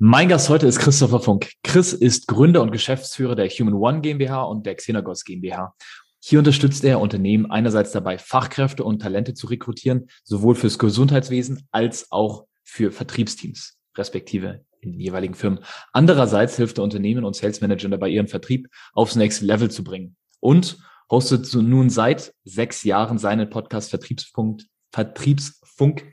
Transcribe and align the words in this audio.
Mein 0.00 0.28
Gast 0.28 0.48
heute 0.48 0.68
ist 0.68 0.78
Christopher 0.78 1.18
Funk. 1.18 1.50
Chris 1.64 1.92
ist 1.92 2.28
Gründer 2.28 2.62
und 2.62 2.70
Geschäftsführer 2.70 3.34
der 3.34 3.48
Human 3.48 3.74
One 3.74 4.00
GmbH 4.00 4.44
und 4.44 4.64
der 4.64 4.76
Xenagos 4.76 5.24
GmbH. 5.24 5.74
Hier 6.20 6.38
unterstützt 6.38 6.84
er 6.84 7.00
Unternehmen 7.00 7.50
einerseits 7.50 7.90
dabei, 7.90 8.16
Fachkräfte 8.16 8.84
und 8.84 9.02
Talente 9.02 9.34
zu 9.34 9.48
rekrutieren, 9.48 10.06
sowohl 10.22 10.54
fürs 10.54 10.78
Gesundheitswesen 10.78 11.66
als 11.72 12.12
auch 12.12 12.46
für 12.62 12.92
Vertriebsteams, 12.92 13.76
respektive 13.96 14.64
in 14.80 14.92
den 14.92 15.00
jeweiligen 15.00 15.34
Firmen. 15.34 15.64
Andererseits 15.92 16.54
hilft 16.54 16.78
er 16.78 16.84
Unternehmen 16.84 17.24
und 17.24 17.34
Sales 17.34 17.60
Managern 17.60 17.90
dabei, 17.90 18.08
ihren 18.08 18.28
Vertrieb 18.28 18.68
aufs 18.92 19.16
nächste 19.16 19.46
Level 19.46 19.68
zu 19.68 19.82
bringen. 19.82 20.14
Und 20.38 20.78
hostet 21.10 21.52
nun 21.52 21.90
seit 21.90 22.34
sechs 22.44 22.84
Jahren 22.84 23.18
seinen 23.18 23.50
Podcast 23.50 23.90
Vertriebspunkt, 23.90 24.66
Vertriebsfunk 24.92 26.04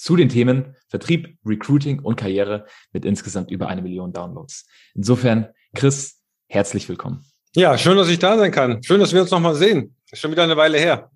zu 0.00 0.16
den 0.16 0.30
Themen 0.30 0.76
Vertrieb, 0.88 1.36
Recruiting 1.44 2.00
und 2.00 2.16
Karriere 2.16 2.64
mit 2.92 3.04
insgesamt 3.04 3.50
über 3.50 3.68
eine 3.68 3.82
Million 3.82 4.12
Downloads. 4.12 4.66
Insofern, 4.94 5.48
Chris, 5.74 6.22
herzlich 6.48 6.88
willkommen. 6.88 7.22
Ja, 7.54 7.76
schön, 7.76 7.98
dass 7.98 8.08
ich 8.08 8.18
da 8.18 8.38
sein 8.38 8.50
kann. 8.50 8.82
Schön, 8.82 8.98
dass 8.98 9.12
wir 9.12 9.20
uns 9.20 9.30
nochmal 9.30 9.54
sehen. 9.54 9.94
Ist 10.10 10.20
schon 10.20 10.30
wieder 10.30 10.44
eine 10.44 10.56
Weile 10.56 10.78
her. 10.78 11.10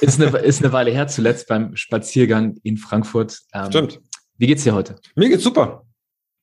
Ist 0.00 0.20
eine, 0.20 0.36
ist 0.38 0.64
eine 0.64 0.72
Weile 0.72 0.90
her, 0.90 1.06
zuletzt 1.06 1.48
beim 1.48 1.76
Spaziergang 1.76 2.56
in 2.62 2.78
Frankfurt. 2.78 3.40
Ähm, 3.52 3.66
Stimmt. 3.66 4.00
Wie 4.38 4.46
geht's 4.46 4.64
dir 4.64 4.74
heute? 4.74 4.96
Mir 5.14 5.28
geht's 5.28 5.44
super. 5.44 5.86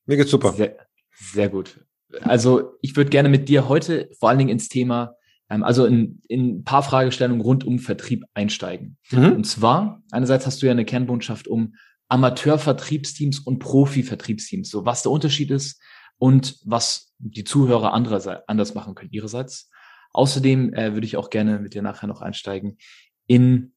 Mir 0.05 0.17
geht's 0.17 0.31
super. 0.31 0.53
Sehr, 0.53 0.77
sehr 1.15 1.49
gut. 1.49 1.83
Also 2.21 2.77
ich 2.81 2.95
würde 2.95 3.09
gerne 3.09 3.27
mit 3.27 3.49
dir 3.49 3.67
heute 3.67 4.09
vor 4.19 4.29
allen 4.29 4.37
Dingen 4.37 4.51
ins 4.51 4.69
Thema 4.69 5.16
also 5.49 5.85
in, 5.85 6.21
in 6.27 6.57
ein 6.57 6.63
paar 6.63 6.83
Fragestellungen 6.83 7.41
rund 7.41 7.63
um 7.63 7.79
Vertrieb 7.79 8.25
einsteigen. 8.33 8.97
Mhm. 9.11 9.33
Und 9.33 9.43
zwar, 9.45 10.03
einerseits 10.11 10.45
hast 10.45 10.61
du 10.61 10.65
ja 10.65 10.71
eine 10.71 10.85
Kernbotschaft 10.85 11.47
um 11.47 11.75
Amateurvertriebsteams 12.09 13.39
und 13.39 13.59
Profi-Vertriebsteams, 13.59 14.69
so 14.69 14.85
was 14.85 15.03
der 15.03 15.11
Unterschied 15.11 15.51
ist 15.51 15.81
und 16.17 16.57
was 16.65 17.13
die 17.19 17.43
Zuhörer 17.43 17.93
andererseits 17.93 18.43
anders 18.47 18.75
machen 18.75 18.95
können 18.95 19.11
ihrerseits. 19.11 19.69
Außerdem 20.13 20.73
äh, 20.73 20.93
würde 20.93 21.05
ich 21.05 21.17
auch 21.17 21.29
gerne 21.29 21.59
mit 21.59 21.73
dir 21.73 21.81
nachher 21.81 22.07
noch 22.07 22.21
einsteigen 22.21 22.77
in 23.27 23.73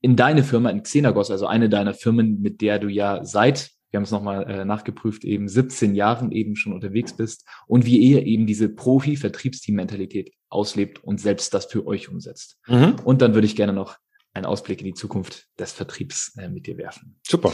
in 0.00 0.14
deine 0.14 0.44
Firma, 0.44 0.70
in 0.70 0.82
Xenagos, 0.82 1.30
also 1.30 1.46
eine 1.46 1.68
deiner 1.68 1.94
Firmen, 1.94 2.40
mit 2.40 2.60
der 2.60 2.78
du 2.78 2.88
ja 2.88 3.24
seit 3.24 3.70
wir 3.90 3.98
haben 3.98 4.04
es 4.04 4.10
nochmal 4.10 4.50
äh, 4.50 4.64
nachgeprüft, 4.64 5.24
eben 5.24 5.48
17 5.48 5.94
Jahren 5.94 6.32
eben 6.32 6.56
schon 6.56 6.72
unterwegs 6.72 7.12
bist 7.12 7.46
und 7.66 7.86
wie 7.86 7.98
ihr 7.98 8.26
eben 8.26 8.46
diese 8.46 8.68
Profi-Vertriebsteam-Mentalität 8.68 10.32
auslebt 10.48 11.02
und 11.04 11.20
selbst 11.20 11.54
das 11.54 11.66
für 11.66 11.86
euch 11.86 12.08
umsetzt. 12.08 12.58
Mhm. 12.66 12.96
Und 13.04 13.22
dann 13.22 13.34
würde 13.34 13.46
ich 13.46 13.56
gerne 13.56 13.72
noch 13.72 13.96
einen 14.34 14.46
Ausblick 14.46 14.80
in 14.80 14.86
die 14.86 14.94
Zukunft 14.94 15.46
des 15.58 15.72
Vertriebs 15.72 16.36
äh, 16.36 16.48
mit 16.48 16.66
dir 16.66 16.76
werfen. 16.76 17.18
Super. 17.26 17.52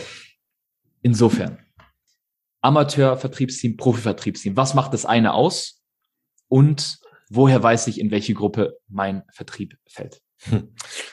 Insofern, 1.03 1.58
Amateur-Vertriebsteam, 2.62 3.77
Profi-Vertriebsteam, 3.77 4.56
was 4.56 4.75
macht 4.75 4.94
das 4.94 5.04
eine 5.04 5.34
aus 5.34 5.82
und 6.48 6.98
woher 7.28 7.62
weiß 7.62 7.88
ich, 7.88 8.00
in 8.00 8.10
welche 8.10 8.34
Gruppe 8.34 8.78
mein 8.88 9.22
Vertrieb 9.32 9.76
fällt? 9.87 10.22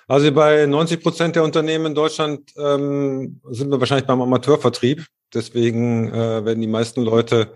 Also 0.08 0.32
bei 0.32 0.66
90 0.66 1.02
Prozent 1.02 1.36
der 1.36 1.44
Unternehmen 1.44 1.88
in 1.88 1.96
Deutschland 1.96 2.52
ähm, 2.58 3.40
sind 3.50 3.70
wir 3.70 3.80
wahrscheinlich 3.80 4.08
beim 4.08 4.22
Amateurvertrieb. 4.22 5.06
Deswegen 5.34 6.10
äh, 6.10 6.44
werden 6.44 6.62
die 6.62 6.68
meisten 6.68 7.02
Leute 7.02 7.54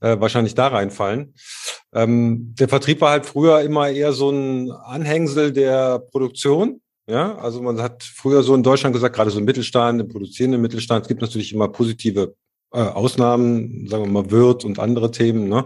äh, 0.00 0.18
wahrscheinlich 0.18 0.54
da 0.54 0.68
reinfallen. 0.68 1.34
Ähm, 1.94 2.54
der 2.58 2.68
Vertrieb 2.68 3.00
war 3.00 3.10
halt 3.10 3.26
früher 3.26 3.60
immer 3.60 3.88
eher 3.88 4.12
so 4.12 4.30
ein 4.30 4.70
Anhängsel 4.72 5.52
der 5.52 6.00
Produktion. 6.00 6.80
Ja, 7.06 7.36
also 7.36 7.62
man 7.62 7.80
hat 7.80 8.02
früher 8.02 8.42
so 8.42 8.54
in 8.54 8.62
Deutschland 8.62 8.94
gesagt, 8.94 9.14
gerade 9.14 9.30
so 9.30 9.38
im 9.38 9.44
Mittelstand, 9.44 10.00
im 10.00 10.08
produzierenden 10.08 10.60
Mittelstand, 10.60 11.02
es 11.02 11.08
gibt 11.08 11.20
natürlich 11.20 11.52
immer 11.52 11.68
positive 11.68 12.34
äh, 12.72 12.78
Ausnahmen, 12.78 13.86
sagen 13.88 14.04
wir 14.04 14.10
mal 14.10 14.30
Wirt 14.30 14.64
und 14.64 14.78
andere 14.78 15.10
Themen, 15.10 15.48
ne, 15.48 15.64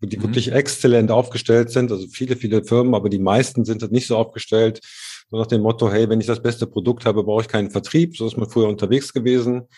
die 0.00 0.16
mhm. 0.16 0.22
wirklich 0.22 0.52
exzellent 0.52 1.10
aufgestellt 1.10 1.70
sind. 1.70 1.90
Also 1.90 2.06
viele, 2.08 2.36
viele 2.36 2.64
Firmen, 2.64 2.94
aber 2.94 3.08
die 3.08 3.18
meisten 3.18 3.64
sind 3.64 3.82
halt 3.82 3.92
nicht 3.92 4.06
so 4.06 4.16
aufgestellt. 4.16 4.80
So 5.30 5.38
nach 5.38 5.46
dem 5.46 5.60
Motto, 5.60 5.90
hey, 5.90 6.08
wenn 6.08 6.20
ich 6.20 6.26
das 6.26 6.42
beste 6.42 6.66
Produkt 6.66 7.04
habe, 7.04 7.24
brauche 7.24 7.42
ich 7.42 7.48
keinen 7.48 7.70
Vertrieb. 7.70 8.16
So 8.16 8.26
ist 8.26 8.36
man 8.36 8.48
früher 8.48 8.68
unterwegs 8.68 9.12
gewesen. 9.12 9.68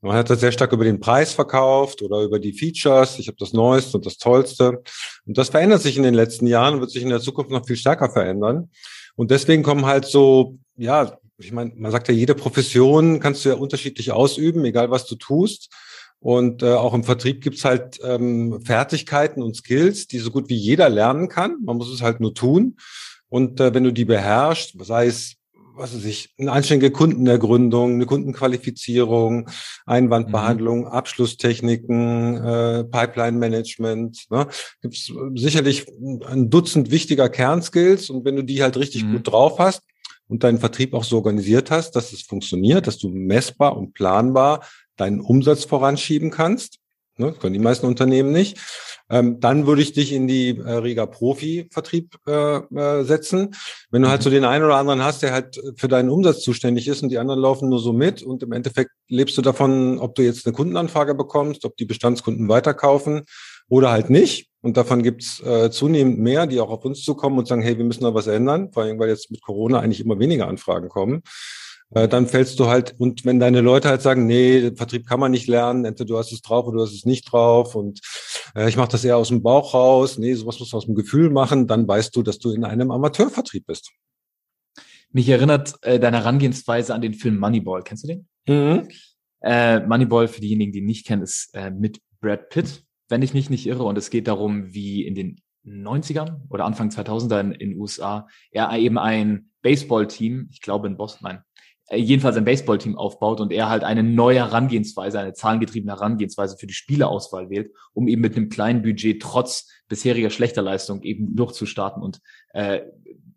Man 0.00 0.16
hat 0.16 0.28
das 0.28 0.40
sehr 0.40 0.52
stark 0.52 0.72
über 0.72 0.84
den 0.84 1.00
Preis 1.00 1.32
verkauft 1.32 2.02
oder 2.02 2.20
über 2.20 2.38
die 2.38 2.52
Features. 2.52 3.18
Ich 3.18 3.26
habe 3.26 3.38
das 3.38 3.54
Neueste 3.54 3.96
und 3.96 4.04
das 4.04 4.18
Tollste. 4.18 4.82
Und 5.24 5.38
das 5.38 5.48
verändert 5.48 5.80
sich 5.80 5.96
in 5.96 6.02
den 6.02 6.14
letzten 6.14 6.46
Jahren 6.46 6.74
und 6.74 6.80
wird 6.80 6.90
sich 6.90 7.02
in 7.02 7.08
der 7.08 7.20
Zukunft 7.20 7.50
noch 7.50 7.66
viel 7.66 7.76
stärker 7.76 8.10
verändern. 8.10 8.70
Und 9.16 9.30
deswegen 9.30 9.62
kommen 9.62 9.86
halt 9.86 10.04
so, 10.04 10.58
ja, 10.76 11.18
ich 11.38 11.52
meine, 11.52 11.72
man 11.74 11.90
sagt 11.90 12.08
ja, 12.08 12.14
jede 12.14 12.34
Profession 12.34 13.18
kannst 13.18 13.44
du 13.44 13.48
ja 13.48 13.54
unterschiedlich 13.54 14.12
ausüben, 14.12 14.64
egal 14.64 14.90
was 14.90 15.06
du 15.06 15.16
tust. 15.16 15.72
Und 16.24 16.62
äh, 16.62 16.72
auch 16.72 16.94
im 16.94 17.04
Vertrieb 17.04 17.42
gibt's 17.42 17.66
halt 17.66 18.00
ähm, 18.02 18.62
Fertigkeiten 18.64 19.42
und 19.42 19.56
Skills, 19.56 20.06
die 20.06 20.20
so 20.20 20.30
gut 20.30 20.48
wie 20.48 20.56
jeder 20.56 20.88
lernen 20.88 21.28
kann. 21.28 21.58
Man 21.62 21.76
muss 21.76 21.92
es 21.92 22.00
halt 22.00 22.18
nur 22.18 22.32
tun. 22.32 22.78
Und 23.28 23.60
äh, 23.60 23.74
wenn 23.74 23.84
du 23.84 23.92
die 23.92 24.06
beherrschst, 24.06 24.74
sei 24.86 25.08
es 25.08 25.36
was 25.76 25.94
weiß 25.94 26.04
ich, 26.04 26.32
eine 26.38 26.52
anständige 26.52 26.92
Kundenergründung, 26.92 27.94
eine 27.94 28.06
Kundenqualifizierung, 28.06 29.50
Einwandbehandlung, 29.84 30.82
mhm. 30.82 30.86
Abschlusstechniken, 30.86 32.36
äh, 32.36 32.84
Pipeline-Management. 32.84 34.30
Ne? 34.30 34.46
Gibt 34.80 34.94
es 34.94 35.12
sicherlich 35.34 35.86
ein 36.26 36.48
Dutzend 36.48 36.90
wichtiger 36.90 37.28
Kernskills 37.28 38.08
und 38.08 38.24
wenn 38.24 38.36
du 38.36 38.42
die 38.42 38.62
halt 38.62 38.78
richtig 38.78 39.04
mhm. 39.04 39.12
gut 39.14 39.26
drauf 39.26 39.58
hast 39.58 39.82
und 40.28 40.42
deinen 40.42 40.58
Vertrieb 40.58 40.94
auch 40.94 41.04
so 41.04 41.16
organisiert 41.16 41.70
hast, 41.70 41.96
dass 41.96 42.12
es 42.12 42.22
funktioniert, 42.22 42.86
dass 42.86 42.96
du 42.96 43.10
messbar 43.10 43.76
und 43.76 43.92
planbar 43.92 44.64
deinen 44.96 45.20
Umsatz 45.20 45.64
voranschieben 45.64 46.30
kannst, 46.30 46.78
ne? 47.18 47.32
können 47.32 47.52
die 47.52 47.60
meisten 47.60 47.86
Unternehmen 47.86 48.32
nicht, 48.32 48.58
ähm, 49.10 49.38
dann 49.40 49.66
würde 49.66 49.82
ich 49.82 49.92
dich 49.92 50.12
in 50.12 50.26
die 50.26 50.58
äh, 50.58 50.72
Riga 50.72 51.06
Profi-Vertrieb 51.06 52.16
äh, 52.26 52.56
äh, 52.56 53.04
setzen. 53.04 53.54
Wenn 53.90 54.02
du 54.02 54.08
halt 54.08 54.22
so 54.22 54.30
den 54.30 54.44
einen 54.44 54.64
oder 54.64 54.76
anderen 54.76 55.04
hast, 55.04 55.22
der 55.22 55.32
halt 55.32 55.60
für 55.76 55.88
deinen 55.88 56.10
Umsatz 56.10 56.42
zuständig 56.42 56.88
ist 56.88 57.02
und 57.02 57.10
die 57.10 57.18
anderen 57.18 57.40
laufen 57.40 57.68
nur 57.68 57.80
so 57.80 57.92
mit 57.92 58.22
und 58.22 58.42
im 58.42 58.52
Endeffekt 58.52 58.90
lebst 59.08 59.36
du 59.36 59.42
davon, 59.42 59.98
ob 59.98 60.14
du 60.14 60.22
jetzt 60.22 60.46
eine 60.46 60.54
Kundenanfrage 60.54 61.14
bekommst, 61.14 61.64
ob 61.64 61.76
die 61.76 61.84
Bestandskunden 61.84 62.48
weiterkaufen 62.48 63.22
oder 63.68 63.90
halt 63.90 64.10
nicht. 64.10 64.48
Und 64.62 64.78
davon 64.78 65.02
gibt's 65.02 65.40
äh, 65.40 65.70
zunehmend 65.70 66.18
mehr, 66.18 66.46
die 66.46 66.58
auch 66.58 66.70
auf 66.70 66.86
uns 66.86 67.02
zukommen 67.02 67.38
und 67.38 67.46
sagen, 67.46 67.60
hey, 67.60 67.76
wir 67.76 67.84
müssen 67.84 68.04
da 68.04 68.14
was 68.14 68.26
ändern, 68.26 68.72
vor 68.72 68.84
allem 68.84 68.98
weil 68.98 69.10
jetzt 69.10 69.30
mit 69.30 69.42
Corona 69.42 69.80
eigentlich 69.80 70.00
immer 70.00 70.18
weniger 70.18 70.48
Anfragen 70.48 70.88
kommen 70.88 71.22
äh, 71.90 72.08
dann 72.08 72.26
fällst 72.26 72.58
du 72.58 72.66
halt, 72.66 72.94
und 72.98 73.24
wenn 73.24 73.40
deine 73.40 73.60
Leute 73.60 73.88
halt 73.88 74.02
sagen, 74.02 74.26
nee, 74.26 74.72
Vertrieb 74.74 75.06
kann 75.06 75.20
man 75.20 75.30
nicht 75.30 75.46
lernen, 75.46 75.84
entweder 75.84 76.08
du 76.08 76.18
hast 76.18 76.32
es 76.32 76.42
drauf 76.42 76.66
oder 76.66 76.78
du 76.78 76.82
hast 76.82 76.94
es 76.94 77.04
nicht 77.04 77.30
drauf 77.30 77.74
und 77.74 78.00
äh, 78.54 78.68
ich 78.68 78.76
mache 78.76 78.88
das 78.88 79.04
eher 79.04 79.16
aus 79.16 79.28
dem 79.28 79.42
Bauch 79.42 79.74
raus, 79.74 80.18
nee, 80.18 80.34
sowas 80.34 80.58
musst 80.58 80.72
du 80.72 80.76
aus 80.76 80.86
dem 80.86 80.94
Gefühl 80.94 81.30
machen, 81.30 81.66
dann 81.66 81.86
weißt 81.86 82.14
du, 82.16 82.22
dass 82.22 82.38
du 82.38 82.50
in 82.52 82.64
einem 82.64 82.90
Amateurvertrieb 82.90 83.66
bist. 83.66 83.92
Mich 85.12 85.28
erinnert 85.28 85.74
äh, 85.82 86.00
deine 86.00 86.18
Herangehensweise 86.18 86.92
an 86.92 87.00
den 87.00 87.14
Film 87.14 87.38
Moneyball. 87.38 87.82
Kennst 87.84 88.02
du 88.02 88.08
den? 88.08 88.28
Mhm. 88.48 88.88
Äh, 89.42 89.80
Moneyball, 89.86 90.26
für 90.26 90.40
diejenigen, 90.40 90.72
die 90.72 90.80
ihn 90.80 90.86
nicht 90.86 91.06
kennen, 91.06 91.22
ist 91.22 91.50
äh, 91.54 91.70
mit 91.70 92.00
Brad 92.20 92.48
Pitt, 92.48 92.82
wenn 93.08 93.22
ich 93.22 93.32
mich 93.32 93.48
nicht 93.48 93.66
irre. 93.66 93.84
Und 93.84 93.96
es 93.96 94.10
geht 94.10 94.26
darum, 94.26 94.74
wie 94.74 95.06
in 95.06 95.14
den 95.14 95.40
90ern 95.64 96.40
oder 96.50 96.64
Anfang 96.64 96.88
2000er 96.88 97.52
in 97.52 97.70
den 97.70 97.78
USA 97.78 98.26
er 98.50 98.76
eben 98.76 98.98
ein 98.98 99.50
Baseballteam, 99.62 100.48
ich 100.50 100.60
glaube 100.60 100.88
in 100.88 100.96
Boston, 100.96 101.28
nein, 101.28 101.42
jedenfalls 101.90 102.36
ein 102.36 102.44
Baseballteam 102.44 102.96
aufbaut 102.96 103.40
und 103.40 103.52
er 103.52 103.68
halt 103.68 103.84
eine 103.84 104.02
neue 104.02 104.38
Herangehensweise, 104.38 105.20
eine 105.20 105.34
zahlengetriebene 105.34 105.92
Herangehensweise 105.92 106.56
für 106.56 106.66
die 106.66 106.74
Spielerauswahl 106.74 107.50
wählt, 107.50 107.72
um 107.92 108.08
eben 108.08 108.22
mit 108.22 108.36
einem 108.36 108.48
kleinen 108.48 108.82
Budget 108.82 109.20
trotz 109.20 109.70
bisheriger 109.88 110.30
schlechter 110.30 110.62
Leistung 110.62 111.02
eben 111.02 111.36
durchzustarten 111.36 112.02
und 112.02 112.20
äh, 112.54 112.82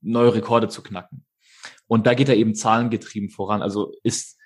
neue 0.02 0.36
Rekorde 0.36 0.70
zu 0.70 0.82
knacken. 0.82 1.26
Und 1.88 2.08
da 2.08 2.14
geht 2.14 2.30
er 2.30 2.38
eben 2.38 2.56
zahlengetrieben 2.56 3.30
voran. 3.30 3.62
Also 3.62 3.94
ist, 4.04 4.38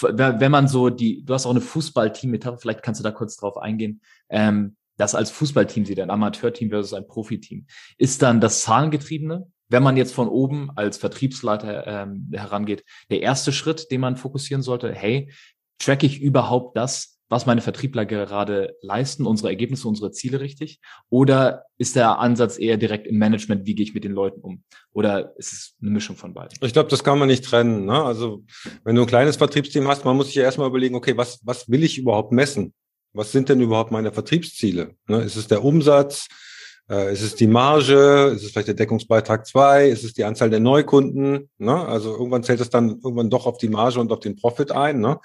wenn 0.00 0.50
man 0.50 0.68
so 0.68 0.90
die, 0.90 1.24
du 1.24 1.32
hast 1.32 1.46
auch 1.46 1.50
eine 1.50 1.60
Fußballteam-Metapher, 1.62 2.58
vielleicht 2.58 2.82
kannst 2.82 3.00
du 3.00 3.04
da 3.04 3.12
kurz 3.12 3.36
drauf 3.36 3.56
eingehen, 3.56 4.02
ähm, 4.28 4.76
das 4.98 5.14
als 5.14 5.30
Fußballteam 5.30 5.84
sieht, 5.84 6.00
ein 6.00 6.10
Amateurteam 6.10 6.70
versus 6.70 6.94
ein 6.94 7.06
Profiteam. 7.06 7.66
Ist 7.98 8.22
dann 8.22 8.40
das 8.40 8.62
Zahlengetriebene 8.62 9.50
wenn 9.68 9.82
man 9.82 9.96
jetzt 9.96 10.14
von 10.14 10.28
oben 10.28 10.70
als 10.76 10.98
Vertriebsleiter 10.98 11.86
ähm, 11.86 12.30
herangeht, 12.32 12.84
der 13.10 13.22
erste 13.22 13.52
Schritt, 13.52 13.90
den 13.90 14.00
man 14.00 14.16
fokussieren 14.16 14.62
sollte, 14.62 14.92
hey, 14.92 15.32
track 15.78 16.02
ich 16.02 16.20
überhaupt 16.20 16.76
das, 16.76 17.16
was 17.28 17.46
meine 17.46 17.60
Vertriebler 17.60 18.06
gerade 18.06 18.76
leisten, 18.82 19.26
unsere 19.26 19.48
Ergebnisse, 19.48 19.88
unsere 19.88 20.12
Ziele 20.12 20.40
richtig? 20.40 20.80
Oder 21.10 21.64
ist 21.76 21.96
der 21.96 22.18
Ansatz 22.20 22.58
eher 22.58 22.76
direkt 22.76 23.06
im 23.06 23.18
Management, 23.18 23.66
wie 23.66 23.74
gehe 23.74 23.84
ich 23.84 23.94
mit 23.94 24.04
den 24.04 24.12
Leuten 24.12 24.40
um? 24.40 24.62
Oder 24.92 25.36
ist 25.36 25.52
es 25.52 25.74
eine 25.80 25.90
Mischung 25.90 26.16
von 26.16 26.34
beiden? 26.34 26.56
Ich 26.60 26.72
glaube, 26.72 26.88
das 26.88 27.02
kann 27.02 27.18
man 27.18 27.28
nicht 27.28 27.44
trennen. 27.44 27.84
Ne? 27.84 28.00
Also 28.00 28.44
wenn 28.84 28.94
du 28.94 29.02
ein 29.02 29.08
kleines 29.08 29.36
Vertriebsteam 29.36 29.88
hast, 29.88 30.04
man 30.04 30.16
muss 30.16 30.26
sich 30.26 30.36
ja 30.36 30.44
erstmal 30.44 30.68
überlegen, 30.68 30.94
okay, 30.94 31.16
was, 31.16 31.40
was 31.44 31.68
will 31.68 31.82
ich 31.82 31.98
überhaupt 31.98 32.30
messen? 32.30 32.72
Was 33.12 33.32
sind 33.32 33.48
denn 33.48 33.60
überhaupt 33.60 33.90
meine 33.90 34.12
Vertriebsziele? 34.12 34.94
Ne? 35.08 35.22
Ist 35.22 35.36
es 35.36 35.48
der 35.48 35.64
Umsatz? 35.64 36.28
Äh, 36.88 37.12
ist 37.12 37.22
es 37.22 37.34
die 37.34 37.46
Marge? 37.46 38.32
Ist 38.34 38.44
es 38.44 38.50
vielleicht 38.52 38.68
der 38.68 38.74
Deckungsbeitrag 38.74 39.46
2? 39.46 39.88
Ist 39.88 40.04
es 40.04 40.12
die 40.12 40.24
Anzahl 40.24 40.50
der 40.50 40.60
Neukunden? 40.60 41.50
Ne? 41.58 41.74
Also 41.74 42.12
irgendwann 42.12 42.44
zählt 42.44 42.60
es 42.60 42.70
dann 42.70 43.00
irgendwann 43.02 43.30
doch 43.30 43.46
auf 43.46 43.58
die 43.58 43.68
Marge 43.68 44.00
und 44.00 44.12
auf 44.12 44.20
den 44.20 44.36
Profit 44.36 44.72
ein. 44.72 45.00
Ne? 45.00 45.18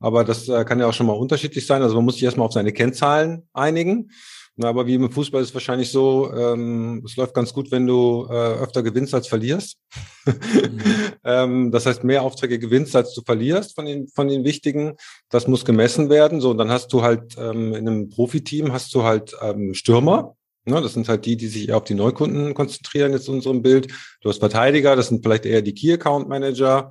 Aber 0.00 0.24
das 0.24 0.48
äh, 0.48 0.64
kann 0.64 0.80
ja 0.80 0.86
auch 0.88 0.92
schon 0.92 1.06
mal 1.06 1.12
unterschiedlich 1.12 1.66
sein. 1.66 1.82
Also 1.82 1.96
man 1.96 2.04
muss 2.04 2.14
sich 2.14 2.24
erstmal 2.24 2.46
auf 2.46 2.52
seine 2.52 2.72
Kennzahlen 2.72 3.48
einigen. 3.52 4.10
Na, 4.56 4.68
aber 4.68 4.86
wie 4.86 4.94
im 4.94 5.10
Fußball 5.10 5.42
ist 5.42 5.48
es 5.48 5.54
wahrscheinlich 5.54 5.90
so, 5.90 6.32
ähm, 6.32 7.02
es 7.04 7.16
läuft 7.16 7.34
ganz 7.34 7.52
gut, 7.52 7.72
wenn 7.72 7.88
du 7.88 8.28
äh, 8.30 8.32
öfter 8.32 8.84
gewinnst 8.84 9.12
als 9.12 9.26
verlierst. 9.26 9.78
mhm. 10.26 10.80
ähm, 11.24 11.70
das 11.72 11.86
heißt, 11.86 12.04
mehr 12.04 12.22
Aufträge 12.22 12.60
gewinnst, 12.60 12.94
als 12.94 13.14
du 13.14 13.22
verlierst 13.22 13.74
von 13.74 13.84
den, 13.84 14.06
von 14.06 14.28
den 14.28 14.44
wichtigen. 14.44 14.96
Das 15.28 15.48
muss 15.48 15.64
gemessen 15.64 16.08
werden. 16.08 16.40
So, 16.40 16.50
und 16.50 16.58
dann 16.58 16.70
hast 16.70 16.92
du 16.92 17.02
halt 17.02 17.36
ähm, 17.36 17.74
in 17.74 17.88
einem 17.88 18.10
Profiteam 18.10 18.72
hast 18.72 18.94
du 18.94 19.02
halt 19.02 19.36
ähm, 19.42 19.74
Stürmer. 19.74 20.36
Ne, 20.66 20.80
das 20.80 20.94
sind 20.94 21.08
halt 21.08 21.26
die, 21.26 21.36
die 21.36 21.48
sich 21.48 21.68
eher 21.68 21.76
auf 21.76 21.84
die 21.84 21.94
Neukunden 21.94 22.54
konzentrieren, 22.54 23.12
jetzt 23.12 23.28
in 23.28 23.34
unserem 23.34 23.60
Bild. 23.60 23.92
Du 24.22 24.30
hast 24.30 24.38
Verteidiger, 24.38 24.96
das 24.96 25.08
sind 25.08 25.22
vielleicht 25.22 25.44
eher 25.44 25.60
die 25.60 25.74
Key 25.74 25.92
Account 25.92 26.28
Manager. 26.28 26.90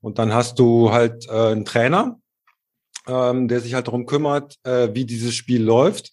Und 0.00 0.18
dann 0.18 0.32
hast 0.32 0.58
du 0.58 0.90
halt 0.90 1.26
äh, 1.28 1.30
einen 1.30 1.66
Trainer, 1.66 2.18
ähm, 3.06 3.46
der 3.48 3.60
sich 3.60 3.74
halt 3.74 3.88
darum 3.88 4.06
kümmert, 4.06 4.56
äh, 4.64 4.88
wie 4.94 5.04
dieses 5.04 5.34
Spiel 5.34 5.62
läuft, 5.62 6.12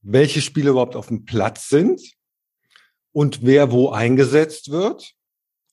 welche 0.00 0.40
Spiele 0.40 0.70
überhaupt 0.70 0.96
auf 0.96 1.08
dem 1.08 1.26
Platz 1.26 1.68
sind 1.68 2.00
und 3.12 3.44
wer 3.44 3.70
wo 3.70 3.90
eingesetzt 3.90 4.70
wird, 4.70 5.12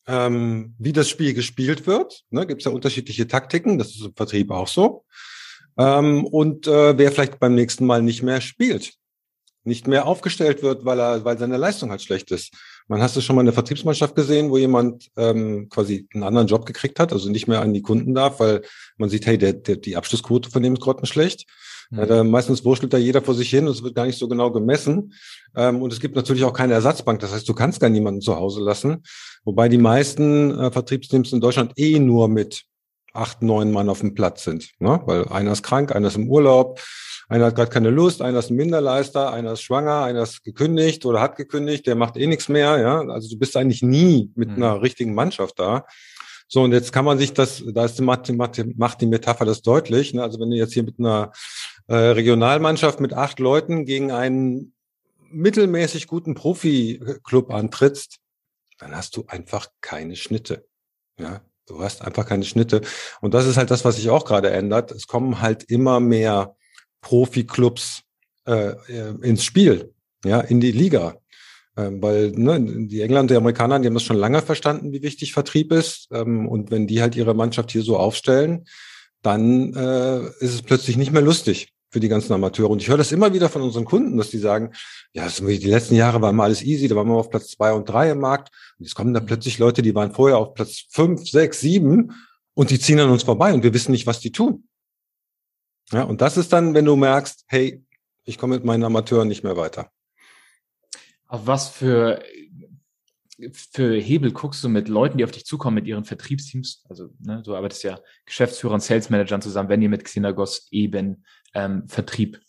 ähm, 0.06 0.76
wie 0.80 0.92
das 0.92 1.08
Spiel 1.08 1.34
gespielt 1.34 1.88
wird. 1.88 2.26
Ne, 2.30 2.46
Gibt 2.46 2.60
es 2.60 2.66
ja 2.66 2.72
unterschiedliche 2.72 3.26
Taktiken, 3.26 3.78
das 3.78 3.92
ist 3.92 4.04
im 4.04 4.16
Vertrieb 4.16 4.52
auch 4.52 4.68
so. 4.68 5.06
Ähm, 5.78 6.26
und 6.26 6.68
äh, 6.68 6.98
wer 6.98 7.10
vielleicht 7.14 7.40
beim 7.40 7.56
nächsten 7.56 7.86
Mal 7.86 8.02
nicht 8.02 8.22
mehr 8.22 8.42
spielt 8.42 8.98
nicht 9.64 9.88
mehr 9.88 10.06
aufgestellt 10.06 10.62
wird, 10.62 10.86
weil 10.86 11.00
er, 11.00 11.26
weil 11.26 11.38
seine 11.38 11.58
Leistung 11.58 11.90
halt 11.90 12.02
schlecht 12.02 12.32
ist. 12.32 12.54
Man 12.88 13.02
hast 13.02 13.16
es 13.16 13.24
schon 13.24 13.36
mal 13.36 13.42
in 13.42 13.48
der 13.48 13.54
Vertriebsmannschaft 13.54 14.16
gesehen, 14.16 14.50
wo 14.50 14.58
jemand 14.58 15.10
ähm, 15.16 15.70
quasi 15.70 16.08
einen 16.14 16.24
anderen 16.24 16.48
Job 16.48 16.66
gekriegt 16.66 17.00
hat, 17.00 17.14
also 17.14 17.30
nicht 17.30 17.48
mehr 17.48 17.62
an 17.62 17.74
die 17.74 17.82
Kunden 17.82 18.14
darf, 18.14 18.40
weil 18.40 18.62
man 18.98 19.10
sieht, 19.10 19.26
hey, 19.26 19.38
der, 19.38 19.54
der, 19.54 19.78
die 19.78 19.96
Abschlussquote 19.96 20.50
von 20.50 20.62
dem 20.62 20.74
ist 20.74 20.82
grottenschlecht. 20.82 21.46
Mhm. 21.90 22.00
Ja, 22.00 22.24
meistens 22.24 22.66
wurschtelt 22.66 22.94
da 22.94 22.98
jeder 22.98 23.22
vor 23.22 23.36
sich 23.36 23.50
hin 23.50 23.68
und 23.68 23.74
es 23.74 23.84
wird 23.84 23.96
gar 23.96 24.06
nicht 24.06 24.20
so 24.20 24.28
genau 24.28 24.52
gemessen. 24.52 25.14
Ähm, 25.56 25.82
und 25.82 25.94
es 25.94 26.00
gibt 26.00 26.16
natürlich 26.16 26.44
auch 26.44 26.54
keine 26.54 26.74
Ersatzbank. 26.74 27.20
Das 27.20 27.32
heißt, 27.32 27.48
du 27.48 27.54
kannst 27.54 27.80
gar 27.80 27.90
niemanden 27.90 28.22
zu 28.22 28.36
Hause 28.36 28.62
lassen. 28.62 29.04
Wobei 29.46 29.70
die 29.70 29.78
meisten 29.78 30.52
äh, 30.60 30.72
Vertriebsteams 30.72 31.32
in 31.32 31.42
Deutschland 31.42 31.74
eh 31.78 32.00
nur 32.00 32.28
mit 32.28 32.66
acht, 33.14 33.42
neun 33.42 33.72
Mann 33.72 33.90
auf 33.90 34.00
dem 34.00 34.16
Platz 34.16 34.44
sind. 34.44 34.72
Ne? 34.80 35.02
Weil 35.06 35.28
einer 35.28 35.52
ist 35.52 35.64
krank, 35.64 35.96
einer 35.96 36.08
ist 36.08 36.18
im 36.18 36.30
Urlaub, 36.30 36.82
einer 37.30 37.46
hat 37.48 37.56
gerade 37.56 37.72
keine 37.72 37.90
Lust, 37.90 38.22
einer 38.22 38.40
ist 38.40 38.50
ein 38.50 38.56
Minderleister, 38.56 39.32
einer 39.32 39.54
ist 39.54 39.62
schwanger, 39.62 40.04
einer 40.04 40.24
ist 40.24 40.44
gekündigt 40.44 41.06
oder 41.06 41.22
hat 41.22 41.36
gekündigt, 41.36 41.88
der 41.88 41.96
macht 41.96 42.18
eh 42.18 42.28
nichts 42.28 42.50
mehr. 42.50 42.80
Ja, 42.80 43.02
also 43.02 43.30
du 43.30 43.38
bist 43.38 43.56
eigentlich 43.58 43.82
nie 43.82 44.32
mit 44.36 44.50
mhm. 44.50 44.56
einer 44.56 44.82
richtigen 44.82 45.14
Mannschaft 45.14 45.60
da. 45.60 45.86
So, 46.48 46.62
und 46.62 46.72
jetzt 46.72 46.92
kann 46.92 47.06
man 47.06 47.18
sich 47.18 47.34
das, 47.34 47.64
da 47.74 47.86
ist 47.86 47.98
die 47.98 48.04
Mathematik, 48.04 48.78
macht 48.78 49.02
die 49.02 49.08
Metapher 49.08 49.46
das 49.46 49.62
deutlich. 49.62 50.14
Ne? 50.14 50.22
Also 50.22 50.40
wenn 50.40 50.52
du 50.52 50.58
jetzt 50.58 50.74
hier 50.74 50.84
mit 50.84 51.00
einer 51.00 51.32
äh, 51.88 51.96
Regionalmannschaft 51.96 53.00
mit 53.00 53.14
acht 53.14 53.40
Leuten 53.40 53.86
gegen 53.86 54.12
einen 54.12 54.74
mittelmäßig 55.32 56.08
guten 56.08 56.36
Profi-Club 56.36 57.52
antrittst, 57.52 58.20
dann 58.78 58.96
hast 58.96 59.18
du 59.18 59.26
einfach 59.28 59.68
keine 59.82 60.16
Schnitte. 60.16 60.66
Ja, 61.18 61.42
du 61.68 61.82
hast 61.82 62.04
einfach 62.04 62.28
keine 62.28 62.44
Schnitte. 62.44 62.82
Und 63.22 63.34
das 63.34 63.48
ist 63.48 63.58
halt 63.58 63.72
das, 63.72 63.84
was 63.86 63.96
sich 63.96 64.10
auch 64.10 64.26
gerade 64.26 64.52
ändert. 64.52 64.92
Es 64.92 65.08
kommen 65.08 65.42
halt 65.42 65.64
immer 65.64 66.00
mehr 66.00 66.56
Profi-Clubs 67.04 68.02
äh, 68.48 68.72
äh, 68.88 69.16
ins 69.22 69.44
Spiel, 69.44 69.94
ja, 70.26 70.40
in 70.40 70.60
die 70.60 70.72
Liga. 70.72 71.18
Ähm, 71.76 72.02
weil 72.02 72.32
ne, 72.32 72.88
die 72.88 73.02
Engländer, 73.02 73.34
die 73.34 73.38
Amerikaner, 73.38 73.80
die 73.80 73.88
haben 73.88 73.94
das 73.94 74.04
schon 74.04 74.18
lange 74.18 74.42
verstanden, 74.42 74.92
wie 74.92 75.02
wichtig 75.02 75.34
Vertrieb 75.34 75.72
ist. 75.72 76.08
Ähm, 76.12 76.48
und 76.48 76.72
wenn 76.72 76.88
die 76.88 77.02
halt 77.02 77.16
ihre 77.16 77.34
Mannschaft 77.34 77.72
hier 77.72 77.84
so 77.84 77.98
aufstellen, 77.98 78.66
dann 79.22 79.74
äh, 79.74 80.26
ist 80.40 80.54
es 80.54 80.62
plötzlich 80.62 80.98
nicht 80.98 81.12
mehr 81.12 81.22
lustig 81.22 81.70
für 81.90 82.00
die 82.00 82.10
ganzen 82.10 82.34
Amateure. 82.34 82.70
Und 82.70 82.82
ich 82.82 82.90
höre 82.90 82.98
das 82.98 83.12
immer 83.12 83.34
wieder 83.34 83.50
von 83.50 83.62
unseren 83.62 83.86
Kunden, 83.86 84.18
dass 84.18 84.30
die 84.30 84.40
sagen, 84.40 84.72
ja, 85.14 85.28
die 85.30 85.58
letzten 85.70 85.96
Jahre 85.96 86.22
war 86.22 86.32
immer 86.32 86.44
alles 86.44 86.64
easy, 86.64 86.88
da 86.88 86.96
waren 86.96 87.08
wir 87.08 87.16
auf 87.16 87.30
Platz 87.30 87.52
zwei 87.52 87.72
und 87.72 87.88
drei 87.88 88.12
im 88.12 88.20
Markt. 88.20 88.50
Und 88.78 88.86
jetzt 88.86 88.96
kommen 88.96 89.14
da 89.14 89.20
plötzlich 89.20 89.60
Leute, 89.60 89.82
die 89.82 89.96
waren 89.96 90.12
vorher 90.12 90.38
auf 90.38 90.54
Platz 90.54 90.86
fünf, 90.90 91.28
sechs, 91.28 91.60
sieben 91.60 92.12
und 92.56 92.70
die 92.70 92.80
ziehen 92.80 93.00
an 93.00 93.10
uns 93.10 93.24
vorbei 93.24 93.54
und 93.54 93.64
wir 93.64 93.74
wissen 93.74 93.92
nicht, 93.92 94.08
was 94.08 94.20
die 94.20 94.32
tun. 94.32 94.68
Ja, 95.92 96.04
und 96.04 96.22
das 96.22 96.38
ist 96.38 96.54
dann, 96.54 96.74
wenn 96.74 96.86
du 96.86 96.96
merkst, 96.96 97.46
hey, 97.48 97.84
ich 98.24 98.38
komme 98.38 98.56
mit 98.56 98.66
meinen 98.66 98.84
Amateuren 98.84 99.28
nicht 99.28 99.44
mehr 99.44 99.58
weiter. 99.58 99.92
Auf 101.28 101.46
was 101.46 101.70
für, 101.70 102.24
für 103.52 104.00
Hebel 104.00 104.32
guckst 104.32 104.64
du 104.64 104.70
mit 104.70 104.88
Leuten, 104.88 105.18
die 105.18 105.24
auf 105.24 105.32
dich 105.32 105.46
zukommen, 105.46 105.76
mit 105.76 105.88
ihren 105.88 106.06
Vertriebsteams? 106.06 106.84
Also, 106.90 107.10
ne, 107.20 107.42
du 107.44 107.56
arbeitest 107.56 107.84
ja 107.84 108.00
Geschäftsführern, 108.26 108.80
Sales 108.80 109.10
Managern 109.10 109.42
zusammen, 109.42 109.70
wenn 109.70 109.82
ihr 109.82 109.90
mit 109.90 110.06
Xenagos 110.06 110.68
eben 110.72 111.26
ähm, 111.54 111.88
Vertrieb 111.88 112.40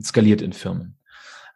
skaliert 0.00 0.42
in 0.42 0.52
Firmen. 0.52 0.98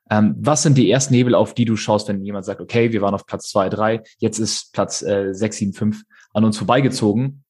Ähm, 0.08 0.36
was 0.38 0.62
sind 0.62 0.78
die 0.78 0.90
ersten 0.90 1.14
Hebel, 1.14 1.34
auf 1.34 1.54
die 1.54 1.64
du 1.64 1.76
schaust, 1.76 2.08
wenn 2.08 2.24
jemand 2.24 2.44
sagt, 2.44 2.60
okay, 2.60 2.92
wir 2.92 3.02
waren 3.02 3.14
auf 3.14 3.26
Platz 3.26 3.50
zwei, 3.50 3.68
drei, 3.68 4.02
jetzt 4.18 4.38
ist 4.38 4.72
Platz 4.72 5.02
äh, 5.02 5.32
sechs, 5.32 5.56
sieben, 5.56 5.72
fünf 5.72 6.02
an 6.32 6.44
uns 6.44 6.58
vorbeigezogen. 6.58 7.44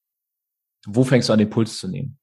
Wo 0.87 1.05
fängst 1.05 1.29
du 1.29 1.33
an, 1.33 1.39
den 1.39 1.51
Puls 1.51 1.79
zu 1.79 1.89
nehmen? 1.89 2.19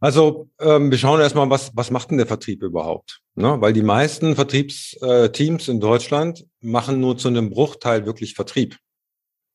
Also 0.00 0.48
ähm, 0.60 0.90
wir 0.90 0.98
schauen 0.98 1.20
erstmal, 1.20 1.48
was, 1.48 1.70
was 1.74 1.90
macht 1.90 2.10
denn 2.10 2.18
der 2.18 2.26
Vertrieb 2.26 2.62
überhaupt? 2.62 3.20
Ne? 3.36 3.56
Weil 3.60 3.72
die 3.72 3.82
meisten 3.82 4.34
Vertriebsteams 4.34 5.68
in 5.68 5.80
Deutschland 5.80 6.44
machen 6.60 7.00
nur 7.00 7.16
zu 7.16 7.28
einem 7.28 7.50
Bruchteil 7.50 8.04
wirklich 8.04 8.34
Vertrieb. 8.34 8.76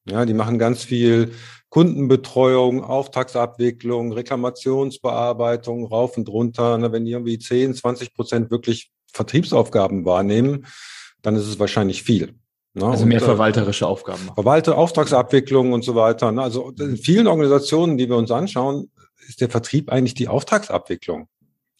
Ja, 0.10 0.26
die 0.26 0.34
machen 0.34 0.58
ganz 0.58 0.84
viel 0.84 1.34
Kundenbetreuung, 1.70 2.84
Auftragsabwicklung, 2.84 4.12
Reklamationsbearbeitung, 4.12 5.86
rauf 5.86 6.18
und 6.18 6.28
runter. 6.30 6.78
Ne? 6.78 6.92
Wenn 6.92 7.06
die 7.06 7.12
irgendwie 7.12 7.38
10, 7.38 7.76
20 7.76 8.16
Prozent 8.16 8.52
wirklich 8.52 8.92
Vertriebsaufgaben 9.14 10.06
wahrnehmen, 10.06 10.66
dann 11.22 11.36
ist 11.36 11.48
es 11.48 11.60
wahrscheinlich 11.60 12.02
viel. 12.02 12.34
Ne? 12.74 12.86
Also 12.86 13.06
mehr 13.06 13.20
und, 13.20 13.24
äh, 13.24 13.26
verwalterische 13.26 13.86
Aufgaben. 13.86 14.32
Verwalte, 14.34 14.76
Auftragsabwicklung 14.76 15.74
und 15.74 15.84
so 15.84 15.94
weiter. 15.94 16.32
Ne? 16.32 16.42
Also 16.42 16.72
in 16.80 16.98
vielen 16.98 17.28
Organisationen, 17.28 17.98
die 17.98 18.10
wir 18.10 18.18
uns 18.18 18.32
anschauen, 18.32 18.90
ist 19.30 19.42
der 19.42 19.50
Vertrieb 19.50 19.92
eigentlich 19.92 20.16
die 20.16 20.28
Auftragsabwicklung. 20.28 21.28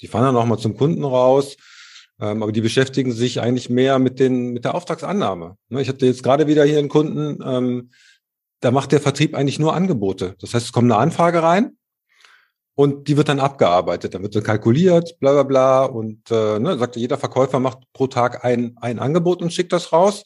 Die 0.02 0.08
fahren 0.08 0.24
dann 0.24 0.38
auch 0.38 0.46
mal 0.46 0.58
zum 0.58 0.78
Kunden 0.78 1.04
raus, 1.04 1.58
ähm, 2.22 2.44
aber 2.44 2.52
die 2.52 2.62
beschäftigen 2.62 3.12
sich 3.12 3.42
eigentlich 3.42 3.70
mehr 3.70 4.00
mit 4.00 4.20
den 4.20 4.52
mit 4.52 4.66
der 4.66 4.76
Auftragsannahme. 4.76 5.58
Ne? 5.70 5.82
Ich 5.82 5.90
hatte 5.90 6.06
jetzt 6.06 6.24
gerade 6.24 6.48
wieder 6.48 6.64
hier 6.64 6.80
einen 6.80 6.90
Kunden, 6.90 7.40
ähm, 7.44 7.92
da 8.62 8.72
macht 8.72 8.92
der 8.92 9.02
Vertrieb 9.02 9.36
eigentlich 9.36 9.60
nur 9.60 9.74
Angebote. 9.74 10.36
Das 10.40 10.54
heißt, 10.54 10.66
es 10.66 10.72
kommt 10.72 10.92
eine 10.92 11.00
Anfrage 11.00 11.44
rein 11.44 11.78
und 12.76 13.08
die 13.08 13.18
wird 13.18 13.30
dann 13.30 13.40
abgearbeitet. 13.40 14.14
Dann 14.14 14.24
wird 14.24 14.36
dann 14.36 14.44
kalkuliert, 14.44 15.20
bla 15.20 15.32
bla 15.32 15.44
bla. 15.44 15.86
Und 15.86 16.30
äh, 16.32 16.60
ne, 16.60 16.78
sagte, 16.78 17.00
jeder 17.00 17.18
Verkäufer 17.18 17.60
macht 17.60 17.80
pro 17.94 18.08
Tag 18.08 18.46
ein, 18.46 18.76
ein 18.82 19.00
Angebot 19.00 19.42
und 19.42 19.54
schickt 19.54 19.74
das 19.74 19.92
raus 19.92 20.24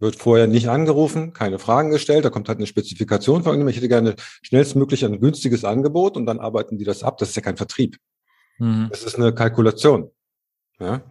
wird 0.00 0.16
vorher 0.16 0.46
nicht 0.46 0.68
angerufen, 0.68 1.32
keine 1.32 1.58
Fragen 1.58 1.90
gestellt, 1.90 2.24
da 2.24 2.30
kommt 2.30 2.48
halt 2.48 2.58
eine 2.58 2.66
Spezifikation 2.66 3.42
von 3.42 3.52
irgendjemandem, 3.52 3.68
ich 3.70 3.76
hätte 3.76 3.88
gerne 3.88 4.14
schnellstmöglich 4.42 5.04
ein 5.04 5.20
günstiges 5.20 5.64
Angebot 5.64 6.16
und 6.16 6.26
dann 6.26 6.40
arbeiten 6.40 6.78
die 6.78 6.84
das 6.84 7.02
ab. 7.02 7.18
Das 7.18 7.30
ist 7.30 7.36
ja 7.36 7.42
kein 7.42 7.56
Vertrieb. 7.56 7.98
Mhm. 8.58 8.88
Das 8.90 9.04
ist 9.04 9.16
eine 9.16 9.34
Kalkulation. 9.34 10.10
Ja. 10.80 11.02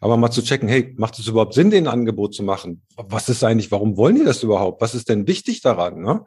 Aber 0.00 0.18
mal 0.18 0.30
zu 0.30 0.42
checken, 0.42 0.68
hey, 0.68 0.94
macht 0.98 1.18
es 1.18 1.26
überhaupt 1.26 1.54
Sinn, 1.54 1.70
den 1.70 1.88
Angebot 1.88 2.34
zu 2.34 2.42
machen? 2.42 2.82
Was 2.96 3.30
ist 3.30 3.42
eigentlich, 3.42 3.70
warum 3.70 3.96
wollen 3.96 4.16
die 4.16 4.24
das 4.24 4.42
überhaupt? 4.42 4.82
Was 4.82 4.94
ist 4.94 5.08
denn 5.08 5.26
wichtig 5.26 5.62
daran? 5.62 6.02
Ne? 6.02 6.24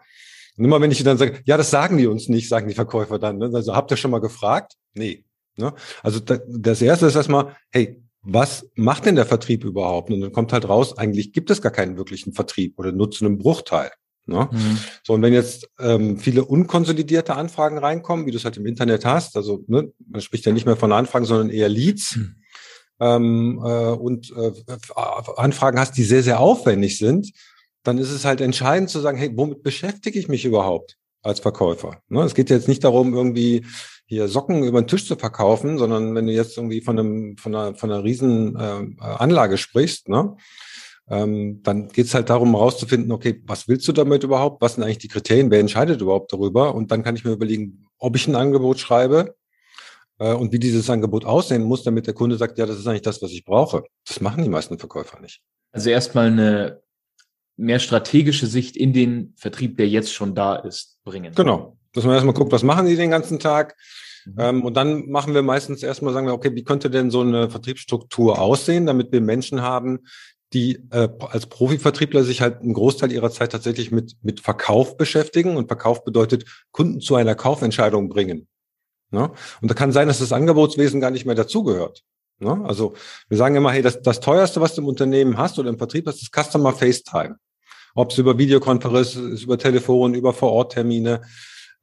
Und 0.58 0.66
immer 0.66 0.82
wenn 0.82 0.90
ich 0.90 1.04
dann 1.04 1.20
sage, 1.20 1.42
ja, 1.46 1.58
das 1.58 1.70
sagen 1.70 1.98
die 1.98 2.08
uns 2.08 2.28
nicht, 2.28 2.50
sagen 2.50 2.68
die 2.68 2.74
Verkäufer 2.74 3.20
dann. 3.20 3.38
Ne? 3.38 3.52
Also 3.54 3.76
habt 3.76 3.92
ihr 3.92 3.98
schon 3.98 4.10
mal 4.10 4.22
gefragt? 4.22 4.74
Nee. 4.96 5.24
Ne? 5.58 5.74
Also 6.02 6.20
das 6.20 6.82
erste 6.82 7.06
ist 7.06 7.16
erstmal, 7.16 7.56
hey, 7.70 8.02
was 8.30 8.70
macht 8.76 9.06
denn 9.06 9.16
der 9.16 9.26
Vertrieb 9.26 9.64
überhaupt? 9.64 10.12
Und 10.12 10.20
dann 10.20 10.34
kommt 10.34 10.52
halt 10.52 10.68
raus, 10.68 10.98
eigentlich 10.98 11.32
gibt 11.32 11.50
es 11.50 11.62
gar 11.62 11.72
keinen 11.72 11.98
wirklichen 11.98 12.34
Vertrieb 12.34 12.78
oder 12.78 12.92
nutzen 12.92 13.26
einen 13.26 13.38
Bruchteil. 13.38 13.90
Ne? 14.26 14.50
Mhm. 14.52 14.78
So, 15.04 15.14
und 15.14 15.22
wenn 15.22 15.32
jetzt 15.32 15.70
ähm, 15.80 16.20
viele 16.20 16.44
unkonsolidierte 16.44 17.36
Anfragen 17.36 17.78
reinkommen, 17.78 18.26
wie 18.26 18.32
du 18.32 18.38
es 18.38 18.44
halt 18.44 18.58
im 18.58 18.66
Internet 18.66 19.06
hast, 19.06 19.38
also 19.38 19.64
ne, 19.68 19.94
man 20.06 20.22
spricht 20.22 20.46
ja 20.46 20.52
nicht 20.52 20.66
mehr 20.66 20.76
von 20.76 20.92
Anfragen, 20.92 21.24
sondern 21.24 21.50
eher 21.50 21.70
Leads, 21.70 22.18
mhm. 22.18 22.36
ähm, 23.00 23.62
äh, 23.64 23.92
und 23.92 24.34
äh, 24.36 24.52
Anfragen 25.38 25.80
hast, 25.80 25.96
die 25.96 26.04
sehr, 26.04 26.24
sehr 26.24 26.42
aufwendig 26.42 26.98
sind, 26.98 27.32
dann 27.84 27.98
ist 27.98 28.12
es 28.12 28.26
halt 28.26 28.42
entscheidend 28.42 28.90
zu 28.90 29.00
sagen, 29.00 29.18
hey, 29.18 29.32
womit 29.34 29.64
beschäftige 29.64 30.20
ich 30.20 30.28
mich 30.28 30.44
überhaupt 30.44 30.98
als 31.22 31.40
Verkäufer? 31.40 32.02
Ne? 32.10 32.24
Es 32.24 32.36
geht 32.36 32.50
jetzt 32.50 32.68
nicht 32.68 32.84
darum, 32.84 33.14
irgendwie 33.14 33.66
hier 34.08 34.28
Socken 34.28 34.64
über 34.64 34.82
den 34.82 34.88
Tisch 34.88 35.06
zu 35.06 35.16
verkaufen, 35.16 35.78
sondern 35.78 36.16
wenn 36.16 36.28
du 36.28 36.34
jetzt 36.34 36.58
irgendwie 36.58 36.82
von 36.82 36.98
einem 36.98 37.38
von 37.38 37.54
einer 37.54 37.76
von 37.76 37.92
einer 37.92 38.04
riesen 38.04 38.56
äh, 38.56 39.02
Anlage 39.02 39.58
sprichst, 39.58 40.08
ne, 40.10 40.36
ähm, 41.10 41.62
dann 41.64 41.90
geht 41.90 42.06
es 42.06 42.14
halt 42.14 42.30
darum, 42.30 42.52
herauszufinden, 42.52 43.12
okay, 43.12 43.42
was 43.46 43.68
willst 43.68 43.88
du 43.88 43.92
damit 43.92 44.24
überhaupt? 44.24 44.62
Was 44.62 44.76
sind 44.76 44.84
eigentlich 44.84 44.98
die 44.98 45.08
Kriterien? 45.10 45.52
Wer 45.52 45.60
entscheidet 45.60 46.02
überhaupt 46.02 46.34
darüber? 46.34 46.74
Und 46.74 46.92
dann 46.92 47.04
kann 47.04 47.16
ich 47.16 47.24
mir 47.24 47.32
überlegen, 47.32 47.86
ob 47.98 48.16
ich 48.16 48.28
ein 48.28 48.36
Angebot 48.36 48.80
schreibe 48.80 49.36
äh, 50.20 50.34
und 50.34 50.52
wie 50.52 50.60
dieses 50.60 50.90
Angebot 50.90 51.26
aussehen 51.26 51.64
muss, 51.64 51.84
damit 51.84 52.08
der 52.08 52.14
Kunde 52.14 52.38
sagt, 52.38 52.58
ja, 52.58 52.66
das 52.66 52.80
ist 52.80 52.88
eigentlich 52.88 53.04
das, 53.04 53.22
was 53.22 53.32
ich 53.32 53.46
brauche. 53.46 53.84
Das 54.06 54.22
machen 54.22 54.44
die 54.44 54.50
meisten 54.50 54.80
Verkäufer 54.80 55.20
nicht. 55.20 55.42
Also 55.72 55.90
erstmal 55.90 56.28
eine 56.28 56.82
mehr 57.56 57.80
strategische 57.80 58.48
Sicht 58.48 58.78
in 58.78 58.94
den 58.94 59.34
Vertrieb, 59.38 59.78
der 59.78 59.88
jetzt 59.88 60.14
schon 60.14 60.36
da 60.36 60.56
ist, 60.56 61.00
bringen. 61.04 61.34
Genau. 61.36 61.77
Dass 61.98 62.06
man 62.06 62.14
erstmal 62.14 62.36
guckt, 62.36 62.52
was 62.52 62.62
machen 62.62 62.86
die 62.86 62.96
den 62.96 63.10
ganzen 63.10 63.40
Tag? 63.40 63.76
Mhm. 64.26 64.34
Ähm, 64.38 64.64
und 64.64 64.76
dann 64.76 65.10
machen 65.10 65.34
wir 65.34 65.42
meistens 65.42 65.82
erstmal, 65.82 66.14
sagen 66.14 66.28
wir, 66.28 66.34
okay, 66.34 66.54
wie 66.54 66.64
könnte 66.64 66.92
denn 66.92 67.10
so 67.10 67.22
eine 67.22 67.50
Vertriebsstruktur 67.50 68.40
aussehen, 68.40 68.86
damit 68.86 69.12
wir 69.12 69.20
Menschen 69.20 69.62
haben, 69.62 70.02
die 70.54 70.80
äh, 70.92 71.10
als 71.20 71.48
Profivertriebler 71.48 72.24
sich 72.24 72.42
halt 72.42 72.62
einen 72.62 72.74
Großteil 72.74 73.12
ihrer 73.12 73.32
Zeit 73.32 73.52
tatsächlich 73.52 73.92
mit, 73.92 74.16
mit 74.22 74.40
Verkauf 74.40 74.96
beschäftigen. 74.96 75.58
Und 75.58 75.68
Verkauf 75.68 76.04
bedeutet, 76.04 76.46
Kunden 76.72 77.02
zu 77.02 77.16
einer 77.16 77.34
Kaufentscheidung 77.34 78.10
bringen. 78.10 78.48
Ne? 79.10 79.32
Und 79.62 79.72
da 79.72 79.74
kann 79.74 79.92
sein, 79.92 80.08
dass 80.08 80.20
das 80.20 80.32
Angebotswesen 80.32 81.02
gar 81.02 81.12
nicht 81.12 81.26
mehr 81.26 81.36
dazugehört. 81.36 82.04
Ne? 82.40 82.64
Also 82.66 82.94
wir 83.28 83.38
sagen 83.38 83.56
immer, 83.56 83.72
hey, 83.72 83.82
das, 83.82 84.02
das 84.02 84.20
teuerste, 84.20 84.62
was 84.62 84.76
du 84.76 84.82
im 84.82 84.88
Unternehmen 84.88 85.38
hast 85.38 85.58
oder 85.58 85.70
im 85.70 85.78
Vertrieb 85.78 86.06
hast, 86.08 86.22
ist 86.22 86.32
Customer 86.32 86.74
FaceTime. 86.74 87.38
Ob 87.96 88.12
es 88.12 88.18
über 88.20 88.38
Videokonferenz 88.38 89.16
ist, 89.16 89.44
über 89.44 89.58
Telefon, 89.58 90.14
über 90.14 90.32
Vororttermine. 90.32 91.22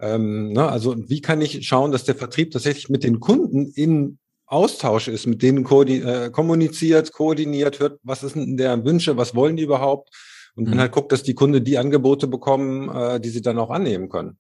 Ähm, 0.01 0.53
ne? 0.53 0.69
Also 0.69 0.97
wie 1.09 1.21
kann 1.21 1.41
ich 1.41 1.67
schauen, 1.67 1.93
dass 1.93 2.05
der 2.05 2.15
Vertrieb 2.15 2.51
tatsächlich 2.51 2.89
mit 2.89 3.05
den 3.05 3.21
Kunden 3.21 3.67
in 3.67 4.19
Austausch 4.47 5.09
ist, 5.09 5.27
mit 5.27 5.43
denen 5.43 5.65
äh, 5.65 6.31
kommuniziert, 6.31 7.13
koordiniert, 7.13 7.81
hört, 7.81 7.99
was 8.03 8.23
ist 8.23 8.37
denn 8.37 8.57
deren 8.57 8.85
Wünsche, 8.85 9.17
was 9.17 9.35
wollen 9.35 9.57
die 9.57 9.63
überhaupt? 9.63 10.11
Und 10.55 10.67
dann 10.67 10.75
mhm. 10.75 10.81
halt 10.81 10.93
guckt, 10.93 11.11
dass 11.13 11.23
die 11.23 11.35
Kunden 11.35 11.65
die 11.65 11.79
Angebote 11.79 12.27
bekommen, 12.29 12.89
äh, 12.89 13.21
die 13.21 13.31
sie 13.31 13.43
dann 13.43 13.59
auch 13.59 13.71
annehmen 13.71 14.09
können. 14.09 14.39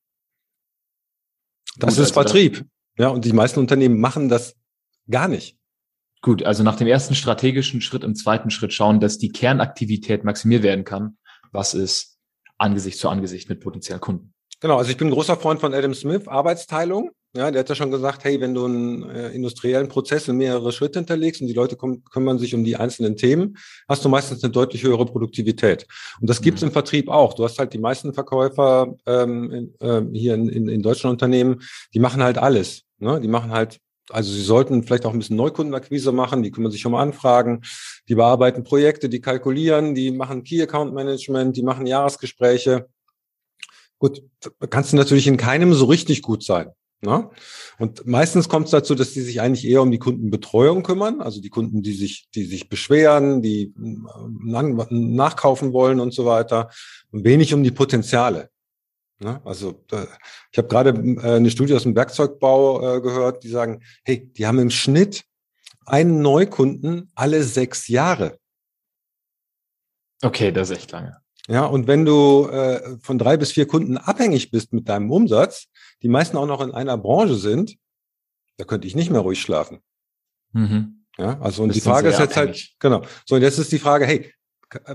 Das 1.76 1.96
Gut, 1.96 2.04
ist 2.04 2.11
also 2.11 2.12
Vertrieb. 2.12 2.58
Das 2.58 2.66
ja, 2.99 3.08
und 3.08 3.25
die 3.25 3.32
meisten 3.32 3.58
Unternehmen 3.58 3.99
machen 3.99 4.28
das 4.28 4.54
gar 5.11 5.26
nicht. 5.26 5.58
Gut, 6.23 6.42
also 6.42 6.62
nach 6.62 6.76
dem 6.76 6.87
ersten 6.87 7.14
strategischen 7.14 7.80
Schritt 7.80 8.04
im 8.04 8.14
zweiten 8.14 8.50
Schritt 8.50 8.73
schauen, 8.73 9.00
dass 9.00 9.18
die 9.18 9.30
Kernaktivität 9.30 10.25
maximiert 10.25 10.62
werden 10.62 10.84
kann. 10.84 11.18
Was 11.50 11.75
ist 11.75 12.18
Angesicht 12.56 12.99
zu 12.99 13.08
Angesicht 13.08 13.49
mit 13.49 13.61
potenziellen 13.61 14.00
Kunden? 14.00 14.33
Genau, 14.64 14.78
also 14.78 14.90
ich 14.90 14.97
bin 14.97 15.09
ein 15.09 15.11
großer 15.11 15.37
Freund 15.37 15.61
von 15.61 15.75
Adam 15.75 15.92
Smith, 15.92 16.26
Arbeitsteilung. 16.26 17.11
Ja, 17.37 17.50
der 17.50 17.61
hat 17.61 17.68
ja 17.68 17.75
schon 17.75 17.90
gesagt, 17.90 18.25
hey, 18.25 18.40
wenn 18.40 18.54
du 18.54 18.64
einen 18.64 19.11
äh, 19.11 19.28
industriellen 19.28 19.88
Prozess 19.88 20.26
in 20.26 20.38
mehrere 20.38 20.73
Schritte 20.73 21.00
hinterlegst 21.00 21.42
und 21.42 21.49
die 21.49 21.52
Leute 21.52 21.76
kümmern 21.76 22.38
sich 22.38 22.54
um 22.54 22.64
die 22.64 22.75
einzelnen 22.76 23.14
Themen, 23.14 23.59
hast 23.90 24.06
du 24.06 24.09
meistens 24.09 24.42
eine 24.42 24.54
deutlich 24.54 24.83
höhere 24.83 25.04
Produktivität. 25.04 25.87
Und 26.18 26.30
das 26.30 26.40
gibt's 26.40 26.62
mhm. 26.62 26.68
im 26.68 26.73
Vertrieb 26.73 27.11
auch. 27.11 27.35
Du 27.35 27.44
hast 27.44 27.59
halt 27.59 27.75
die 27.75 27.78
meisten 27.78 28.14
Verkäufer 28.14 28.94
ähm, 29.04 29.50
in, 29.52 29.87
äh, 29.87 30.00
hier 30.14 30.33
in, 30.33 30.49
in, 30.49 30.68
in 30.71 30.80
deutschen 30.80 31.11
Unternehmen, 31.11 31.61
die 31.92 31.99
machen 31.99 32.23
halt 32.23 32.38
alles. 32.38 32.85
Ne? 32.99 33.21
Die 33.21 33.28
machen 33.28 33.50
halt 33.50 33.80
also 34.11 34.33
sie 34.33 34.42
sollten 34.42 34.83
vielleicht 34.83 35.06
auch 35.06 35.12
ein 35.12 35.18
bisschen 35.18 35.37
Neukundenakquise 35.37 36.12
machen, 36.12 36.42
die 36.42 36.50
kümmern 36.50 36.71
sich 36.71 36.85
um 36.85 36.94
Anfragen, 36.94 37.62
die 38.09 38.14
bearbeiten 38.14 38.62
Projekte, 38.62 39.09
die 39.09 39.21
kalkulieren, 39.21 39.94
die 39.94 40.11
machen 40.11 40.44
Key 40.44 40.62
Account 40.62 40.92
Management, 40.94 41.56
die 41.56 41.62
machen 41.62 41.87
Jahresgespräche. 41.87 42.87
Gut, 43.98 44.22
kannst 44.70 44.92
du 44.92 44.96
natürlich 44.96 45.26
in 45.26 45.36
keinem 45.36 45.72
so 45.74 45.86
richtig 45.86 46.22
gut 46.22 46.42
sein. 46.42 46.70
Ne? 47.04 47.30
Und 47.78 48.06
meistens 48.06 48.48
kommt 48.48 48.66
es 48.66 48.70
dazu, 48.70 48.94
dass 48.94 49.12
die 49.12 49.20
sich 49.20 49.40
eigentlich 49.40 49.66
eher 49.66 49.82
um 49.82 49.90
die 49.90 49.98
Kundenbetreuung 49.98 50.82
kümmern, 50.82 51.20
also 51.20 51.40
die 51.40 51.50
Kunden, 51.50 51.82
die 51.82 51.92
sich, 51.92 52.28
die 52.34 52.44
sich 52.44 52.68
beschweren, 52.68 53.42
die 53.42 53.74
äh, 53.76 54.86
nachkaufen 54.90 55.72
wollen 55.72 56.00
und 56.00 56.14
so 56.14 56.24
weiter, 56.24 56.70
und 57.10 57.24
wenig 57.24 57.52
um 57.52 57.62
die 57.62 57.70
Potenziale. 57.70 58.48
Ne? 59.18 59.40
Also 59.44 59.84
ich 60.50 60.58
habe 60.58 60.68
gerade 60.68 60.90
äh, 60.90 61.36
eine 61.36 61.50
Studie 61.50 61.74
aus 61.74 61.82
dem 61.82 61.94
Werkzeugbau 61.94 62.96
äh, 62.96 63.00
gehört, 63.00 63.44
die 63.44 63.48
sagen, 63.48 63.82
hey, 64.04 64.32
die 64.32 64.46
haben 64.46 64.58
im 64.58 64.70
Schnitt 64.70 65.24
einen 65.86 66.22
Neukunden 66.22 67.10
alle 67.14 67.42
sechs 67.42 67.88
Jahre. 67.88 68.38
Okay, 70.22 70.52
das 70.52 70.70
ist 70.70 70.78
echt 70.78 70.92
lange. 70.92 71.23
Ja, 71.48 71.66
und 71.66 71.86
wenn 71.86 72.04
du 72.04 72.48
äh, 72.48 72.98
von 73.00 73.18
drei 73.18 73.36
bis 73.36 73.52
vier 73.52 73.66
Kunden 73.66 73.98
abhängig 73.98 74.50
bist 74.50 74.72
mit 74.72 74.88
deinem 74.88 75.10
Umsatz, 75.10 75.66
die 76.02 76.08
meisten 76.08 76.36
auch 76.36 76.46
noch 76.46 76.62
in 76.62 76.72
einer 76.72 76.96
Branche 76.96 77.34
sind, 77.34 77.76
da 78.56 78.64
könnte 78.64 78.86
ich 78.86 78.94
nicht 78.94 79.10
mehr 79.10 79.20
ruhig 79.20 79.40
schlafen. 79.40 79.80
Mhm. 80.52 81.04
Ja, 81.18 81.38
also 81.40 81.62
und 81.62 81.74
die 81.74 81.80
Frage 81.80 82.08
ist 82.08 82.18
jetzt 82.18 82.36
halt, 82.36 82.50
abhängig. 82.50 82.76
halt, 82.80 82.80
genau. 82.80 83.02
So, 83.26 83.36
und 83.36 83.42
jetzt 83.42 83.58
ist 83.58 83.72
die 83.72 83.78
Frage, 83.78 84.06
hey, 84.06 84.32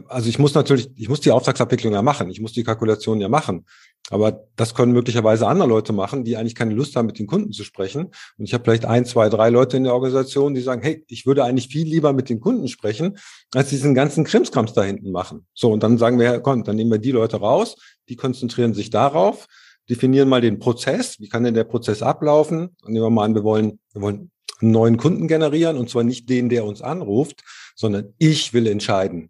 also 0.07 0.29
ich 0.29 0.39
muss 0.39 0.53
natürlich, 0.53 0.89
ich 0.95 1.09
muss 1.09 1.21
die 1.21 1.31
Auftragsabwicklung 1.31 1.93
ja 1.93 2.01
machen, 2.01 2.29
ich 2.29 2.41
muss 2.41 2.53
die 2.53 2.63
Kalkulation 2.63 3.21
ja 3.21 3.29
machen. 3.29 3.65
Aber 4.09 4.47
das 4.55 4.73
können 4.73 4.91
möglicherweise 4.91 5.47
andere 5.47 5.67
Leute 5.67 5.93
machen, 5.93 6.23
die 6.23 6.35
eigentlich 6.35 6.55
keine 6.55 6.73
Lust 6.73 6.95
haben, 6.95 7.05
mit 7.05 7.19
den 7.19 7.27
Kunden 7.27 7.51
zu 7.51 7.63
sprechen. 7.63 8.05
Und 8.37 8.45
ich 8.45 8.53
habe 8.53 8.63
vielleicht 8.63 8.85
ein, 8.85 9.05
zwei, 9.05 9.29
drei 9.29 9.49
Leute 9.49 9.77
in 9.77 9.83
der 9.83 9.93
Organisation, 9.93 10.55
die 10.55 10.61
sagen, 10.61 10.81
hey, 10.81 11.03
ich 11.07 11.25
würde 11.25 11.43
eigentlich 11.43 11.67
viel 11.67 11.87
lieber 11.87 12.11
mit 12.13 12.29
den 12.29 12.39
Kunden 12.39 12.67
sprechen, 12.67 13.17
als 13.53 13.69
diesen 13.69 13.93
ganzen 13.93 14.23
Krimskrams 14.23 14.73
da 14.73 14.83
hinten 14.83 15.11
machen. 15.11 15.45
So, 15.53 15.71
und 15.71 15.83
dann 15.83 15.97
sagen 15.97 16.19
wir, 16.19 16.39
komm, 16.39 16.63
dann 16.63 16.75
nehmen 16.75 16.91
wir 16.91 16.97
die 16.97 17.11
Leute 17.11 17.37
raus, 17.37 17.75
die 18.09 18.15
konzentrieren 18.15 18.73
sich 18.73 18.89
darauf, 18.89 19.47
definieren 19.89 20.29
mal 20.29 20.41
den 20.41 20.59
Prozess, 20.59 21.19
wie 21.19 21.29
kann 21.29 21.43
denn 21.43 21.53
der 21.53 21.63
Prozess 21.63 22.01
ablaufen? 22.01 22.75
Und 22.83 22.93
nehmen 22.93 23.05
wir 23.05 23.09
mal 23.09 23.25
an, 23.25 23.35
wir 23.35 23.43
wollen, 23.43 23.79
wir 23.93 24.01
wollen 24.01 24.31
einen 24.61 24.71
neuen 24.71 24.97
Kunden 24.97 25.27
generieren, 25.27 25.77
und 25.77 25.89
zwar 25.89 26.03
nicht 26.03 26.29
den, 26.29 26.49
der 26.49 26.65
uns 26.65 26.81
anruft, 26.81 27.43
sondern 27.75 28.13
ich 28.17 28.53
will 28.53 28.67
entscheiden, 28.67 29.29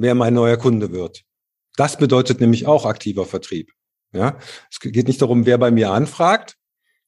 wer 0.00 0.14
mein 0.14 0.34
neuer 0.34 0.56
Kunde 0.56 0.92
wird. 0.92 1.24
Das 1.76 1.96
bedeutet 1.96 2.40
nämlich 2.40 2.66
auch 2.66 2.84
aktiver 2.84 3.26
Vertrieb. 3.26 3.72
Ja, 4.12 4.38
es 4.70 4.80
geht 4.80 5.06
nicht 5.06 5.22
darum, 5.22 5.46
wer 5.46 5.56
bei 5.56 5.70
mir 5.70 5.92
anfragt, 5.92 6.56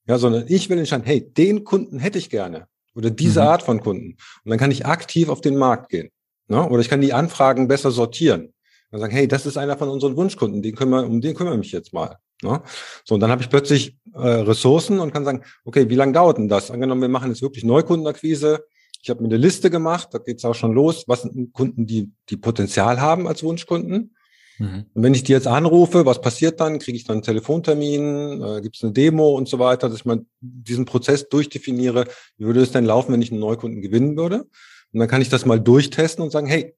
ja, 0.06 0.18
sondern 0.18 0.44
ich 0.46 0.70
will 0.70 0.78
entscheiden, 0.78 1.04
hey, 1.04 1.32
den 1.32 1.64
Kunden 1.64 1.98
hätte 1.98 2.18
ich 2.18 2.30
gerne 2.30 2.68
oder 2.94 3.10
diese 3.10 3.40
mhm. 3.40 3.48
Art 3.48 3.62
von 3.62 3.80
Kunden. 3.80 4.16
Und 4.44 4.50
dann 4.50 4.58
kann 4.58 4.70
ich 4.70 4.86
aktiv 4.86 5.28
auf 5.28 5.40
den 5.40 5.56
Markt 5.56 5.88
gehen. 5.88 6.10
Ne? 6.48 6.68
Oder 6.68 6.80
ich 6.80 6.88
kann 6.88 7.00
die 7.00 7.12
Anfragen 7.12 7.66
besser 7.68 7.90
sortieren. 7.90 8.52
Und 8.90 9.00
sagen, 9.00 9.12
hey, 9.12 9.26
das 9.26 9.46
ist 9.46 9.56
einer 9.56 9.78
von 9.78 9.88
unseren 9.88 10.16
Wunschkunden, 10.16 10.60
den 10.60 10.74
kümmere, 10.74 11.06
um 11.06 11.20
den 11.22 11.34
kümmere 11.34 11.54
ich 11.54 11.60
mich 11.60 11.72
jetzt 11.72 11.94
mal. 11.94 12.18
Ne? 12.42 12.62
So, 13.04 13.14
und 13.14 13.20
dann 13.20 13.30
habe 13.30 13.42
ich 13.42 13.48
plötzlich 13.48 13.96
äh, 14.12 14.18
Ressourcen 14.18 15.00
und 15.00 15.12
kann 15.12 15.24
sagen, 15.24 15.44
okay, 15.64 15.88
wie 15.88 15.94
lange 15.94 16.12
dauert 16.12 16.36
denn 16.36 16.48
das? 16.48 16.70
Angenommen, 16.70 17.00
wir 17.00 17.08
machen 17.08 17.30
jetzt 17.30 17.40
wirklich 17.40 17.64
Neukundenakquise. 17.64 18.66
Ich 19.02 19.10
habe 19.10 19.20
mir 19.20 19.28
eine 19.28 19.36
Liste 19.36 19.68
gemacht, 19.68 20.08
da 20.12 20.18
geht's 20.18 20.44
auch 20.44 20.54
schon 20.54 20.72
los. 20.72 21.04
Was 21.08 21.22
sind 21.22 21.52
Kunden, 21.52 21.86
die, 21.86 22.12
die 22.30 22.36
Potenzial 22.36 23.00
haben 23.00 23.26
als 23.26 23.42
Wunschkunden? 23.42 24.14
Mhm. 24.58 24.86
Und 24.94 25.02
wenn 25.02 25.14
ich 25.14 25.24
die 25.24 25.32
jetzt 25.32 25.48
anrufe, 25.48 26.06
was 26.06 26.20
passiert 26.20 26.60
dann? 26.60 26.78
Kriege 26.78 26.96
ich 26.96 27.04
dann 27.04 27.14
einen 27.14 27.22
Telefontermin? 27.22 28.42
Äh, 28.42 28.60
Gibt 28.62 28.76
es 28.76 28.84
eine 28.84 28.92
Demo 28.92 29.36
und 29.36 29.48
so 29.48 29.58
weiter, 29.58 29.88
dass 29.88 29.98
ich 29.98 30.04
mal 30.04 30.24
diesen 30.40 30.84
Prozess 30.84 31.28
durchdefiniere? 31.28 32.06
Wie 32.36 32.44
würde 32.44 32.62
es 32.62 32.70
denn 32.70 32.84
laufen, 32.84 33.12
wenn 33.12 33.22
ich 33.22 33.32
einen 33.32 33.40
Neukunden 33.40 33.82
gewinnen 33.82 34.16
würde? 34.16 34.46
Und 34.92 35.00
dann 35.00 35.08
kann 35.08 35.22
ich 35.22 35.28
das 35.28 35.46
mal 35.46 35.58
durchtesten 35.58 36.22
und 36.22 36.30
sagen, 36.30 36.46
hey, 36.46 36.76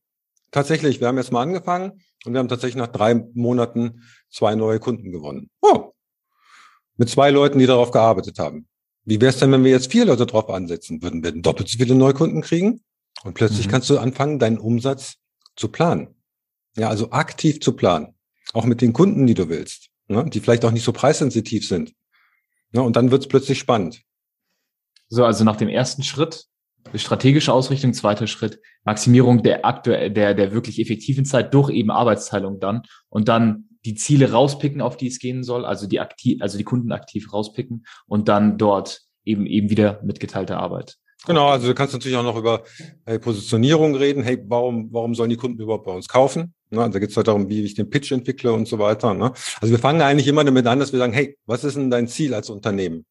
tatsächlich, 0.50 1.00
wir 1.00 1.08
haben 1.08 1.18
jetzt 1.18 1.32
mal 1.32 1.42
angefangen 1.42 2.00
und 2.24 2.32
wir 2.32 2.38
haben 2.38 2.48
tatsächlich 2.48 2.76
nach 2.76 2.86
drei 2.86 3.14
Monaten 3.34 4.02
zwei 4.30 4.54
neue 4.54 4.78
Kunden 4.78 5.12
gewonnen. 5.12 5.50
Oh, 5.60 5.92
mit 6.96 7.10
zwei 7.10 7.30
Leuten, 7.30 7.58
die 7.58 7.66
darauf 7.66 7.90
gearbeitet 7.90 8.38
haben. 8.38 8.66
Wie 9.04 9.20
wäre 9.20 9.30
es 9.30 9.38
denn, 9.38 9.52
wenn 9.52 9.64
wir 9.64 9.70
jetzt 9.70 9.92
vier 9.92 10.06
Leute 10.06 10.26
drauf 10.26 10.48
ansetzen 10.48 11.02
würden? 11.02 11.22
Wir 11.22 11.32
doppelt 11.32 11.68
so 11.68 11.78
viele 11.78 11.94
Neukunden 11.94 12.42
kriegen 12.42 12.82
und 13.22 13.34
plötzlich 13.34 13.66
mhm. 13.66 13.70
kannst 13.70 13.90
du 13.90 13.98
anfangen, 13.98 14.38
deinen 14.38 14.58
Umsatz 14.58 15.16
zu 15.56 15.68
planen. 15.68 16.08
Ja, 16.76 16.88
also 16.88 17.10
aktiv 17.10 17.60
zu 17.60 17.74
planen. 17.74 18.14
Auch 18.52 18.64
mit 18.64 18.80
den 18.80 18.92
Kunden, 18.92 19.26
die 19.26 19.34
du 19.34 19.48
willst, 19.48 19.90
ne? 20.08 20.28
die 20.28 20.40
vielleicht 20.40 20.64
auch 20.64 20.70
nicht 20.70 20.84
so 20.84 20.92
preissensitiv 20.92 21.68
sind. 21.68 21.94
Ne? 22.72 22.82
Und 22.82 22.96
dann 22.96 23.10
wird 23.10 23.22
es 23.22 23.28
plötzlich 23.28 23.58
spannend. 23.58 24.02
So, 25.08 25.24
also 25.24 25.44
nach 25.44 25.56
dem 25.56 25.68
ersten 25.68 26.02
Schritt, 26.02 26.46
strategische 26.94 27.52
Ausrichtung, 27.52 27.92
zweiter 27.92 28.26
Schritt, 28.26 28.60
Maximierung 28.84 29.42
der 29.42 29.64
aktuell, 29.64 30.10
der, 30.10 30.34
der 30.34 30.52
wirklich 30.52 30.80
effektiven 30.80 31.24
Zeit 31.24 31.54
durch 31.54 31.70
eben 31.70 31.90
Arbeitsteilung 31.90 32.58
dann 32.58 32.82
und 33.08 33.28
dann 33.28 33.73
die 33.84 33.94
Ziele 33.94 34.32
rauspicken, 34.32 34.80
auf 34.80 34.96
die 34.96 35.08
es 35.08 35.18
gehen 35.18 35.44
soll, 35.44 35.64
also 35.64 35.86
die 35.86 36.00
aktiv, 36.00 36.40
also 36.40 36.58
die 36.58 36.64
Kunden 36.64 36.92
aktiv 36.92 37.32
rauspicken 37.32 37.86
und 38.06 38.28
dann 38.28 38.58
dort 38.58 39.02
eben 39.24 39.46
eben 39.46 39.70
wieder 39.70 40.00
mit 40.04 40.20
geteilter 40.20 40.58
Arbeit. 40.58 40.96
Genau, 41.26 41.48
also 41.48 41.66
du 41.66 41.74
kannst 41.74 41.94
natürlich 41.94 42.16
auch 42.18 42.22
noch 42.22 42.36
über 42.36 42.64
hey, 43.06 43.18
Positionierung 43.18 43.94
reden. 43.94 44.22
Hey, 44.22 44.38
warum, 44.46 44.92
warum 44.92 45.14
sollen 45.14 45.30
die 45.30 45.36
Kunden 45.36 45.60
überhaupt 45.60 45.86
bei 45.86 45.92
uns 45.92 46.06
kaufen? 46.06 46.52
Ne, 46.70 46.90
da 46.90 46.98
geht 46.98 47.10
es 47.10 47.16
halt 47.16 47.28
darum, 47.28 47.48
wie 47.48 47.62
ich 47.62 47.74
den 47.74 47.88
Pitch 47.88 48.12
entwickle 48.12 48.52
und 48.52 48.68
so 48.68 48.78
weiter. 48.78 49.14
Ne? 49.14 49.32
Also 49.60 49.72
wir 49.72 49.78
fangen 49.78 50.02
eigentlich 50.02 50.28
immer 50.28 50.44
damit 50.44 50.66
an, 50.66 50.80
dass 50.80 50.92
wir 50.92 50.98
sagen, 50.98 51.14
hey, 51.14 51.38
was 51.46 51.64
ist 51.64 51.76
denn 51.76 51.90
dein 51.90 52.08
Ziel 52.08 52.34
als 52.34 52.50
Unternehmen 52.50 53.06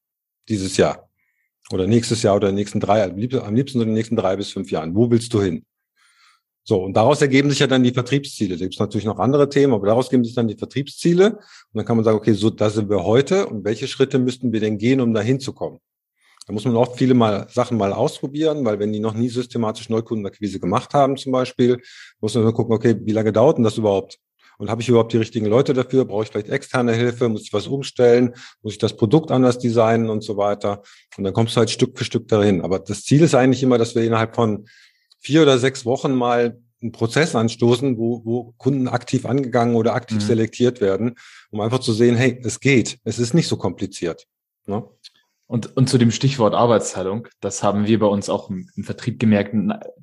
dieses 0.48 0.78
Jahr? 0.78 1.10
Oder 1.72 1.88
nächstes 1.88 2.22
Jahr 2.22 2.36
oder 2.36 2.50
die 2.50 2.56
nächsten 2.56 2.80
drei, 2.80 3.04
am 3.04 3.16
liebsten 3.16 3.80
in 3.80 3.88
den 3.88 3.94
nächsten 3.94 4.16
drei 4.16 4.36
bis 4.36 4.52
fünf 4.52 4.70
Jahren. 4.70 4.94
Wo 4.96 5.10
willst 5.10 5.34
du 5.34 5.42
hin? 5.42 5.66
So, 6.66 6.82
und 6.82 6.94
daraus 6.96 7.22
ergeben 7.22 7.50
sich 7.50 7.60
ja 7.60 7.68
dann 7.68 7.84
die 7.84 7.92
Vertriebsziele. 7.92 8.56
Da 8.56 8.62
gibt 8.62 8.76
es 8.76 8.80
natürlich 8.80 9.06
noch 9.06 9.20
andere 9.20 9.50
Themen, 9.50 9.74
aber 9.74 9.88
daraus 9.88 10.08
ergeben 10.08 10.24
sich 10.24 10.34
dann 10.34 10.48
die 10.48 10.56
Vertriebsziele. 10.56 11.32
Und 11.32 11.42
dann 11.74 11.86
kann 11.86 11.98
man 11.98 12.06
sagen, 12.06 12.18
okay, 12.18 12.34
so, 12.34 12.50
da 12.50 12.70
sind 12.70 12.90
wir 12.90 13.04
heute 13.04 13.48
und 13.48 13.66
welche 13.66 13.88
Schritte 13.88 14.18
müssten 14.18 14.54
wir 14.54 14.62
denn 14.62 14.78
gehen, 14.78 15.02
um 15.02 15.14
da 15.14 15.22
hinzukommen? 15.22 15.80
Da 16.48 16.54
muss 16.54 16.66
man 16.66 16.76
auch 16.76 16.96
viele 16.96 17.14
mal 17.14 17.48
Sachen 17.50 17.78
mal 17.78 17.94
ausprobieren, 17.94 18.66
weil 18.66 18.80
wenn 18.80 18.92
die 18.92 19.00
noch 19.00 19.14
nie 19.14 19.30
systematisch 19.30 19.90
Neukundenakquise 19.90 20.60
gemacht 20.60 20.94
haben 20.94 21.16
zum 21.16 21.32
Beispiel, 21.32 21.82
muss 22.20 22.36
man 22.36 22.44
dann 22.44 22.54
gucken, 22.54 22.74
okay, 22.74 22.96
wie 23.00 23.14
lange 23.14 23.32
dauert 23.32 23.58
denn 23.58 23.64
das 23.64 23.78
überhaupt? 23.78 24.20
Und 24.58 24.70
habe 24.70 24.82
ich 24.82 24.90
überhaupt 24.90 25.14
die 25.14 25.18
richtigen 25.18 25.48
Leute 25.48 25.74
dafür? 25.74 26.06
Brauche 26.06 26.24
ich 26.24 26.30
vielleicht 26.30 26.50
externe 26.50 26.94
Hilfe? 26.94 27.28
Muss 27.28 27.44
ich 27.44 27.54
was 27.54 27.68
umstellen? 27.68 28.34
Muss 28.62 28.74
ich 28.74 28.80
das 28.80 28.96
Produkt 28.96 29.32
anders 29.32 29.58
designen 29.58 30.10
und 30.10 30.24
so 30.24 30.38
weiter? 30.38 30.84
Und 31.18 31.24
dann 31.24 31.34
kommst 31.34 31.56
du 31.56 31.60
halt 31.60 31.70
Stück 31.70 31.98
für 31.98 32.06
Stück 32.06 32.28
dahin. 32.28 32.62
Aber 32.62 32.80
das 32.80 33.04
Ziel 33.04 33.24
ist 33.24 33.36
eigentlich 33.36 33.64
immer, 33.64 33.78
dass 33.78 33.96
wir 33.96 34.04
innerhalb 34.04 34.36
von 34.36 34.66
vier 35.24 35.42
oder 35.42 35.58
sechs 35.58 35.86
Wochen 35.86 36.14
mal 36.14 36.60
einen 36.82 36.92
Prozess 36.92 37.34
anstoßen, 37.34 37.98
wo, 37.98 38.22
wo 38.26 38.54
Kunden 38.58 38.90
aktiv 38.90 39.26
angegangen 39.26 39.76
oder 39.76 39.96
aktiv 39.96 40.18
mhm. 40.18 40.22
selektiert 40.22 40.82
werden, 40.82 41.16
um 41.50 41.62
einfach 41.62 41.80
zu 41.80 41.94
sehen, 41.94 42.16
hey, 42.16 42.40
es 42.44 42.60
geht, 42.60 43.00
es 43.06 43.20
ist 43.20 43.34
nicht 43.34 43.48
so 43.48 43.56
kompliziert. 43.56 44.28
Ne? 44.66 44.84
Und, 45.48 45.78
und 45.78 45.90
zu 45.90 45.98
dem 45.98 46.12
Stichwort 46.12 46.54
Arbeitsteilung, 46.54 47.28
das 47.40 47.64
haben 47.64 47.86
wir 47.86 48.00
bei 48.00 48.06
uns 48.06 48.30
auch 48.30 48.50
im, 48.50 48.70
im 48.76 48.84
Vertrieb 48.84 49.20
gemerkt. 49.20 49.56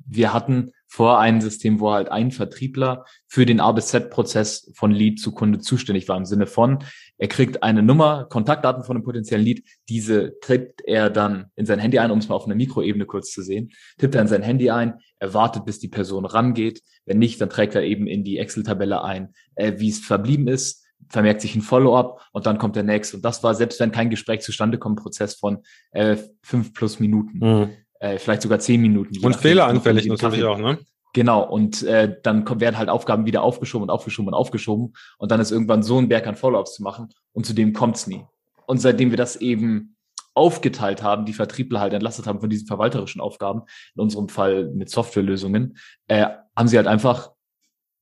Wir 0.05 0.33
hatten 0.33 0.71
vor 0.87 1.19
ein 1.19 1.41
System, 1.41 1.79
wo 1.79 1.91
halt 1.91 2.09
ein 2.09 2.31
Vertriebler 2.31 3.05
für 3.27 3.45
den 3.45 3.59
A 3.59 3.71
bis 3.71 3.87
Z-Prozess 3.87 4.71
von 4.75 4.91
Lead 4.91 5.19
zu 5.19 5.33
Kunde 5.33 5.59
zuständig 5.59 6.07
war, 6.07 6.17
im 6.17 6.25
Sinne 6.25 6.47
von, 6.47 6.83
er 7.21 7.27
kriegt 7.27 7.61
eine 7.61 7.83
Nummer, 7.83 8.25
Kontaktdaten 8.25 8.83
von 8.83 8.97
einem 8.97 9.05
potenziellen 9.05 9.45
Lead, 9.45 9.63
diese 9.87 10.39
tippt 10.41 10.81
er 10.81 11.11
dann 11.11 11.51
in 11.55 11.67
sein 11.67 11.77
Handy 11.77 11.99
ein, 11.99 12.09
um 12.09 12.17
es 12.17 12.27
mal 12.27 12.35
auf 12.35 12.45
einer 12.45 12.55
Mikroebene 12.55 13.05
kurz 13.05 13.31
zu 13.31 13.43
sehen, 13.43 13.69
tippt 13.99 14.15
er 14.15 14.23
in 14.23 14.27
sein 14.27 14.41
Handy 14.41 14.71
ein, 14.71 14.95
er 15.19 15.35
wartet, 15.35 15.63
bis 15.63 15.77
die 15.77 15.87
Person 15.87 16.25
rangeht, 16.25 16.81
wenn 17.05 17.19
nicht, 17.19 17.39
dann 17.39 17.51
trägt 17.51 17.75
er 17.75 17.83
eben 17.83 18.07
in 18.07 18.23
die 18.23 18.39
Excel-Tabelle 18.39 19.03
ein, 19.03 19.35
äh, 19.53 19.73
wie 19.77 19.89
es 19.89 19.99
verblieben 19.99 20.47
ist, 20.47 20.83
vermerkt 21.09 21.41
sich 21.41 21.55
ein 21.55 21.61
Follow-up 21.61 22.27
und 22.31 22.47
dann 22.47 22.57
kommt 22.57 22.75
der 22.75 22.83
nächste. 22.83 23.17
Und 23.17 23.23
das 23.23 23.43
war, 23.43 23.53
selbst 23.53 23.79
wenn 23.79 23.91
kein 23.91 24.09
Gespräch 24.09 24.41
zustande 24.41 24.79
kommt, 24.79 24.99
Prozess 24.99 25.35
von 25.35 25.59
äh, 25.91 26.17
fünf 26.41 26.73
plus 26.73 26.99
Minuten, 26.99 27.37
mhm. 27.37 27.69
äh, 27.99 28.17
vielleicht 28.17 28.41
sogar 28.41 28.57
zehn 28.57 28.81
Minuten. 28.81 29.23
Und 29.23 29.35
fehleranfällig 29.35 30.07
natürlich 30.07 30.43
auch, 30.43 30.57
ne? 30.57 30.79
Genau, 31.13 31.43
und 31.43 31.83
äh, 31.83 32.17
dann 32.23 32.47
werden 32.61 32.77
halt 32.77 32.89
Aufgaben 32.89 33.25
wieder 33.25 33.43
aufgeschoben 33.43 33.83
und 33.83 33.89
aufgeschoben 33.89 34.29
und 34.29 34.33
aufgeschoben. 34.33 34.93
Und 35.17 35.31
dann 35.31 35.41
ist 35.41 35.51
irgendwann 35.51 35.83
so 35.83 35.97
ein 35.97 36.07
Berg 36.07 36.25
an 36.27 36.35
Follow-ups 36.35 36.75
zu 36.75 36.83
machen 36.83 37.09
und 37.33 37.45
zu 37.45 37.53
dem 37.53 37.73
kommt's 37.73 38.07
nie. 38.07 38.25
Und 38.65 38.77
seitdem 38.77 39.09
wir 39.09 39.17
das 39.17 39.35
eben 39.35 39.97
aufgeteilt 40.33 41.03
haben, 41.03 41.25
die 41.25 41.33
Vertriebler 41.33 41.81
halt 41.81 41.93
entlastet 41.93 42.27
haben 42.27 42.39
von 42.39 42.49
diesen 42.49 42.67
verwalterischen 42.67 43.19
Aufgaben, 43.19 43.63
in 43.95 44.01
unserem 44.01 44.29
Fall 44.29 44.69
mit 44.69 44.89
Softwarelösungen, 44.89 45.77
äh, 46.07 46.27
haben 46.55 46.67
sie 46.69 46.77
halt 46.77 46.87
einfach 46.87 47.31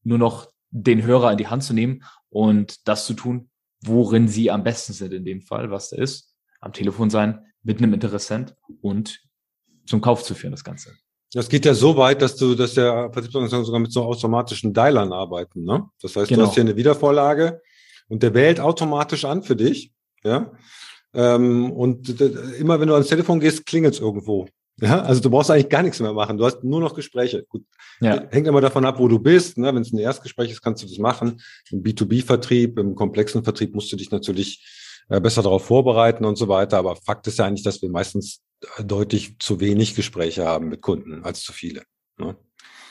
nur 0.03 0.19
noch 0.19 0.51
den 0.69 1.03
Hörer 1.03 1.31
in 1.31 1.37
die 1.37 1.47
Hand 1.47 1.63
zu 1.63 1.73
nehmen 1.73 2.03
und 2.29 2.87
das 2.87 3.07
zu 3.07 3.15
tun, 3.15 3.49
worin 3.81 4.27
sie 4.27 4.51
am 4.51 4.63
besten 4.63 4.93
sind 4.93 5.13
in 5.13 5.25
dem 5.25 5.41
Fall, 5.41 5.71
was 5.71 5.89
da 5.89 5.97
ist, 5.97 6.35
am 6.59 6.73
Telefon 6.73 7.09
sein, 7.09 7.45
mit 7.63 7.79
einem 7.79 7.93
Interessent 7.93 8.55
und 8.81 9.21
zum 9.87 10.01
Kauf 10.01 10.23
zu 10.23 10.35
führen, 10.35 10.51
das 10.51 10.63
Ganze. 10.63 10.95
Das 11.33 11.47
geht 11.47 11.65
ja 11.65 11.73
so 11.73 11.95
weit, 11.95 12.21
dass 12.21 12.35
du, 12.35 12.55
dass 12.55 12.73
der 12.73 13.11
Vertriebsorganisation 13.11 13.65
sogar 13.65 13.79
mit 13.79 13.91
so 13.91 14.03
automatischen 14.03 14.73
Dialern 14.73 15.13
arbeiten, 15.13 15.63
ne? 15.63 15.85
Das 16.01 16.15
heißt, 16.15 16.29
genau. 16.29 16.41
du 16.41 16.47
hast 16.47 16.55
hier 16.55 16.63
eine 16.63 16.75
Wiedervorlage 16.75 17.61
und 18.07 18.23
der 18.23 18.33
wählt 18.33 18.59
automatisch 18.59 19.25
an 19.25 19.43
für 19.43 19.55
dich, 19.55 19.91
ja? 20.23 20.51
Ähm, 21.13 21.71
und 21.71 22.19
immer 22.59 22.79
wenn 22.79 22.87
du 22.87 22.93
ans 22.93 23.07
Telefon 23.07 23.39
gehst, 23.39 23.65
klingelt 23.65 23.95
es 23.95 23.99
irgendwo. 23.99 24.47
Ja, 24.81 25.01
also 25.01 25.21
du 25.21 25.29
brauchst 25.29 25.51
eigentlich 25.51 25.69
gar 25.69 25.83
nichts 25.83 25.99
mehr 25.99 26.13
machen. 26.13 26.37
Du 26.37 26.45
hast 26.45 26.63
nur 26.63 26.79
noch 26.79 26.95
Gespräche. 26.95 27.43
Gut, 27.49 27.63
ja. 27.99 28.23
hängt 28.29 28.47
immer 28.47 28.61
davon 28.61 28.85
ab, 28.85 28.99
wo 28.99 29.07
du 29.07 29.19
bist. 29.19 29.57
Ne? 29.57 29.67
Wenn 29.67 29.81
es 29.81 29.91
ein 29.91 29.97
Erstgespräch 29.97 30.51
ist, 30.51 30.61
kannst 30.61 30.83
du 30.83 30.87
das 30.87 30.97
machen. 30.97 31.41
Im 31.71 31.83
B2B-Vertrieb, 31.83 32.79
im 32.79 32.95
komplexen 32.95 33.43
Vertrieb 33.43 33.75
musst 33.75 33.91
du 33.91 33.97
dich 33.97 34.11
natürlich 34.11 34.63
besser 35.09 35.41
darauf 35.41 35.65
vorbereiten 35.65 36.23
und 36.25 36.37
so 36.37 36.47
weiter. 36.47 36.77
Aber 36.77 36.95
Fakt 36.95 37.27
ist 37.27 37.39
ja 37.39 37.45
eigentlich, 37.45 37.63
dass 37.63 37.81
wir 37.81 37.89
meistens 37.89 38.41
deutlich 38.83 39.39
zu 39.39 39.59
wenig 39.59 39.95
Gespräche 39.95 40.45
haben 40.45 40.69
mit 40.69 40.81
Kunden 40.81 41.23
als 41.23 41.41
zu 41.41 41.53
viele. 41.53 41.83
Ne? 42.17 42.35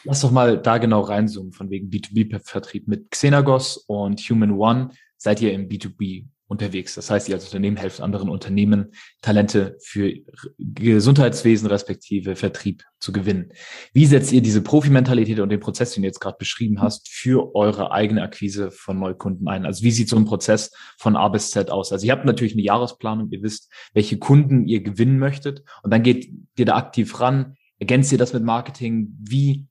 Lass 0.04 0.22
doch 0.22 0.30
mal 0.30 0.60
da 0.60 0.78
genau 0.78 1.00
reinzoomen, 1.00 1.52
von 1.52 1.70
wegen 1.70 1.90
B2B-Vertrieb 1.90 2.88
mit 2.88 3.10
Xenagos 3.10 3.76
und 3.76 4.20
Human 4.20 4.52
One. 4.52 4.90
Seid 5.16 5.40
ihr 5.40 5.52
im 5.52 5.68
B2B 5.68 6.26
unterwegs. 6.48 6.94
Das 6.94 7.10
heißt, 7.10 7.28
ihr 7.28 7.34
als 7.34 7.44
Unternehmen 7.44 7.76
helft 7.76 8.00
anderen 8.00 8.30
Unternehmen, 8.30 8.92
Talente 9.20 9.76
für 9.80 10.12
Gesundheitswesen 10.58 11.68
respektive 11.68 12.36
Vertrieb 12.36 12.84
zu 12.98 13.12
gewinnen. 13.12 13.52
Wie 13.92 14.06
setzt 14.06 14.32
ihr 14.32 14.40
diese 14.40 14.62
Profimentalität 14.62 15.38
und 15.40 15.50
den 15.50 15.60
Prozess, 15.60 15.92
den 15.92 16.02
du 16.02 16.08
jetzt 16.08 16.20
gerade 16.20 16.38
beschrieben 16.38 16.80
hast, 16.80 17.08
für 17.08 17.54
eure 17.54 17.92
eigene 17.92 18.22
Akquise 18.22 18.70
von 18.70 18.98
Neukunden 18.98 19.46
ein? 19.46 19.66
Also 19.66 19.84
wie 19.84 19.90
sieht 19.90 20.08
so 20.08 20.16
ein 20.16 20.24
Prozess 20.24 20.72
von 20.96 21.16
A 21.16 21.28
bis 21.28 21.50
Z 21.50 21.70
aus? 21.70 21.92
Also 21.92 22.06
ihr 22.06 22.12
habt 22.12 22.24
natürlich 22.24 22.54
eine 22.54 22.62
Jahresplanung, 22.62 23.30
ihr 23.30 23.42
wisst, 23.42 23.70
welche 23.92 24.18
Kunden 24.18 24.66
ihr 24.66 24.82
gewinnen 24.82 25.18
möchtet 25.18 25.62
und 25.82 25.92
dann 25.92 26.02
geht 26.02 26.32
ihr 26.56 26.64
da 26.64 26.76
aktiv 26.76 27.20
ran, 27.20 27.56
ergänzt 27.78 28.10
ihr 28.10 28.18
das 28.18 28.32
mit 28.32 28.42
Marketing? 28.42 29.14
Wie, 29.20 29.66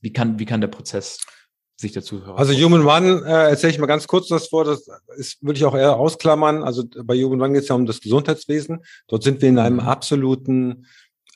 wie 0.00 0.12
kann, 0.12 0.38
wie 0.38 0.46
kann 0.46 0.62
der 0.62 0.68
Prozess 0.68 1.18
sich 1.76 1.92
dazu 1.92 2.24
hören. 2.24 2.36
Also 2.36 2.52
Human 2.52 2.86
One, 2.86 3.22
äh, 3.26 3.50
erzähle 3.50 3.72
ich 3.72 3.78
mal 3.78 3.86
ganz 3.86 4.06
kurz 4.06 4.28
das 4.28 4.48
vor, 4.48 4.64
das 4.64 4.88
ist, 5.16 5.42
würde 5.42 5.58
ich 5.58 5.64
auch 5.64 5.74
eher 5.74 5.96
ausklammern. 5.96 6.62
Also 6.62 6.84
bei 7.04 7.16
Human 7.16 7.40
One 7.40 7.52
geht 7.54 7.62
es 7.62 7.68
ja 7.68 7.74
um 7.74 7.86
das 7.86 8.00
Gesundheitswesen. 8.00 8.84
Dort 9.08 9.22
sind 9.22 9.42
wir 9.42 9.48
in 9.48 9.58
einem 9.58 9.76
mhm. 9.76 9.88
absoluten 9.88 10.86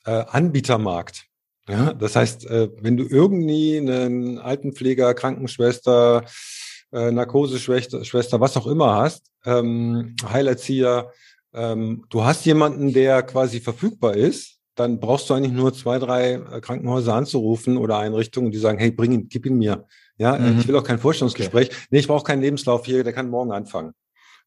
äh, 0.05 0.25
Anbietermarkt. 0.29 1.25
Ja, 1.69 1.93
das 1.93 2.15
heißt, 2.15 2.47
äh, 2.47 2.69
wenn 2.81 2.97
du 2.97 3.05
irgendwie 3.05 3.77
einen 3.79 4.39
Altenpfleger, 4.39 5.15
Krankenschwester, 5.15 6.25
äh, 6.93 7.11
Narkoseschwester, 7.11 8.05
Schwester, 8.05 8.41
was 8.41 8.57
auch 8.57 8.69
immer 8.69 8.95
hast, 8.95 9.33
ähm, 9.45 10.15
Heilerzieher, 10.31 11.11
ähm, 11.53 12.05
du 12.09 12.23
hast 12.23 12.45
jemanden, 12.47 12.93
der 12.93 13.25
quasi 13.25 13.61
verfügbar 13.61 14.15
ist, 14.15 14.56
dann 14.77 15.01
brauchst 15.01 15.29
du 15.29 15.35
eigentlich 15.35 15.53
nur 15.53 15.75
zwei, 15.75 15.99
drei 15.99 16.35
äh, 16.35 16.61
Krankenhäuser 16.61 17.15
anzurufen 17.15 17.77
oder 17.79 17.99
Einrichtungen, 17.99 18.53
die 18.53 18.59
sagen, 18.59 18.79
hey, 18.79 18.91
bring 18.91 19.13
ihn, 19.13 19.29
gib 19.29 19.47
ihn 19.47 19.57
mir. 19.57 19.87
Ja, 20.19 20.37
äh, 20.37 20.41
mhm. 20.41 20.61
ich 20.61 20.69
will 20.69 20.77
auch 20.77 20.85
kein 20.85 20.99
Vorstellungsgespräch. 20.99 21.69
Okay. 21.69 21.77
Nee, 21.91 21.99
ich 21.99 22.07
brauche 22.07 22.25
keinen 22.25 22.43
Lebenslauf 22.43 22.87
hier, 22.87 23.03
der 23.03 23.13
kann 23.13 23.29
morgen 23.29 23.53
anfangen. 23.53 23.93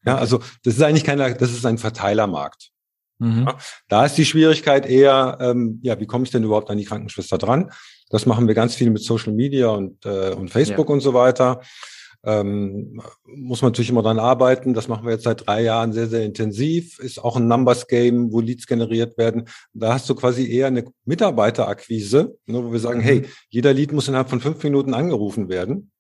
Ja, 0.06 0.14
okay. 0.14 0.22
also 0.22 0.40
das 0.64 0.76
ist 0.76 0.82
eigentlich 0.82 1.04
keiner, 1.04 1.34
das 1.34 1.52
ist 1.52 1.66
ein 1.66 1.78
Verteilermarkt. 1.78 2.70
Mhm. 3.18 3.48
Ja, 3.48 3.58
da 3.90 4.06
ist 4.06 4.18
die 4.18 4.26
Schwierigkeit 4.26 4.86
eher, 4.86 5.38
ähm, 5.42 5.80
ja, 5.84 6.00
wie 6.00 6.06
komme 6.06 6.24
ich 6.24 6.32
denn 6.32 6.44
überhaupt 6.44 6.70
an 6.70 6.78
die 6.78 6.86
Krankenschwester 6.86 7.38
dran? 7.38 7.72
Das 8.10 8.26
machen 8.26 8.48
wir 8.48 8.56
ganz 8.56 8.76
viel 8.76 8.90
mit 8.90 9.04
Social 9.04 9.34
Media 9.34 9.70
und, 9.70 10.06
äh, 10.06 10.32
und 10.32 10.50
Facebook 10.50 10.88
ja. 10.88 10.94
und 10.94 11.02
so 11.02 11.14
weiter. 11.14 11.62
Ähm, 12.26 13.02
muss 13.24 13.62
man 13.62 13.72
natürlich 13.72 13.90
immer 13.90 14.04
dran 14.04 14.20
arbeiten. 14.20 14.74
Das 14.74 14.88
machen 14.88 15.06
wir 15.06 15.14
jetzt 15.14 15.24
seit 15.24 15.48
drei 15.48 15.64
Jahren 15.64 15.94
sehr, 15.94 16.08
sehr 16.08 16.26
intensiv. 16.26 17.00
Ist 17.00 17.24
auch 17.24 17.38
ein 17.38 17.48
Numbers 17.48 17.88
Game, 17.88 18.32
wo 18.32 18.42
Leads 18.42 18.68
generiert 18.68 19.18
werden. 19.18 19.46
Da 19.74 19.94
hast 19.94 20.10
du 20.10 20.16
quasi 20.16 20.50
eher 20.52 20.68
eine 20.68 20.86
Mitarbeiterakquise, 21.06 22.38
ne, 22.46 22.64
wo 22.64 22.72
wir 22.72 22.80
sagen, 22.80 23.00
mhm. 23.00 23.04
hey, 23.04 23.26
jeder 23.50 23.74
Lead 23.74 23.94
muss 23.94 24.08
innerhalb 24.08 24.30
von 24.30 24.42
fünf 24.42 24.62
Minuten 24.64 24.94
angerufen 24.94 25.48
werden. 25.48 25.92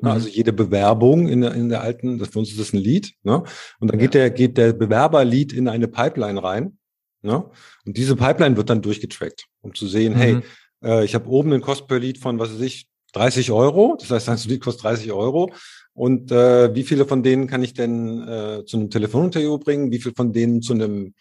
Mhm. 0.00 0.08
Also 0.08 0.28
jede 0.28 0.52
Bewerbung 0.52 1.28
in 1.28 1.42
der, 1.42 1.54
in 1.54 1.68
der 1.68 1.82
alten, 1.82 2.18
das 2.18 2.30
für 2.30 2.40
uns 2.40 2.50
ist 2.50 2.60
das 2.60 2.72
ein 2.72 2.80
Lead. 2.80 3.14
Ne? 3.22 3.44
Und 3.78 3.90
dann 3.90 3.98
geht 3.98 4.14
der, 4.14 4.30
geht 4.30 4.58
der 4.58 4.72
Bewerber-Lead 4.72 5.52
in 5.52 5.68
eine 5.68 5.86
Pipeline 5.86 6.42
rein. 6.42 6.78
Ne? 7.22 7.44
Und 7.84 7.96
diese 7.96 8.16
Pipeline 8.16 8.56
wird 8.56 8.70
dann 8.70 8.82
durchgetrackt, 8.82 9.46
um 9.60 9.74
zu 9.74 9.86
sehen, 9.86 10.14
mhm. 10.14 10.18
hey, 10.18 10.40
äh, 10.82 11.04
ich 11.04 11.14
habe 11.14 11.28
oben 11.28 11.52
einen 11.52 11.62
Cost 11.62 11.86
per 11.86 11.98
Lead 11.98 12.18
von, 12.18 12.38
was 12.38 12.52
weiß 12.52 12.60
ich, 12.60 12.88
30 13.12 13.50
Euro. 13.52 13.96
Das 13.98 14.10
heißt, 14.10 14.28
ein 14.28 14.50
Lied 14.50 14.62
kostet 14.62 14.84
30 14.84 15.12
Euro. 15.12 15.52
Und 15.94 16.30
äh, 16.30 16.74
wie 16.74 16.84
viele 16.84 17.06
von 17.06 17.22
denen 17.22 17.46
kann 17.46 17.62
ich 17.62 17.74
denn 17.74 18.22
äh, 18.26 18.64
zu 18.64 18.76
einem 18.76 18.90
Telefoninterview 18.90 19.58
bringen? 19.58 19.90
Wie 19.90 19.98
viele 19.98 20.14
von 20.14 20.32
denen 20.32 20.62
zu 20.62 20.74
einem 20.74 21.14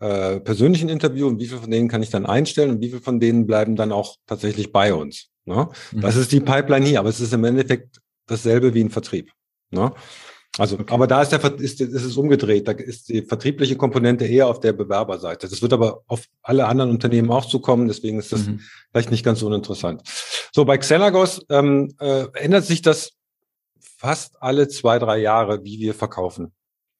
äh, 0.00 0.40
persönlichen 0.40 0.88
Interview? 0.88 1.26
Und 1.26 1.40
wie 1.40 1.46
viele 1.46 1.60
von 1.60 1.70
denen 1.70 1.88
kann 1.88 2.02
ich 2.02 2.10
dann 2.10 2.24
einstellen? 2.24 2.70
Und 2.70 2.80
wie 2.80 2.88
viele 2.88 3.02
von 3.02 3.20
denen 3.20 3.46
bleiben 3.46 3.76
dann 3.76 3.92
auch 3.92 4.16
tatsächlich 4.26 4.72
bei 4.72 4.94
uns? 4.94 5.28
Ne? 5.44 5.68
Mhm. 5.92 6.00
Das 6.00 6.16
ist 6.16 6.32
die 6.32 6.40
Pipeline 6.40 6.86
hier, 6.86 7.00
aber 7.00 7.10
es 7.10 7.20
ist 7.20 7.34
im 7.34 7.44
Endeffekt 7.44 8.00
dasselbe 8.26 8.72
wie 8.72 8.82
ein 8.82 8.90
Vertrieb. 8.90 9.30
Ne? 9.70 9.92
Also, 10.58 10.78
okay. 10.78 10.92
aber 10.92 11.06
da 11.06 11.20
ist 11.20 11.30
der 11.30 11.42
ist, 11.58 11.80
ist 11.80 12.04
es 12.04 12.16
umgedreht. 12.16 12.68
Da 12.68 12.72
ist 12.72 13.08
die 13.08 13.22
vertriebliche 13.22 13.76
Komponente 13.76 14.24
eher 14.24 14.46
auf 14.46 14.60
der 14.60 14.72
Bewerberseite. 14.72 15.48
Das 15.48 15.62
wird 15.62 15.72
aber 15.72 16.02
auf 16.06 16.26
alle 16.42 16.66
anderen 16.66 16.90
Unternehmen 16.90 17.30
auch 17.30 17.44
zukommen. 17.44 17.88
Deswegen 17.88 18.18
ist 18.18 18.32
das 18.32 18.46
mhm. 18.46 18.60
vielleicht 18.90 19.10
nicht 19.10 19.24
ganz 19.24 19.42
uninteressant. 19.42 20.02
So 20.52 20.64
bei 20.64 20.78
Xenagos 20.78 21.44
ähm, 21.50 21.94
äh, 21.98 22.26
ändert 22.34 22.64
sich 22.64 22.82
das 22.82 23.12
fast 23.80 24.40
alle 24.42 24.68
zwei 24.68 24.98
drei 24.98 25.18
Jahre, 25.18 25.64
wie 25.64 25.80
wir 25.80 25.94
verkaufen. 25.94 26.52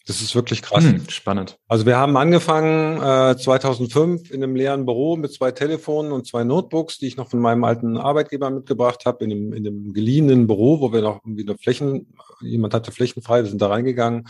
Das 0.06 0.20
ist 0.20 0.34
wirklich 0.34 0.60
krass. 0.60 0.84
Hm, 0.84 1.08
spannend. 1.08 1.58
Also 1.66 1.86
wir 1.86 1.96
haben 1.96 2.16
angefangen 2.18 3.00
äh, 3.00 3.36
2005 3.38 4.30
in 4.30 4.42
einem 4.42 4.54
leeren 4.54 4.84
Büro 4.84 5.16
mit 5.16 5.32
zwei 5.32 5.50
Telefonen 5.50 6.12
und 6.12 6.26
zwei 6.26 6.44
Notebooks, 6.44 6.98
die 6.98 7.06
ich 7.06 7.16
noch 7.16 7.30
von 7.30 7.40
meinem 7.40 7.64
alten 7.64 7.96
Arbeitgeber 7.96 8.50
mitgebracht 8.50 9.06
habe, 9.06 9.24
in 9.24 9.32
einem, 9.32 9.52
in 9.54 9.66
einem 9.66 9.94
geliehenen 9.94 10.46
Büro, 10.46 10.80
wo 10.80 10.92
wir 10.92 11.00
noch 11.00 11.20
irgendwie 11.24 11.48
eine 11.48 11.56
Flächen, 11.56 12.14
jemand 12.42 12.74
hatte 12.74 12.92
Flächen 12.92 13.22
frei, 13.22 13.42
wir 13.42 13.48
sind 13.48 13.62
da 13.62 13.68
reingegangen. 13.68 14.28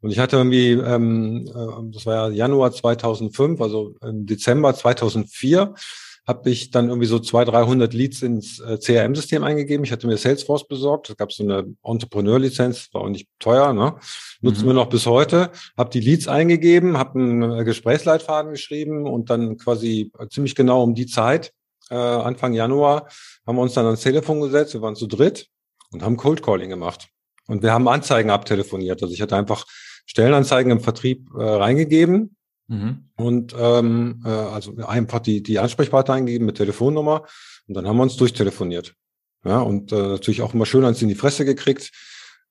Und 0.00 0.12
ich 0.12 0.18
hatte 0.20 0.36
irgendwie, 0.36 0.72
ähm, 0.72 1.46
äh, 1.48 1.92
das 1.92 2.06
war 2.06 2.14
ja 2.14 2.34
Januar 2.34 2.70
2005, 2.70 3.60
also 3.60 3.96
im 4.02 4.26
Dezember 4.26 4.74
2004, 4.74 5.74
habe 6.26 6.50
ich 6.50 6.70
dann 6.70 6.88
irgendwie 6.88 7.06
so 7.06 7.18
200, 7.18 7.54
300 7.54 7.94
Leads 7.94 8.22
ins 8.22 8.60
äh, 8.60 8.78
CRM-System 8.78 9.42
eingegeben. 9.42 9.84
Ich 9.84 9.92
hatte 9.92 10.06
mir 10.06 10.16
Salesforce 10.16 10.66
besorgt. 10.68 11.10
Es 11.10 11.16
gab 11.16 11.32
so 11.32 11.42
eine 11.42 11.74
Entrepreneur-Lizenz, 11.82 12.88
war 12.92 13.02
auch 13.02 13.08
nicht 13.08 13.28
teuer. 13.38 13.72
Ne? 13.72 13.96
Nutzen 14.40 14.64
mhm. 14.64 14.68
wir 14.68 14.74
noch 14.74 14.88
bis 14.88 15.06
heute. 15.06 15.50
Habe 15.76 15.90
die 15.90 16.00
Leads 16.00 16.28
eingegeben, 16.28 16.98
habe 16.98 17.18
einen 17.18 17.60
äh, 17.60 17.64
Gesprächsleitfaden 17.64 18.52
geschrieben 18.52 19.06
und 19.06 19.30
dann 19.30 19.56
quasi 19.56 20.12
ziemlich 20.30 20.54
genau 20.54 20.82
um 20.82 20.94
die 20.94 21.06
Zeit, 21.06 21.52
äh, 21.90 21.94
Anfang 21.94 22.52
Januar, 22.52 23.08
haben 23.46 23.56
wir 23.56 23.62
uns 23.62 23.74
dann 23.74 23.86
ans 23.86 24.02
Telefon 24.02 24.40
gesetzt. 24.40 24.74
Wir 24.74 24.82
waren 24.82 24.96
zu 24.96 25.06
dritt 25.06 25.48
und 25.92 26.02
haben 26.02 26.16
Cold 26.16 26.42
Calling 26.42 26.70
gemacht. 26.70 27.08
Und 27.46 27.62
wir 27.62 27.72
haben 27.72 27.88
Anzeigen 27.88 28.30
abtelefoniert. 28.30 29.02
Also 29.02 29.12
ich 29.12 29.22
hatte 29.22 29.36
einfach 29.36 29.66
Stellenanzeigen 30.06 30.70
im 30.70 30.80
Vertrieb 30.80 31.28
äh, 31.36 31.42
reingegeben 31.42 32.36
mhm. 32.70 33.04
und 33.16 33.54
ähm, 33.58 34.22
äh, 34.24 34.28
also 34.28 34.76
einfach 34.78 35.20
die, 35.20 35.42
die 35.42 35.58
Ansprechpartner 35.58 36.14
eingegeben 36.14 36.46
mit 36.46 36.56
Telefonnummer 36.56 37.26
und 37.68 37.74
dann 37.74 37.86
haben 37.86 37.96
wir 37.98 38.04
uns 38.04 38.16
durchtelefoniert. 38.16 38.94
Ja, 39.44 39.60
und 39.60 39.92
äh, 39.92 39.96
natürlich 39.96 40.42
auch 40.42 40.54
immer 40.54 40.66
schön 40.66 40.84
eins 40.84 41.00
in 41.02 41.08
die 41.08 41.14
Fresse 41.14 41.44
gekriegt. 41.44 41.90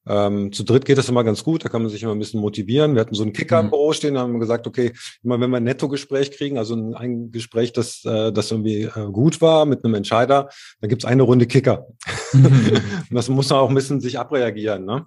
Ähm, 0.08 0.52
zu 0.52 0.64
dritt 0.64 0.86
geht 0.86 0.98
das 0.98 1.10
immer 1.10 1.24
ganz 1.24 1.44
gut, 1.44 1.64
da 1.64 1.70
kann 1.70 1.84
man 1.84 1.92
sich 1.92 2.02
immer 2.02 2.14
ein 2.14 2.20
bisschen 2.20 2.40
motivieren. 2.40 2.96
Wir 2.96 3.02
hatten 3.02 3.14
so 3.14 3.22
einen 3.22 3.34
Kicker 3.34 3.62
mhm. 3.62 3.68
im 3.68 3.72
Büro 3.72 3.94
stehen, 3.94 4.16
da 4.16 4.22
haben 4.22 4.34
wir 4.34 4.40
gesagt, 4.40 4.66
okay, 4.66 4.94
immer 5.24 5.40
wenn 5.40 5.52
wir 5.52 5.58
ein 5.58 5.64
Netto-Gespräch 5.64 6.32
kriegen, 6.32 6.58
also 6.58 6.76
ein, 6.76 6.96
ein 6.96 7.32
Gespräch, 7.32 7.74
das, 7.74 8.04
äh, 8.06 8.32
das 8.32 8.50
irgendwie 8.50 8.84
äh, 8.84 9.12
gut 9.12 9.40
war 9.42 9.66
mit 9.66 9.84
einem 9.84 9.96
Entscheider, 9.96 10.50
dann 10.82 10.90
gibt's 10.90 11.06
eine 11.06 11.24
Runde 11.24 11.46
Kicker. 11.46 11.88
Mhm. 12.34 12.46
und 13.10 13.16
das 13.16 13.30
muss 13.30 13.50
man 13.50 13.60
auch 13.60 13.70
ein 13.70 13.76
bisschen 13.76 14.00
sich 14.00 14.18
abreagieren. 14.18 14.86
Ne? 14.86 15.06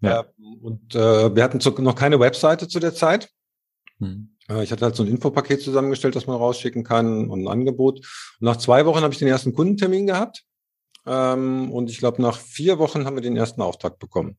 Ja. 0.00 0.20
Äh, 0.20 0.24
und 0.62 0.94
äh, 0.94 1.34
wir 1.34 1.42
hatten 1.42 1.60
zu, 1.60 1.70
noch 1.72 1.96
keine 1.96 2.20
Webseite 2.20 2.68
zu 2.68 2.80
der 2.80 2.94
Zeit. 2.94 3.28
Mhm. 3.98 4.30
Äh, 4.48 4.64
ich 4.64 4.72
hatte 4.72 4.84
halt 4.84 4.96
so 4.96 5.02
ein 5.02 5.08
Infopaket 5.08 5.62
zusammengestellt, 5.62 6.16
das 6.16 6.26
man 6.26 6.36
rausschicken 6.36 6.84
kann 6.84 7.28
und 7.28 7.44
ein 7.44 7.48
Angebot. 7.48 7.98
Und 7.98 8.44
nach 8.44 8.56
zwei 8.56 8.86
Wochen 8.86 9.02
habe 9.02 9.12
ich 9.12 9.18
den 9.18 9.28
ersten 9.28 9.54
Kundentermin 9.54 10.06
gehabt. 10.06 10.44
Ähm, 11.06 11.70
und 11.70 11.90
ich 11.90 11.98
glaube, 11.98 12.20
nach 12.20 12.38
vier 12.38 12.78
Wochen 12.78 13.04
haben 13.04 13.16
wir 13.16 13.22
den 13.22 13.36
ersten 13.36 13.62
Auftrag 13.62 13.98
bekommen. 13.98 14.36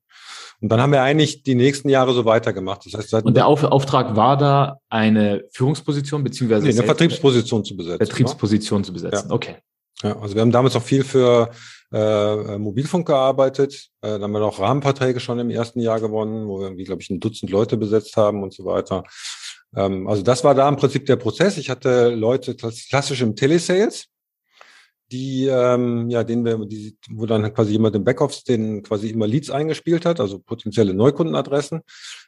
Und 0.61 0.69
dann 0.69 0.81
haben 0.81 0.91
wir 0.91 1.01
eigentlich 1.01 1.43
die 1.43 1.55
nächsten 1.55 1.89
Jahre 1.89 2.13
so 2.13 2.25
weitergemacht. 2.25 2.85
Das 2.85 2.93
heißt, 2.93 3.25
und 3.25 3.35
der 3.35 3.47
Auf 3.47 3.63
Auftrag 3.63 4.15
war 4.15 4.37
da 4.37 4.77
eine 4.89 5.45
Führungsposition 5.51 6.23
beziehungsweise 6.23 6.67
nee, 6.67 6.73
eine 6.73 6.83
Vertriebsposition 6.83 7.63
zu 7.63 7.75
besetzen. 7.77 8.05
Vertriebsposition 8.05 8.81
ne? 8.81 8.85
zu 8.85 8.93
besetzen. 8.93 9.29
Ja. 9.29 9.35
Okay. 9.35 9.55
Ja, 10.03 10.17
also 10.19 10.35
wir 10.35 10.41
haben 10.41 10.51
damals 10.51 10.75
auch 10.75 10.83
viel 10.83 11.03
für 11.03 11.49
äh, 11.91 12.57
Mobilfunk 12.57 13.07
gearbeitet. 13.07 13.89
Äh, 14.01 14.09
dann 14.11 14.23
haben 14.23 14.31
wir 14.31 14.39
noch 14.39 14.59
Rahmenverträge 14.59 15.19
schon 15.19 15.39
im 15.39 15.49
ersten 15.49 15.79
Jahr 15.79 15.99
gewonnen, 15.99 16.47
wo 16.47 16.59
wir 16.59 16.67
irgendwie, 16.67 16.85
glaube 16.85 17.01
ich, 17.01 17.09
ein 17.09 17.19
Dutzend 17.19 17.51
Leute 17.51 17.75
besetzt 17.77 18.15
haben 18.15 18.43
und 18.43 18.53
so 18.53 18.63
weiter. 18.65 19.03
Ähm, 19.75 20.07
also 20.07 20.23
das 20.23 20.43
war 20.43 20.55
da 20.55 20.67
im 20.67 20.75
Prinzip 20.75 21.05
der 21.05 21.15
Prozess. 21.15 21.57
Ich 21.57 21.69
hatte 21.69 22.09
Leute 22.09 22.55
klassisch 22.55 23.21
im 23.21 23.35
Telesales 23.35 24.09
die, 25.11 25.47
ähm, 25.47 26.09
ja, 26.09 26.23
den 26.23 26.45
wir, 26.45 26.57
die, 26.65 26.95
wo 27.09 27.25
dann 27.25 27.53
quasi 27.53 27.71
jemand 27.71 27.95
im 27.95 28.03
Backoffice 28.03 28.43
den 28.43 28.83
quasi 28.83 29.09
immer 29.09 29.27
Leads 29.27 29.49
eingespielt 29.49 30.05
hat, 30.05 30.19
also 30.19 30.39
potenzielle 30.39 30.93
Neukundenadressen. 30.93 31.81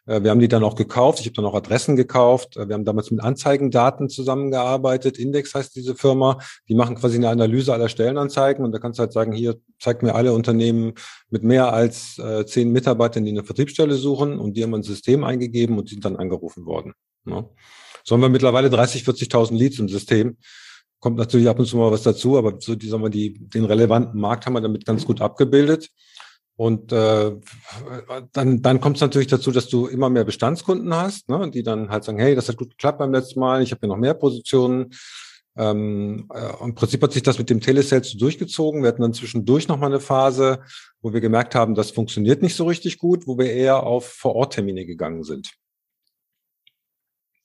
Äh, 0.08 0.24
wir 0.24 0.32
haben 0.32 0.40
die 0.40 0.48
dann 0.48 0.64
auch 0.64 0.76
gekauft. 0.76 1.20
Ich 1.20 1.28
habe 1.28 1.36
dann 1.36 1.46
auch 1.46 1.54
Adressen 1.54 1.96
gekauft. 1.96 2.58
Äh, 2.58 2.68
wir 2.68 2.74
haben 2.74 2.86
damals 2.86 3.12
mit 3.12 3.22
Anzeigendaten 3.22 4.10
zusammengearbeitet. 4.10 5.20
Index 5.20 5.54
heißt 5.54 5.76
diese 5.76 5.96
Firma. 5.96 6.40
Die 6.68 6.76
machen 6.76 6.96
quasi 6.96 7.18
eine 7.18 7.30
Analyse 7.30 7.74
aller 7.74 7.90
Stellenanzeigen 7.90 8.66
und 8.66 8.72
da 8.72 8.80
kannst 8.80 8.98
du 8.98 9.02
halt 9.02 9.14
sagen, 9.14 9.32
hier 9.32 9.58
zeigt 9.80 10.02
mir 10.02 10.16
alle 10.16 10.34
Unternehmen 10.34 10.94
mit 11.30 11.44
mehr 11.44 11.74
als 11.74 12.18
äh, 12.18 12.46
zehn 12.46 12.72
Mitarbeitern, 12.72 13.26
die 13.26 13.32
eine 13.32 13.44
Vertriebsstelle 13.44 13.96
suchen 13.96 14.40
und 14.40 14.58
die 14.58 14.64
haben 14.64 14.74
ein 14.74 14.84
System 14.84 15.24
eingegeben 15.24 15.78
und 15.78 15.90
sind 15.90 16.04
dann 16.04 16.16
angerufen 16.16 16.66
worden. 16.66 16.94
Ne? 17.26 17.50
So 18.04 18.16
haben 18.16 18.22
wir 18.22 18.30
mittlerweile 18.30 18.70
30, 18.70 19.04
40.000 19.04 19.56
Leads 19.56 19.80
im 19.80 19.90
System 19.90 20.38
kommt 21.02 21.18
natürlich 21.18 21.50
ab 21.50 21.60
und 21.60 21.66
zu 21.66 21.76
mal 21.76 21.92
was 21.92 22.04
dazu, 22.04 22.38
aber 22.38 22.62
so 22.62 22.76
die, 22.76 22.88
sagen 22.88 23.04
wir, 23.04 23.10
die, 23.10 23.34
den 23.34 23.66
relevanten 23.66 24.22
Markt 24.22 24.46
haben 24.46 24.54
wir 24.54 24.62
damit 24.62 24.86
ganz 24.86 25.06
gut 25.06 25.20
abgebildet. 25.20 25.90
Und 26.56 26.92
äh, 26.92 27.32
dann, 28.34 28.62
dann 28.62 28.80
kommt 28.80 28.98
es 28.98 29.02
natürlich 29.02 29.28
dazu, 29.28 29.52
dass 29.52 29.68
du 29.68 29.88
immer 29.88 30.12
mehr 30.12 30.26
Bestandskunden 30.26 30.94
hast, 30.94 31.28
ne, 31.28 31.50
die 31.50 31.64
dann 31.64 31.90
halt 31.90 32.04
sagen, 32.04 32.20
hey, 32.20 32.36
das 32.36 32.48
hat 32.48 32.58
gut 32.58 32.70
geklappt 32.70 33.00
beim 33.00 33.12
letzten 33.12 33.40
Mal, 33.40 33.64
ich 33.64 33.72
habe 33.72 33.80
hier 33.80 33.90
noch 33.90 33.98
mehr 33.98 34.14
Positionen. 34.14 34.92
Ähm, 35.58 36.30
äh, 36.32 36.64
Im 36.64 36.76
Prinzip 36.76 37.02
hat 37.02 37.14
sich 37.14 37.24
das 37.24 37.40
mit 37.40 37.50
dem 37.50 37.62
Telesales 37.62 38.16
durchgezogen. 38.16 38.84
Wir 38.84 38.90
hatten 38.90 39.02
dann 39.02 39.14
zwischendurch 39.14 39.68
nochmal 39.68 39.90
eine 39.90 40.00
Phase, 40.00 40.62
wo 41.02 41.14
wir 41.14 41.20
gemerkt 41.20 41.56
haben, 41.56 41.74
das 41.74 41.90
funktioniert 41.90 42.44
nicht 42.44 42.56
so 42.56 42.66
richtig 42.66 43.00
gut, 43.00 43.26
wo 43.26 43.40
wir 43.40 43.52
eher 43.52 43.82
auf 43.84 44.06
Vororttermine 44.06 44.86
gegangen 44.86 45.24
sind. 45.24 45.50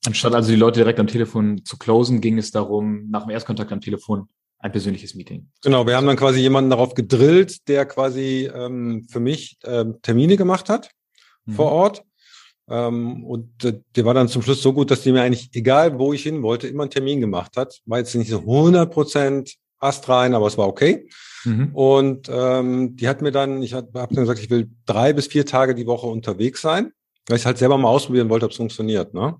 Anstatt 0.06 0.34
also 0.34 0.50
die 0.50 0.56
Leute 0.56 0.80
direkt 0.80 1.00
am 1.00 1.06
Telefon 1.06 1.64
zu 1.64 1.76
closen, 1.76 2.20
ging 2.20 2.38
es 2.38 2.50
darum, 2.50 3.10
nach 3.10 3.24
dem 3.24 3.30
Erstkontakt 3.30 3.72
am 3.72 3.80
Telefon 3.80 4.28
ein 4.58 4.72
persönliches 4.72 5.14
Meeting. 5.14 5.48
Genau, 5.62 5.86
wir 5.86 5.96
haben 5.96 6.06
dann 6.06 6.16
quasi 6.16 6.40
jemanden 6.40 6.70
darauf 6.70 6.94
gedrillt, 6.94 7.68
der 7.68 7.86
quasi 7.86 8.50
ähm, 8.52 9.06
für 9.10 9.20
mich 9.20 9.58
ähm, 9.64 9.96
Termine 10.02 10.36
gemacht 10.36 10.68
hat 10.68 10.90
mhm. 11.44 11.52
vor 11.52 11.72
Ort. 11.72 12.04
Ähm, 12.68 13.24
und 13.24 13.64
äh, 13.64 13.80
der 13.94 14.04
war 14.04 14.14
dann 14.14 14.28
zum 14.28 14.42
Schluss 14.42 14.62
so 14.62 14.72
gut, 14.72 14.90
dass 14.90 15.02
die 15.02 15.12
mir 15.12 15.22
eigentlich, 15.22 15.50
egal 15.52 15.98
wo 15.98 16.12
ich 16.12 16.22
hin 16.22 16.42
wollte, 16.42 16.68
immer 16.68 16.84
einen 16.84 16.90
Termin 16.90 17.20
gemacht 17.20 17.56
hat. 17.56 17.80
War 17.84 17.98
jetzt 17.98 18.14
nicht 18.14 18.30
so 18.30 18.40
100 18.40 18.90
Prozent 18.90 19.54
astrein, 19.78 20.34
aber 20.34 20.46
es 20.46 20.56
war 20.56 20.66
okay. 20.66 21.08
Mhm. 21.44 21.74
Und 21.74 22.28
ähm, 22.30 22.96
die 22.96 23.08
hat 23.08 23.22
mir 23.22 23.30
dann, 23.30 23.62
ich 23.62 23.74
habe 23.74 24.00
hab 24.00 24.10
dann 24.10 24.24
gesagt, 24.24 24.40
ich 24.40 24.50
will 24.50 24.70
drei 24.84 25.12
bis 25.12 25.26
vier 25.26 25.46
Tage 25.46 25.74
die 25.74 25.86
Woche 25.86 26.06
unterwegs 26.06 26.60
sein 26.60 26.92
weil 27.28 27.38
ich 27.38 27.46
halt 27.46 27.58
selber 27.58 27.76
mal 27.78 27.88
ausprobieren 27.88 28.28
wollte, 28.28 28.46
ob 28.46 28.52
es 28.52 28.56
funktioniert. 28.56 29.14
Ne? 29.14 29.36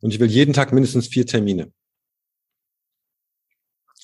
Und 0.00 0.12
ich 0.12 0.20
will 0.20 0.28
jeden 0.28 0.52
Tag 0.52 0.72
mindestens 0.72 1.08
vier 1.08 1.26
Termine. 1.26 1.72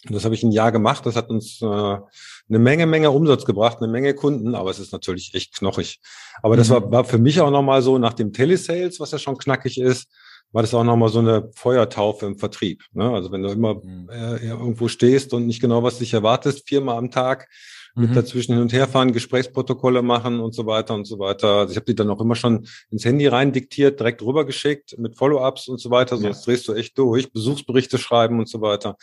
Und 0.06 0.14
das 0.14 0.24
habe 0.24 0.34
ich 0.34 0.42
ein 0.42 0.52
Jahr 0.52 0.70
gemacht. 0.70 1.06
Das 1.06 1.16
hat 1.16 1.30
uns 1.30 1.62
äh, 1.62 1.66
eine 1.66 2.58
Menge, 2.58 2.86
Menge 2.86 3.10
Umsatz 3.10 3.44
gebracht, 3.44 3.78
eine 3.80 3.90
Menge 3.90 4.14
Kunden, 4.14 4.54
aber 4.54 4.70
es 4.70 4.78
ist 4.78 4.92
natürlich 4.92 5.34
echt 5.34 5.56
knochig. 5.56 6.00
Aber 6.42 6.54
mhm. 6.54 6.58
das 6.58 6.70
war, 6.70 6.90
war 6.90 7.04
für 7.04 7.18
mich 7.18 7.40
auch 7.40 7.50
nochmal 7.50 7.82
so 7.82 7.98
nach 7.98 8.12
dem 8.12 8.32
Telesales, 8.32 9.00
was 9.00 9.12
ja 9.12 9.18
schon 9.18 9.38
knackig 9.38 9.80
ist, 9.80 10.08
war 10.52 10.62
das 10.62 10.74
auch 10.74 10.84
nochmal 10.84 11.08
so 11.08 11.18
eine 11.18 11.50
Feuertaufe 11.54 12.26
im 12.26 12.38
Vertrieb. 12.38 12.84
Ne? 12.92 13.10
Also 13.10 13.32
wenn 13.32 13.42
du 13.42 13.48
immer 13.48 13.74
mhm. 13.74 14.08
äh, 14.10 14.46
irgendwo 14.46 14.88
stehst 14.88 15.32
und 15.32 15.46
nicht 15.46 15.60
genau 15.60 15.82
was 15.82 15.98
dich 15.98 16.12
erwartest, 16.12 16.68
viermal 16.68 16.98
am 16.98 17.10
Tag, 17.10 17.48
mit 17.94 18.10
mhm. 18.10 18.14
dazwischen 18.14 18.54
hin 18.54 18.62
und 18.62 18.72
her 18.72 18.88
fahren, 18.88 19.12
Gesprächsprotokolle 19.12 20.02
machen 20.02 20.40
und 20.40 20.54
so 20.54 20.66
weiter 20.66 20.94
und 20.94 21.06
so 21.06 21.18
weiter. 21.18 21.58
Also 21.58 21.72
ich 21.72 21.76
habe 21.76 21.86
die 21.86 21.94
dann 21.94 22.10
auch 22.10 22.20
immer 22.20 22.34
schon 22.34 22.66
ins 22.90 23.04
Handy 23.04 23.26
rein 23.26 23.52
diktiert, 23.52 24.00
direkt 24.00 24.22
rübergeschickt 24.22 24.98
mit 24.98 25.16
Follow-ups 25.16 25.68
und 25.68 25.80
so 25.80 25.90
weiter. 25.90 26.16
Sonst 26.16 26.40
ja. 26.40 26.52
drehst 26.52 26.66
du 26.68 26.74
echt 26.74 26.98
durch, 26.98 27.32
Besuchsberichte 27.32 27.98
schreiben 27.98 28.40
und 28.40 28.48
so 28.48 28.60
weiter. 28.60 28.96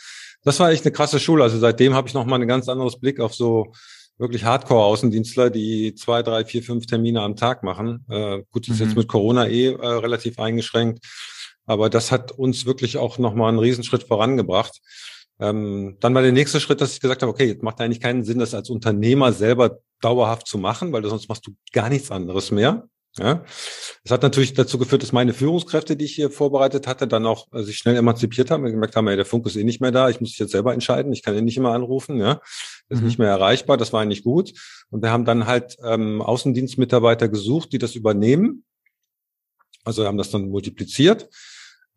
Das 0.44 0.60
war 0.60 0.70
echt 0.70 0.84
eine 0.84 0.92
krasse 0.92 1.20
Schule. 1.20 1.42
Also 1.42 1.58
seitdem 1.58 1.94
habe 1.94 2.08
ich 2.08 2.14
noch 2.14 2.26
mal 2.26 2.40
ein 2.40 2.48
ganz 2.48 2.68
anderes 2.68 2.98
Blick 2.98 3.18
auf 3.20 3.34
so 3.34 3.72
wirklich 4.18 4.44
Hardcore-Außendienstler, 4.44 5.50
die 5.50 5.94
zwei, 5.94 6.22
drei, 6.22 6.44
vier, 6.44 6.62
fünf 6.62 6.86
Termine 6.86 7.22
am 7.22 7.34
Tag 7.34 7.62
machen. 7.62 8.04
Äh, 8.08 8.42
gut, 8.50 8.68
ist 8.68 8.78
mhm. 8.78 8.86
jetzt 8.86 8.96
mit 8.96 9.08
Corona 9.08 9.48
eh 9.48 9.68
äh, 9.68 9.86
relativ 9.86 10.38
eingeschränkt. 10.38 11.04
Aber 11.64 11.88
das 11.88 12.12
hat 12.12 12.32
uns 12.32 12.66
wirklich 12.66 12.98
auch 12.98 13.18
nochmal 13.18 13.48
einen 13.48 13.58
Riesenschritt 13.58 14.02
vorangebracht. 14.02 14.80
Ähm, 15.42 15.96
dann 15.98 16.14
war 16.14 16.22
der 16.22 16.30
nächste 16.30 16.60
Schritt, 16.60 16.80
dass 16.80 16.94
ich 16.94 17.00
gesagt 17.00 17.22
habe, 17.22 17.32
okay, 17.32 17.46
jetzt 17.46 17.64
macht 17.64 17.80
eigentlich 17.80 18.00
keinen 18.00 18.22
Sinn, 18.22 18.38
das 18.38 18.54
als 18.54 18.70
Unternehmer 18.70 19.32
selber 19.32 19.80
dauerhaft 20.00 20.46
zu 20.46 20.56
machen, 20.56 20.92
weil 20.92 21.04
sonst 21.04 21.28
machst 21.28 21.44
du 21.48 21.56
gar 21.72 21.88
nichts 21.88 22.12
anderes 22.12 22.52
mehr. 22.52 22.86
Ja, 23.18 23.44
das 24.04 24.12
hat 24.12 24.22
natürlich 24.22 24.54
dazu 24.54 24.78
geführt, 24.78 25.02
dass 25.02 25.12
meine 25.12 25.34
Führungskräfte, 25.34 25.96
die 25.96 26.04
ich 26.04 26.14
hier 26.14 26.30
vorbereitet 26.30 26.86
hatte, 26.86 27.08
dann 27.08 27.26
auch 27.26 27.52
äh, 27.52 27.62
sich 27.62 27.76
schnell 27.76 27.96
emanzipiert 27.96 28.52
haben 28.52 28.64
und 28.64 28.70
gemerkt 28.70 28.94
haben, 28.94 29.08
ey, 29.08 29.16
der 29.16 29.26
Funk 29.26 29.44
ist 29.46 29.56
eh 29.56 29.64
nicht 29.64 29.80
mehr 29.80 29.90
da, 29.90 30.08
ich 30.08 30.20
muss 30.20 30.30
mich 30.30 30.38
jetzt 30.38 30.52
selber 30.52 30.72
entscheiden, 30.72 31.12
ich 31.12 31.22
kann 31.22 31.36
ihn 31.36 31.44
nicht 31.44 31.56
immer 31.56 31.72
anrufen, 31.72 32.20
ja, 32.20 32.40
das 32.88 32.98
ist 32.98 33.00
mhm. 33.00 33.06
nicht 33.08 33.18
mehr 33.18 33.28
erreichbar, 33.28 33.76
das 33.76 33.92
war 33.92 34.00
eigentlich 34.00 34.22
gut. 34.22 34.54
Und 34.90 35.02
wir 35.02 35.10
haben 35.10 35.24
dann 35.24 35.46
halt 35.46 35.76
ähm, 35.84 36.22
Außendienstmitarbeiter 36.22 37.28
gesucht, 37.28 37.72
die 37.72 37.78
das 37.78 37.96
übernehmen. 37.96 38.64
Also 39.84 40.06
haben 40.06 40.16
das 40.16 40.30
dann 40.30 40.48
multipliziert 40.48 41.28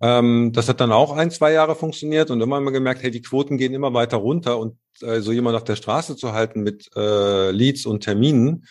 ähm, 0.01 0.51
das 0.53 0.67
hat 0.67 0.81
dann 0.81 0.91
auch 0.91 1.15
ein, 1.15 1.31
zwei 1.31 1.51
Jahre 1.53 1.75
funktioniert 1.75 2.31
und 2.31 2.41
immer 2.41 2.57
haben 2.57 2.65
wir 2.65 2.71
gemerkt, 2.71 3.01
hey, 3.03 3.11
die 3.11 3.21
Quoten 3.21 3.57
gehen 3.57 3.73
immer 3.73 3.93
weiter 3.93 4.17
runter 4.17 4.57
und 4.59 4.77
äh, 5.01 5.21
so 5.21 5.31
jemand 5.31 5.55
auf 5.55 5.63
der 5.63 5.75
Straße 5.75 6.15
zu 6.15 6.33
halten 6.33 6.63
mit 6.63 6.89
äh, 6.95 7.51
Leads 7.51 7.85
und 7.85 8.01
Terminen 8.01 8.65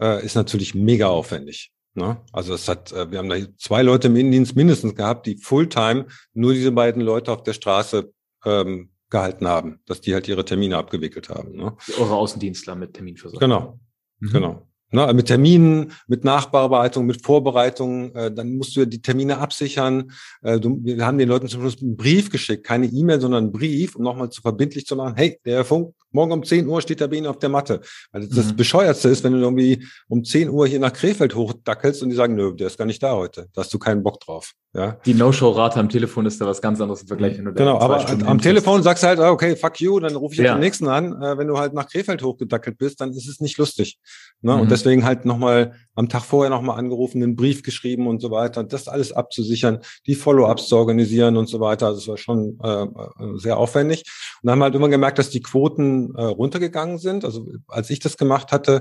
äh, 0.00 0.24
ist 0.24 0.34
natürlich 0.34 0.74
mega 0.74 1.08
aufwendig. 1.08 1.72
Ne? 1.94 2.20
Also 2.32 2.54
es 2.54 2.68
hat, 2.68 2.92
äh, 2.92 3.10
wir 3.10 3.18
haben 3.18 3.28
da 3.28 3.36
zwei 3.56 3.82
Leute 3.82 4.08
im 4.08 4.16
Innendienst 4.16 4.56
mindestens 4.56 4.96
gehabt, 4.96 5.26
die 5.26 5.36
Fulltime 5.36 6.06
nur 6.32 6.52
diese 6.52 6.72
beiden 6.72 7.02
Leute 7.02 7.30
auf 7.30 7.44
der 7.44 7.52
Straße 7.52 8.12
ähm, 8.44 8.90
gehalten 9.10 9.46
haben, 9.46 9.80
dass 9.86 10.00
die 10.00 10.12
halt 10.12 10.26
ihre 10.26 10.44
Termine 10.44 10.76
abgewickelt 10.76 11.28
haben. 11.28 11.56
Ne? 11.56 11.76
Eure 11.98 12.16
Außendienstler 12.16 12.74
mit 12.74 12.94
Terminversorgung. 12.94 13.38
Genau, 13.38 13.78
mhm. 14.18 14.30
genau. 14.30 14.68
Ne, 14.94 15.12
mit 15.12 15.26
Terminen, 15.26 15.90
mit 16.06 16.22
Nachbearbeitung, 16.22 17.04
mit 17.04 17.20
Vorbereitung, 17.20 18.14
äh, 18.14 18.32
dann 18.32 18.56
musst 18.56 18.76
du 18.76 18.80
ja 18.80 18.86
die 18.86 19.02
Termine 19.02 19.38
absichern. 19.38 20.12
Äh, 20.40 20.60
du, 20.60 20.78
wir 20.84 21.04
haben 21.04 21.18
den 21.18 21.28
Leuten 21.28 21.48
zum 21.48 21.62
Schluss 21.62 21.82
einen 21.82 21.96
Brief 21.96 22.30
geschickt, 22.30 22.64
keine 22.64 22.86
E-Mail, 22.86 23.20
sondern 23.20 23.42
einen 23.42 23.52
Brief, 23.52 23.96
um 23.96 24.04
nochmal 24.04 24.30
zu 24.30 24.40
verbindlich 24.40 24.86
zu 24.86 24.94
machen, 24.94 25.14
hey, 25.16 25.40
der 25.44 25.64
Funk, 25.64 25.96
morgen 26.12 26.30
um 26.30 26.44
10 26.44 26.68
Uhr 26.68 26.80
steht 26.80 27.00
der 27.00 27.08
bei 27.08 27.16
Ihnen 27.16 27.26
auf 27.26 27.40
der 27.40 27.48
Matte. 27.48 27.80
Also 28.12 28.28
das 28.32 28.52
mhm. 28.52 28.56
Bescheuertste 28.56 29.08
ist, 29.08 29.24
wenn 29.24 29.32
du 29.32 29.40
irgendwie 29.40 29.84
um 30.06 30.22
10 30.22 30.48
Uhr 30.48 30.68
hier 30.68 30.78
nach 30.78 30.92
Krefeld 30.92 31.34
hochdackelst 31.34 32.00
und 32.04 32.10
die 32.10 32.14
sagen, 32.14 32.36
nö, 32.36 32.54
der 32.54 32.68
ist 32.68 32.78
gar 32.78 32.84
nicht 32.84 33.02
da 33.02 33.16
heute. 33.16 33.48
Da 33.52 33.62
hast 33.62 33.74
du 33.74 33.80
keinen 33.80 34.04
Bock 34.04 34.20
drauf. 34.20 34.52
Ja. 34.74 34.98
Die 35.06 35.14
No-Show-Rate 35.14 35.78
am 35.78 35.88
Telefon 35.88 36.26
ist 36.26 36.40
da 36.40 36.46
was 36.46 36.60
ganz 36.60 36.80
anderes 36.80 37.02
im 37.02 37.06
Vergleich. 37.06 37.38
Wenn 37.38 37.44
du 37.44 37.54
genau, 37.54 37.78
aber 37.78 38.04
am 38.26 38.40
Telefon 38.40 38.82
sagst 38.82 39.04
du 39.04 39.06
halt, 39.06 39.20
ah, 39.20 39.30
okay, 39.30 39.54
fuck 39.54 39.80
you, 39.80 40.00
dann 40.00 40.16
rufe 40.16 40.34
ich 40.34 40.40
ja. 40.40 40.54
den 40.54 40.60
nächsten 40.60 40.88
an. 40.88 41.22
Äh, 41.22 41.38
wenn 41.38 41.46
du 41.46 41.56
halt 41.56 41.74
nach 41.74 41.88
Krefeld 41.88 42.24
hochgedackelt 42.24 42.76
bist, 42.76 43.00
dann 43.00 43.12
ist 43.12 43.28
es 43.28 43.38
nicht 43.38 43.56
lustig. 43.56 44.00
Ne? 44.42 44.52
Mhm. 44.52 44.62
Und 44.62 44.70
deswegen 44.72 45.04
halt 45.04 45.26
nochmal 45.26 45.74
am 45.94 46.08
Tag 46.08 46.24
vorher 46.24 46.50
nochmal 46.50 46.76
angerufen, 46.76 47.22
einen 47.22 47.36
Brief 47.36 47.62
geschrieben 47.62 48.08
und 48.08 48.20
so 48.20 48.32
weiter, 48.32 48.64
das 48.64 48.88
alles 48.88 49.12
abzusichern, 49.12 49.78
die 50.08 50.16
Follow-ups 50.16 50.66
zu 50.66 50.76
organisieren 50.76 51.36
und 51.36 51.46
so 51.46 51.60
weiter. 51.60 51.86
Also 51.86 52.00
es 52.00 52.08
war 52.08 52.16
schon 52.16 52.58
äh, 52.60 52.82
äh 52.82 52.88
sehr 53.36 53.58
aufwendig. 53.58 54.02
Und 54.42 54.48
dann 54.48 54.52
haben 54.52 54.58
wir 54.58 54.64
halt 54.64 54.74
immer 54.74 54.88
gemerkt, 54.88 55.20
dass 55.20 55.30
die 55.30 55.40
Quoten 55.40 56.12
äh, 56.16 56.22
runtergegangen 56.24 56.98
sind. 56.98 57.24
Also 57.24 57.46
als 57.68 57.90
ich 57.90 58.00
das 58.00 58.16
gemacht 58.16 58.50
hatte, 58.50 58.80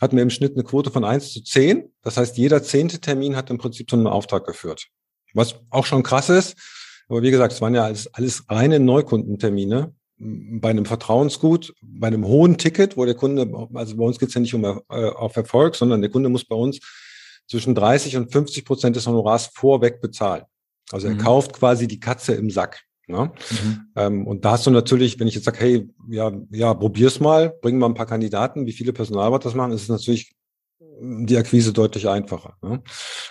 hatten 0.00 0.14
wir 0.14 0.22
im 0.22 0.30
Schnitt 0.30 0.54
eine 0.54 0.62
Quote 0.62 0.92
von 0.92 1.04
eins 1.04 1.32
zu 1.32 1.42
zehn. 1.42 1.90
Das 2.02 2.16
heißt, 2.16 2.36
jeder 2.36 2.62
zehnte 2.62 3.00
Termin 3.00 3.34
hat 3.34 3.50
im 3.50 3.58
Prinzip 3.58 3.90
zu 3.90 3.96
einem 3.96 4.06
Auftrag 4.06 4.46
geführt. 4.46 4.86
Was 5.34 5.56
auch 5.70 5.86
schon 5.86 6.02
krass 6.02 6.28
ist. 6.28 6.56
Aber 7.08 7.22
wie 7.22 7.30
gesagt, 7.30 7.52
es 7.52 7.60
waren 7.60 7.74
ja 7.74 7.84
alles, 7.84 8.12
alles 8.14 8.44
reine 8.48 8.80
Neukundentermine 8.80 9.94
bei 10.18 10.70
einem 10.70 10.84
Vertrauensgut, 10.84 11.74
bei 11.82 12.06
einem 12.06 12.24
hohen 12.26 12.56
Ticket, 12.56 12.96
wo 12.96 13.04
der 13.04 13.14
Kunde, 13.14 13.50
also 13.74 13.96
bei 13.96 14.04
uns 14.04 14.18
geht 14.18 14.28
es 14.28 14.34
ja 14.34 14.40
nicht 14.40 14.54
um 14.54 14.64
äh, 14.64 14.78
auf 14.88 15.36
Erfolg, 15.36 15.74
sondern 15.74 16.00
der 16.00 16.10
Kunde 16.10 16.28
muss 16.28 16.44
bei 16.44 16.54
uns 16.54 16.78
zwischen 17.48 17.74
30 17.74 18.16
und 18.16 18.32
50 18.32 18.64
Prozent 18.64 18.96
des 18.96 19.06
Honorars 19.06 19.50
vorweg 19.52 20.00
bezahlen. 20.00 20.44
Also 20.90 21.08
er 21.08 21.14
mhm. 21.14 21.18
kauft 21.18 21.52
quasi 21.54 21.88
die 21.88 21.98
Katze 21.98 22.34
im 22.34 22.50
Sack. 22.50 22.82
Ne? 23.08 23.32
Mhm. 23.50 23.80
Ähm, 23.96 24.26
und 24.26 24.44
da 24.44 24.52
hast 24.52 24.66
du 24.66 24.70
natürlich, 24.70 25.18
wenn 25.18 25.26
ich 25.26 25.34
jetzt 25.34 25.44
sage, 25.44 25.58
hey, 25.58 25.90
ja, 26.08 26.32
ja, 26.50 26.72
probier's 26.72 27.18
mal, 27.18 27.52
bring 27.60 27.78
mal 27.78 27.86
ein 27.86 27.94
paar 27.94 28.06
Kandidaten, 28.06 28.66
wie 28.66 28.72
viele 28.72 28.92
Personalberater 28.92 29.44
das 29.44 29.54
machen, 29.54 29.72
ist 29.72 29.82
es 29.82 29.88
natürlich 29.88 30.32
die 31.00 31.36
Akquise 31.36 31.72
deutlich 31.72 32.08
einfacher. 32.08 32.56
Ne? 32.62 32.82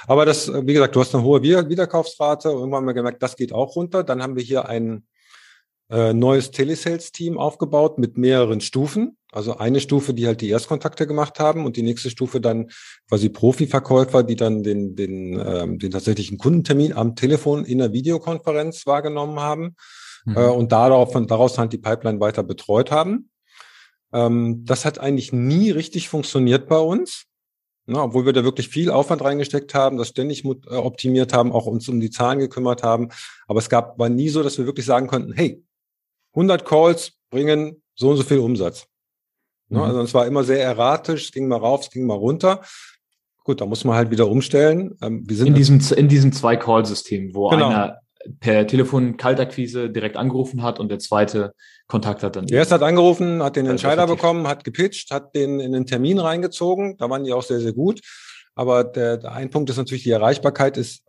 Aber 0.08 0.26
das, 0.26 0.52
wie 0.52 0.74
gesagt, 0.74 0.96
du 0.96 1.00
hast 1.00 1.14
eine 1.14 1.24
hohe 1.24 1.42
Wiederkaufsrate. 1.42 2.50
Irgendwann 2.50 2.78
haben 2.80 2.88
wir 2.88 2.94
gemerkt, 2.94 3.24
das 3.24 3.36
geht 3.36 3.54
auch 3.54 3.76
runter. 3.76 4.04
Dann 4.04 4.22
haben 4.22 4.36
wir 4.36 4.44
hier 4.44 4.68
ein 4.68 5.06
äh, 5.90 6.14
neues 6.14 6.52
Telesales-Team 6.52 7.38
aufgebaut 7.38 7.98
mit 7.98 8.18
mehreren 8.18 8.62
Stufen. 8.62 9.18
Also 9.32 9.58
eine 9.58 9.80
Stufe, 9.80 10.14
die 10.14 10.26
halt 10.26 10.42
die 10.42 10.50
Erstkontakte 10.50 11.06
gemacht 11.06 11.40
haben 11.40 11.66
und 11.66 11.78
die 11.78 11.84
nächste 11.84 12.10
Stufe 12.10 12.42
dann 12.42 12.70
quasi 13.10 13.30
Profiverkäufer, 13.30 14.24
die 14.24 14.36
dann 14.36 14.64
den, 14.64 14.96
den, 14.96 15.42
ähm, 15.46 15.80
den 15.80 15.92
tatsächlichen 15.92 16.38
Kundentermin 16.38 16.94
am 16.94 17.16
Telefon 17.16 17.66
in 17.66 17.78
der 17.78 17.94
Videokonferenz 17.94 18.86
wahrgenommen 18.86 19.40
haben 19.40 19.76
mhm. 20.26 20.38
äh, 20.38 20.48
und 20.48 20.72
darauf, 20.72 21.12
von, 21.12 21.28
daraus 21.28 21.58
halt 21.58 21.74
die 21.74 21.78
Pipeline 21.78 22.20
weiter 22.20 22.44
betreut 22.44 22.92
haben. 22.92 23.30
Ähm, 24.14 24.64
das 24.66 24.86
hat 24.86 25.00
eigentlich 25.00 25.32
nie 25.32 25.72
richtig 25.72 26.10
funktioniert 26.10 26.68
bei 26.68 26.80
uns. 26.80 27.26
Ne, 27.92 28.02
obwohl 28.02 28.26
wir 28.26 28.32
da 28.32 28.46
wirklich 28.46 28.70
viel 28.70 28.90
Aufwand 28.90 29.22
reingesteckt 29.22 29.74
haben, 29.74 29.98
das 29.98 30.08
ständig 30.08 30.46
äh, 30.46 30.76
optimiert 30.76 31.34
haben, 31.34 31.52
auch 31.52 31.66
uns 31.66 31.90
um 31.90 32.00
die 32.00 32.10
Zahlen 32.10 32.40
gekümmert 32.40 32.84
haben. 32.84 33.10
Aber 33.48 33.60
es 33.60 33.68
gab, 33.68 34.00
war 34.00 34.08
nie 34.08 34.30
so, 34.30 34.44
dass 34.44 34.58
wir 34.58 34.66
wirklich 34.66 34.86
sagen 34.86 35.08
konnten, 35.08 35.34
hey, 35.34 35.62
100 36.34 36.64
Calls 36.64 37.12
bringen 37.30 37.82
so 37.96 38.12
und 38.12 38.16
so 38.16 38.24
viel 38.24 38.40
Umsatz. 38.40 38.88
Ne, 39.68 39.80
mhm. 39.80 39.84
Also 39.84 40.02
es 40.04 40.14
war 40.14 40.26
immer 40.26 40.46
sehr 40.46 40.64
erratisch, 40.64 41.26
es 41.26 41.32
ging 41.34 41.50
mal 41.50 41.60
rauf, 41.60 41.82
es 41.82 41.90
ging 41.90 42.06
mal 42.06 42.16
runter. 42.16 42.62
Gut, 43.44 43.60
da 43.60 43.66
muss 43.66 43.84
man 43.84 43.98
halt 43.98 44.10
wieder 44.10 44.30
umstellen. 44.30 44.98
Ähm, 45.02 45.28
wir 45.28 45.36
sind 45.36 45.48
in 45.48 45.56
diesem, 45.56 45.82
in 45.98 46.08
diesem 46.08 46.32
Zwei-Call-System, 46.32 47.36
wo 47.36 47.50
genau. 47.50 47.68
einer 47.68 48.01
per 48.40 48.68
Telefon 48.68 49.18
Kaltakquise 49.18 49.90
direkt 49.90 50.18
angerufen 50.18 50.64
hat 50.64 50.80
und 50.80 50.90
der 50.90 51.00
zweite 51.00 51.54
Kontakt 51.88 52.24
hat 52.24 52.36
dann. 52.36 52.48
Der 52.48 52.60
erste 52.60 52.76
hat 52.76 52.84
angerufen, 52.84 53.44
hat 53.44 53.56
den 53.56 53.66
Entscheider 53.66 54.08
bekommen, 54.08 54.48
hat 54.48 54.64
gepitcht, 54.64 55.12
hat 55.12 55.36
den 55.36 55.60
in 55.60 55.72
den 55.72 55.86
Termin 55.86 56.20
reingezogen. 56.20 56.98
Da 56.98 57.10
waren 57.10 57.24
die 57.24 57.34
auch 57.34 57.44
sehr, 57.44 57.60
sehr 57.60 57.74
gut. 57.74 58.02
Aber 58.56 58.84
der, 58.84 59.18
der 59.18 59.32
ein 59.34 59.50
Punkt 59.50 59.70
ist 59.70 59.78
natürlich, 59.78 60.04
die 60.04 60.12
Erreichbarkeit 60.12 60.78
ist, 60.78 61.04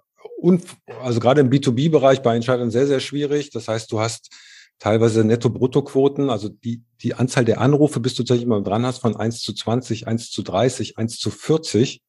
also 1.03 1.21
gerade 1.21 1.41
im 1.41 1.51
B2B-Bereich 1.51 2.23
bei 2.23 2.35
Entscheidern 2.35 2.71
sehr, 2.71 2.87
sehr 2.87 3.01
schwierig. 3.01 3.51
Das 3.51 3.69
heißt, 3.69 3.91
du 3.93 4.01
hast 4.01 4.31
teilweise 4.79 5.25
Netto-Brutto-Quoten, 5.25 6.31
also 6.31 6.49
die, 6.49 6.83
die 7.03 7.15
Anzahl 7.15 7.45
der 7.45 7.61
Anrufe, 7.61 8.01
bis 8.01 8.15
du 8.15 8.23
tatsächlich 8.23 8.49
mal 8.49 8.63
dran 8.63 8.85
hast, 8.85 8.99
von 8.99 9.17
1 9.17 9.41
zu 9.41 9.53
20, 9.53 10.09
1 10.09 10.31
zu 10.31 10.43
30, 10.43 10.99
1 10.99 11.19
zu 11.19 11.31
40. 11.31 12.03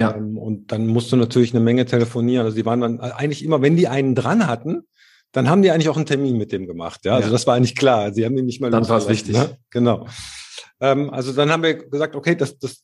Ja. 0.00 0.16
Ähm, 0.16 0.38
und 0.38 0.72
dann 0.72 0.86
musst 0.86 1.12
du 1.12 1.16
natürlich 1.16 1.54
eine 1.54 1.62
Menge 1.62 1.84
telefonieren. 1.84 2.44
Also 2.44 2.56
die 2.56 2.64
waren 2.64 2.80
dann 2.80 3.00
eigentlich 3.00 3.44
immer, 3.44 3.62
wenn 3.62 3.76
die 3.76 3.88
einen 3.88 4.14
dran 4.14 4.46
hatten, 4.46 4.82
dann 5.32 5.48
haben 5.48 5.62
die 5.62 5.70
eigentlich 5.70 5.88
auch 5.88 5.96
einen 5.96 6.06
Termin 6.06 6.38
mit 6.38 6.52
dem 6.52 6.66
gemacht. 6.66 7.04
Ja, 7.04 7.14
also 7.14 7.28
ja. 7.28 7.32
das 7.32 7.46
war 7.46 7.54
eigentlich 7.54 7.76
klar. 7.76 8.12
Sie 8.12 8.24
haben 8.24 8.36
ihn 8.36 8.46
nicht 8.46 8.60
mal. 8.60 8.70
Dann 8.70 8.88
war 8.88 8.98
es 8.98 9.08
wichtig. 9.08 9.36
Ne? 9.36 9.58
Genau. 9.70 10.06
Ähm, 10.80 11.10
also 11.10 11.32
dann 11.32 11.50
haben 11.50 11.62
wir 11.62 11.74
gesagt, 11.74 12.16
okay, 12.16 12.34
das, 12.34 12.58
das 12.58 12.82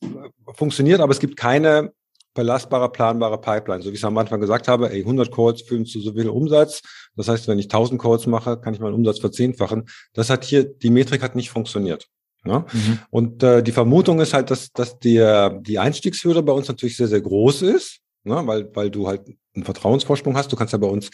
funktioniert, 0.55 1.01
aber 1.01 1.11
es 1.11 1.19
gibt 1.19 1.35
keine 1.35 1.91
belastbare, 2.33 2.91
planbare 2.91 3.41
Pipeline. 3.41 3.81
So 3.81 3.89
wie 3.89 3.95
ich 3.95 3.99
es 3.99 4.05
am 4.05 4.17
Anfang 4.17 4.39
gesagt 4.39 4.67
habe, 4.67 4.91
ey, 4.91 4.99
100 4.99 5.33
Calls 5.33 5.63
führen 5.63 5.85
zu 5.85 5.99
so 5.99 6.13
viel 6.13 6.29
Umsatz. 6.29 6.81
Das 7.15 7.27
heißt, 7.27 7.47
wenn 7.47 7.57
ich 7.57 7.65
1000 7.65 7.99
Calls 7.99 8.27
mache, 8.27 8.57
kann 8.61 8.75
ich 8.75 8.79
meinen 8.79 8.93
Umsatz 8.93 9.19
verzehnfachen. 9.19 9.89
Das 10.13 10.29
hat 10.29 10.45
hier, 10.45 10.63
die 10.63 10.91
Metrik 10.91 11.23
hat 11.23 11.35
nicht 11.35 11.49
funktioniert. 11.49 12.07
Ne? 12.43 12.65
Mhm. 12.71 12.99
Und 13.09 13.43
äh, 13.43 13.61
die 13.61 13.71
Vermutung 13.71 14.19
ist 14.19 14.33
halt, 14.33 14.51
dass, 14.51 14.71
dass 14.71 14.99
die, 14.99 15.17
die 15.61 15.79
Einstiegshürde 15.79 16.43
bei 16.43 16.53
uns 16.53 16.67
natürlich 16.67 16.97
sehr, 16.97 17.07
sehr 17.07 17.21
groß 17.21 17.63
ist, 17.63 17.99
ne? 18.23 18.41
weil, 18.45 18.69
weil 18.75 18.89
du 18.89 19.07
halt 19.07 19.21
einen 19.55 19.65
Vertrauensvorsprung 19.65 20.37
hast. 20.37 20.51
Du 20.51 20.55
kannst 20.55 20.73
ja 20.73 20.79
bei 20.79 20.87
uns 20.87 21.09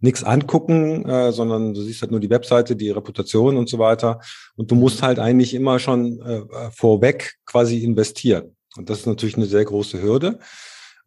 nichts 0.00 0.24
angucken, 0.24 1.04
äh, 1.06 1.30
sondern 1.32 1.74
du 1.74 1.82
siehst 1.82 2.00
halt 2.02 2.10
nur 2.10 2.20
die 2.20 2.30
Webseite, 2.30 2.74
die 2.74 2.90
Reputation 2.90 3.56
und 3.56 3.68
so 3.68 3.78
weiter. 3.78 4.20
Und 4.56 4.70
du 4.70 4.74
musst 4.74 5.02
halt 5.02 5.18
eigentlich 5.18 5.54
immer 5.54 5.78
schon 5.78 6.20
äh, 6.20 6.70
vorweg 6.72 7.34
quasi 7.44 7.84
investieren. 7.84 8.56
Und 8.76 8.88
das 8.88 9.00
ist 9.00 9.06
natürlich 9.06 9.36
eine 9.36 9.46
sehr 9.46 9.64
große 9.64 10.00
Hürde. 10.00 10.38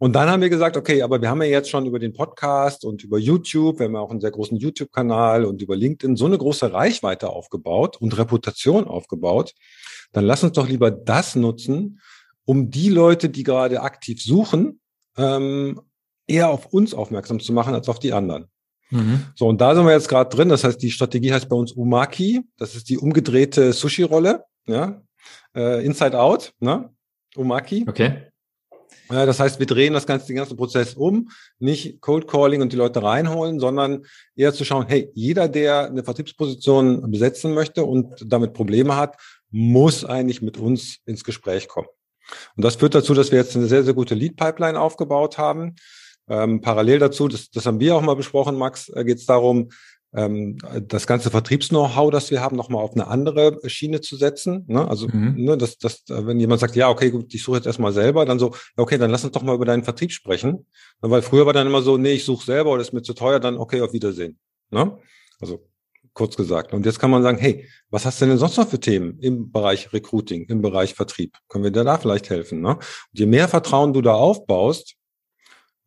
Und 0.03 0.11
dann 0.11 0.29
haben 0.29 0.41
wir 0.41 0.49
gesagt, 0.49 0.75
okay, 0.75 1.01
aber 1.01 1.21
wir 1.21 1.29
haben 1.29 1.41
ja 1.43 1.47
jetzt 1.47 1.69
schon 1.69 1.85
über 1.85 1.97
den 1.97 2.11
Podcast 2.11 2.83
und 2.83 3.05
über 3.05 3.17
YouTube, 3.17 3.79
wir 3.79 3.85
haben 3.85 3.93
ja 3.93 4.01
auch 4.01 4.11
einen 4.11 4.19
sehr 4.19 4.31
großen 4.31 4.57
YouTube-Kanal 4.57 5.45
und 5.45 5.61
über 5.61 5.77
LinkedIn 5.77 6.17
so 6.17 6.25
eine 6.25 6.37
große 6.37 6.73
Reichweite 6.73 7.29
aufgebaut 7.29 8.01
und 8.01 8.17
Reputation 8.17 8.83
aufgebaut. 8.83 9.53
Dann 10.11 10.25
lass 10.25 10.43
uns 10.43 10.51
doch 10.51 10.67
lieber 10.67 10.91
das 10.91 11.37
nutzen, 11.37 12.01
um 12.43 12.69
die 12.69 12.89
Leute, 12.89 13.29
die 13.29 13.43
gerade 13.43 13.79
aktiv 13.79 14.21
suchen, 14.21 14.81
ähm, 15.15 15.79
eher 16.27 16.49
auf 16.49 16.65
uns 16.73 16.93
aufmerksam 16.93 17.39
zu 17.39 17.53
machen 17.53 17.73
als 17.73 17.87
auf 17.87 17.99
die 17.99 18.11
anderen. 18.11 18.47
Mhm. 18.89 19.27
So, 19.35 19.47
und 19.47 19.61
da 19.61 19.73
sind 19.73 19.85
wir 19.85 19.93
jetzt 19.93 20.09
gerade 20.09 20.35
drin. 20.35 20.49
Das 20.49 20.65
heißt, 20.65 20.81
die 20.81 20.91
Strategie 20.91 21.31
heißt 21.31 21.47
bei 21.47 21.55
uns 21.55 21.71
Umaki. 21.71 22.41
Das 22.57 22.75
ist 22.75 22.89
die 22.89 22.97
umgedrehte 22.97 23.71
Sushi-Rolle, 23.71 24.43
ja, 24.67 25.01
äh, 25.55 25.85
Inside 25.85 26.19
Out, 26.19 26.51
ne? 26.59 26.89
Umaki. 27.37 27.85
Okay. 27.87 28.32
Das 29.13 29.39
heißt, 29.39 29.59
wir 29.59 29.65
drehen 29.65 29.93
das 29.93 30.07
ganze, 30.07 30.27
den 30.27 30.37
ganzen 30.37 30.57
Prozess 30.57 30.95
um, 30.95 31.29
nicht 31.59 32.01
Cold 32.01 32.27
Calling 32.27 32.61
und 32.61 32.73
die 32.73 32.77
Leute 32.77 33.03
reinholen, 33.03 33.59
sondern 33.59 34.05
eher 34.35 34.53
zu 34.53 34.65
schauen, 34.65 34.85
hey, 34.87 35.11
jeder, 35.13 35.47
der 35.47 35.85
eine 35.87 36.03
Vertriebsposition 36.03 37.11
besetzen 37.11 37.53
möchte 37.53 37.83
und 37.83 38.25
damit 38.25 38.53
Probleme 38.53 38.95
hat, 38.95 39.17
muss 39.49 40.03
eigentlich 40.03 40.41
mit 40.41 40.57
uns 40.57 40.97
ins 41.05 41.23
Gespräch 41.23 41.67
kommen. 41.67 41.87
Und 42.55 42.63
das 42.65 42.75
führt 42.75 42.95
dazu, 42.95 43.13
dass 43.13 43.31
wir 43.31 43.39
jetzt 43.39 43.55
eine 43.55 43.67
sehr, 43.67 43.83
sehr 43.83 43.93
gute 43.93 44.15
Lead-Pipeline 44.15 44.79
aufgebaut 44.79 45.37
haben. 45.37 45.75
Ähm, 46.29 46.61
parallel 46.61 46.99
dazu, 46.99 47.27
das, 47.27 47.49
das 47.49 47.65
haben 47.65 47.79
wir 47.79 47.95
auch 47.95 48.01
mal 48.01 48.15
besprochen, 48.15 48.57
Max, 48.57 48.89
äh, 48.89 49.03
geht 49.03 49.17
es 49.17 49.25
darum, 49.25 49.69
das 50.13 51.07
ganze 51.07 51.31
Vertriebs-Know-how, 51.31 52.11
das 52.11 52.29
wir 52.29 52.39
haben, 52.39 52.55
nochmal 52.55 52.83
auf 52.83 52.93
eine 52.93 53.07
andere 53.07 53.59
Schiene 53.67 53.99
zu 53.99 54.15
setzen. 54.15 54.63
Ne? 54.67 54.87
Also, 54.87 55.07
mhm. 55.07 55.33
ne, 55.37 55.57
dass, 55.57 55.79
dass, 55.79 56.03
wenn 56.07 56.39
jemand 56.39 56.61
sagt, 56.61 56.75
ja, 56.75 56.89
okay, 56.89 57.09
gut, 57.09 57.33
ich 57.33 57.41
suche 57.41 57.57
jetzt 57.57 57.65
erstmal 57.65 57.93
selber, 57.93 58.23
dann 58.23 58.37
so, 58.37 58.53
okay, 58.77 58.99
dann 58.99 59.09
lass 59.09 59.23
uns 59.23 59.33
doch 59.33 59.41
mal 59.41 59.55
über 59.55 59.65
deinen 59.65 59.83
Vertrieb 59.83 60.11
sprechen. 60.11 60.67
Weil 61.01 61.23
früher 61.23 61.47
war 61.47 61.53
dann 61.53 61.65
immer 61.65 61.81
so, 61.81 61.97
nee, 61.97 62.13
ich 62.13 62.25
suche 62.25 62.45
selber 62.45 62.71
oder 62.71 62.83
ist 62.83 62.93
mir 62.93 63.01
zu 63.01 63.15
teuer, 63.15 63.39
dann 63.39 63.57
okay, 63.57 63.81
auf 63.81 63.91
Wiedersehen. 63.91 64.37
Ne? 64.69 64.99
Also 65.39 65.67
kurz 66.13 66.35
gesagt. 66.35 66.73
Und 66.73 66.85
jetzt 66.85 66.99
kann 66.99 67.09
man 67.09 67.23
sagen, 67.23 67.39
hey, 67.39 67.67
was 67.89 68.05
hast 68.05 68.21
du 68.21 68.27
denn 68.27 68.37
sonst 68.37 68.57
noch 68.57 68.67
für 68.67 68.79
Themen 68.79 69.17
im 69.19 69.51
Bereich 69.51 69.93
Recruiting, 69.93 70.45
im 70.47 70.61
Bereich 70.61 70.93
Vertrieb? 70.93 71.37
Können 71.49 71.63
wir 71.63 71.71
dir 71.71 71.83
da 71.83 71.97
vielleicht 71.97 72.29
helfen? 72.29 72.61
Ne? 72.61 72.75
Und 72.75 72.79
je 73.13 73.25
mehr 73.25 73.47
Vertrauen 73.47 73.93
du 73.93 74.01
da 74.01 74.13
aufbaust, 74.13 74.93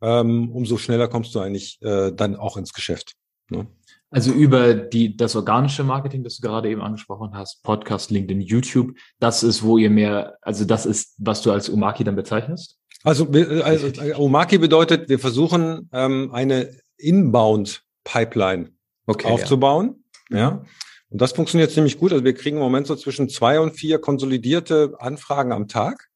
ähm, 0.02 0.50
umso 0.50 0.78
schneller 0.78 1.06
kommst 1.06 1.32
du 1.34 1.38
eigentlich 1.38 1.80
äh, 1.82 2.10
dann 2.12 2.34
auch 2.34 2.56
ins 2.56 2.72
Geschäft. 2.72 3.14
Ne? 3.50 3.66
Also 4.10 4.32
über 4.32 4.74
die, 4.74 5.16
das 5.16 5.36
organische 5.36 5.84
Marketing, 5.84 6.22
das 6.22 6.36
du 6.36 6.46
gerade 6.46 6.70
eben 6.70 6.80
angesprochen 6.80 7.30
hast, 7.34 7.62
Podcast, 7.62 8.10
LinkedIn, 8.10 8.40
YouTube, 8.40 8.96
das 9.18 9.42
ist, 9.42 9.62
wo 9.62 9.78
ihr 9.78 9.90
mehr, 9.90 10.38
also 10.42 10.64
das 10.64 10.86
ist, 10.86 11.14
was 11.18 11.42
du 11.42 11.50
als 11.50 11.68
Umaki 11.68 12.04
dann 12.04 12.16
bezeichnest? 12.16 12.78
Also, 13.02 13.28
also 13.62 13.92
Umaki 14.16 14.58
bedeutet, 14.58 15.08
wir 15.08 15.18
versuchen 15.18 15.90
ähm, 15.92 16.30
eine 16.32 16.76
Inbound-Pipeline 16.98 18.70
okay, 19.06 19.28
aufzubauen. 19.28 20.04
Ja. 20.30 20.38
ja. 20.38 20.64
Und 21.10 21.20
das 21.20 21.32
funktioniert 21.32 21.70
ziemlich 21.70 21.98
gut. 21.98 22.12
Also 22.12 22.24
wir 22.24 22.34
kriegen 22.34 22.56
im 22.56 22.62
Moment 22.62 22.86
so 22.86 22.96
zwischen 22.96 23.28
zwei 23.28 23.60
und 23.60 23.72
vier 23.72 23.98
konsolidierte 24.00 24.94
Anfragen 24.98 25.52
am 25.52 25.68
Tag. 25.68 26.08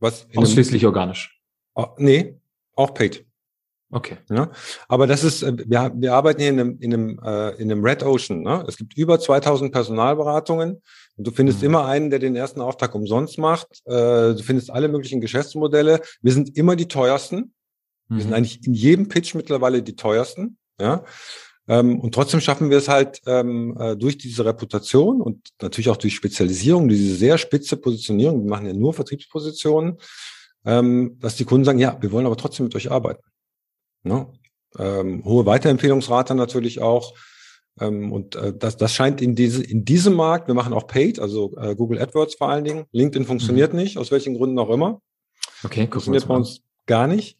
Was 0.00 0.26
Ausschließlich 0.34 0.84
organisch. 0.86 1.40
Oh, 1.74 1.86
nee, 1.98 2.38
auch 2.74 2.94
paid. 2.94 3.27
Okay. 3.90 4.18
Ja, 4.28 4.50
aber 4.86 5.06
das 5.06 5.24
ist, 5.24 5.42
äh, 5.42 5.56
wir, 5.66 5.92
wir 5.94 6.14
arbeiten 6.14 6.40
hier 6.40 6.50
in 6.50 6.60
einem, 6.60 6.78
in 6.78 6.94
einem, 6.94 7.20
äh, 7.24 7.50
in 7.56 7.70
einem 7.72 7.84
Red 7.84 8.02
Ocean. 8.02 8.42
Ne? 8.42 8.64
Es 8.68 8.76
gibt 8.76 8.96
über 8.96 9.18
2000 9.18 9.72
Personalberatungen 9.72 10.82
du 11.18 11.30
findest 11.30 11.60
mhm. 11.60 11.66
immer 11.66 11.86
einen, 11.86 12.10
der 12.10 12.18
den 12.18 12.36
ersten 12.36 12.60
Auftrag 12.60 12.94
umsonst 12.94 13.38
macht. 13.38 13.82
Äh, 13.86 14.34
du 14.34 14.42
findest 14.42 14.70
alle 14.70 14.88
möglichen 14.88 15.20
Geschäftsmodelle. 15.20 16.00
Wir 16.22 16.32
sind 16.32 16.56
immer 16.56 16.76
die 16.76 16.88
teuersten. 16.88 17.52
Mhm. 18.08 18.16
Wir 18.16 18.20
sind 18.20 18.30
mhm. 18.30 18.36
eigentlich 18.36 18.66
in 18.66 18.74
jedem 18.74 19.08
Pitch 19.08 19.34
mittlerweile 19.34 19.82
die 19.82 19.96
teuersten. 19.96 20.56
Ja. 20.80 21.04
Ähm, 21.66 21.98
und 22.00 22.14
trotzdem 22.14 22.40
schaffen 22.40 22.70
wir 22.70 22.78
es 22.78 22.88
halt 22.88 23.20
ähm, 23.26 23.76
äh, 23.78 23.96
durch 23.96 24.16
diese 24.16 24.44
Reputation 24.44 25.20
und 25.20 25.48
natürlich 25.60 25.90
auch 25.90 25.96
durch 25.96 26.14
Spezialisierung, 26.14 26.88
diese 26.88 27.14
sehr 27.14 27.36
spitze 27.36 27.76
Positionierung, 27.76 28.44
wir 28.44 28.48
machen 28.50 28.66
ja 28.66 28.72
nur 28.72 28.94
Vertriebspositionen, 28.94 29.98
ähm, 30.64 31.18
dass 31.20 31.36
die 31.36 31.44
Kunden 31.44 31.64
sagen, 31.64 31.78
ja, 31.78 31.98
wir 32.00 32.10
wollen 32.10 32.24
aber 32.24 32.36
trotzdem 32.36 32.64
mit 32.64 32.74
euch 32.74 32.90
arbeiten. 32.90 33.22
Ne? 34.02 34.26
Ähm, 34.78 35.24
hohe 35.24 35.46
Weiterempfehlungsrate 35.46 36.34
natürlich 36.34 36.80
auch. 36.80 37.14
Ähm, 37.80 38.12
und 38.12 38.36
äh, 38.36 38.52
das, 38.56 38.76
das 38.76 38.92
scheint 38.92 39.20
in, 39.20 39.34
diese, 39.34 39.62
in 39.62 39.84
diesem 39.84 40.14
Markt, 40.14 40.48
wir 40.48 40.54
machen 40.54 40.72
auch 40.72 40.86
Paid, 40.86 41.20
also 41.20 41.54
äh, 41.56 41.74
Google 41.74 42.00
AdWords 42.00 42.34
vor 42.36 42.48
allen 42.48 42.64
Dingen. 42.64 42.84
LinkedIn 42.92 43.26
funktioniert 43.26 43.72
mhm. 43.72 43.80
nicht, 43.80 43.98
aus 43.98 44.10
welchen 44.10 44.34
Gründen 44.34 44.58
auch 44.58 44.70
immer. 44.70 45.00
Okay, 45.64 45.88
funktioniert 45.90 46.26
bei 46.28 46.34
uns 46.34 46.62
gar 46.86 47.06
nicht. 47.06 47.38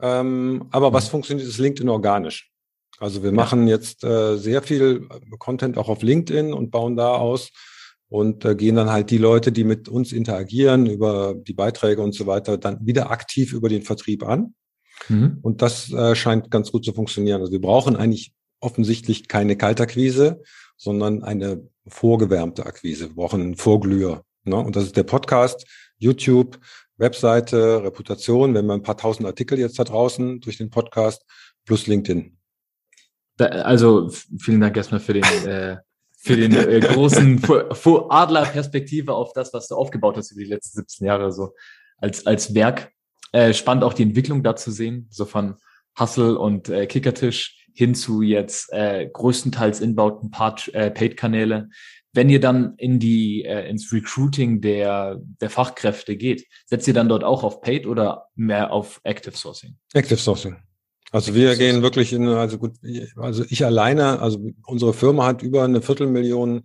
Ähm, 0.00 0.66
aber 0.70 0.90
mhm. 0.90 0.94
was 0.94 1.08
funktioniert, 1.08 1.48
ist 1.48 1.58
LinkedIn 1.58 1.88
organisch. 1.88 2.50
Also 2.98 3.22
wir 3.22 3.32
machen 3.32 3.68
jetzt 3.68 4.04
äh, 4.04 4.36
sehr 4.36 4.62
viel 4.62 5.06
äh, 5.10 5.36
Content 5.38 5.76
auch 5.76 5.88
auf 5.88 6.02
LinkedIn 6.02 6.52
und 6.52 6.70
bauen 6.70 6.96
da 6.96 7.14
aus 7.14 7.50
und 8.08 8.44
äh, 8.44 8.54
gehen 8.54 8.76
dann 8.76 8.90
halt 8.90 9.10
die 9.10 9.18
Leute, 9.18 9.52
die 9.52 9.64
mit 9.64 9.88
uns 9.88 10.12
interagieren 10.12 10.86
über 10.86 11.34
die 11.34 11.52
Beiträge 11.52 12.02
und 12.02 12.14
so 12.14 12.26
weiter, 12.26 12.56
dann 12.56 12.84
wieder 12.86 13.10
aktiv 13.10 13.52
über 13.52 13.68
den 13.68 13.82
Vertrieb 13.82 14.26
an. 14.26 14.54
Mhm. 15.08 15.38
Und 15.42 15.62
das 15.62 15.92
äh, 15.92 16.14
scheint 16.14 16.50
ganz 16.50 16.72
gut 16.72 16.84
zu 16.84 16.92
funktionieren. 16.92 17.40
Also 17.40 17.52
wir 17.52 17.60
brauchen 17.60 17.96
eigentlich 17.96 18.32
offensichtlich 18.60 19.28
keine 19.28 19.56
Kaltakquise, 19.56 20.42
sondern 20.76 21.22
eine 21.22 21.68
vorgewärmte 21.86 22.66
Akquise. 22.66 23.08
Wir 23.08 23.14
brauchen 23.14 23.40
einen 23.40 23.56
Vorglüher. 23.56 24.22
Ne? 24.44 24.56
Und 24.56 24.76
das 24.76 24.84
ist 24.84 24.96
der 24.96 25.04
Podcast, 25.04 25.66
YouTube, 25.98 26.58
Webseite, 26.96 27.82
Reputation. 27.82 28.52
Wir 28.52 28.60
haben 28.60 28.70
ein 28.70 28.82
paar 28.82 28.96
tausend 28.96 29.26
Artikel 29.26 29.58
jetzt 29.58 29.78
da 29.78 29.84
draußen 29.84 30.40
durch 30.40 30.58
den 30.58 30.70
Podcast 30.70 31.24
plus 31.64 31.86
LinkedIn. 31.86 32.36
Da, 33.36 33.46
also 33.46 34.10
vielen 34.38 34.60
Dank 34.60 34.76
erstmal 34.76 35.00
für 35.00 35.12
den, 35.12 35.24
äh, 35.46 35.76
für 36.16 36.36
den 36.36 36.54
äh, 36.54 36.80
großen 36.80 37.42
Adlerperspektive 37.44 39.12
auf 39.14 39.32
das, 39.34 39.52
was 39.52 39.68
du 39.68 39.74
aufgebaut 39.74 40.16
hast 40.16 40.32
über 40.32 40.42
die 40.42 40.48
letzten 40.48 40.78
17 40.78 41.06
Jahre 41.06 41.32
so 41.32 41.52
als, 41.98 42.26
als 42.26 42.54
Werk. 42.54 42.92
Äh, 43.36 43.52
spannend 43.52 43.84
auch 43.84 43.92
die 43.92 44.02
Entwicklung 44.02 44.42
da 44.42 44.56
zu 44.56 44.70
sehen, 44.70 45.08
so 45.10 45.26
von 45.26 45.56
Hustle 46.00 46.38
und 46.38 46.70
äh, 46.70 46.86
Kickertisch 46.86 47.66
hin 47.74 47.94
zu 47.94 48.22
jetzt 48.22 48.72
äh, 48.72 49.10
größtenteils 49.12 49.82
inbauten 49.82 50.30
äh, 50.72 50.90
Paid-Kanäle. 50.90 51.68
Wenn 52.14 52.30
ihr 52.30 52.40
dann 52.40 52.76
in 52.78 52.98
die 52.98 53.44
äh, 53.44 53.68
ins 53.68 53.92
Recruiting 53.92 54.62
der 54.62 55.20
der 55.42 55.50
Fachkräfte 55.50 56.16
geht, 56.16 56.46
setzt 56.64 56.88
ihr 56.88 56.94
dann 56.94 57.10
dort 57.10 57.24
auch 57.24 57.44
auf 57.44 57.60
Paid 57.60 57.86
oder 57.86 58.28
mehr 58.36 58.72
auf 58.72 59.02
Active 59.04 59.36
Sourcing? 59.36 59.76
Active 59.92 60.18
Sourcing. 60.18 60.56
Also 61.12 61.34
wir 61.34 61.56
gehen 61.56 61.82
wirklich 61.82 62.14
in, 62.14 62.26
also 62.28 62.56
gut, 62.56 62.76
also 63.16 63.44
ich 63.50 63.66
alleine, 63.66 64.18
also 64.20 64.50
unsere 64.64 64.94
Firma 64.94 65.26
hat 65.26 65.42
über 65.42 65.62
eine 65.62 65.82
Viertelmillion 65.82 66.64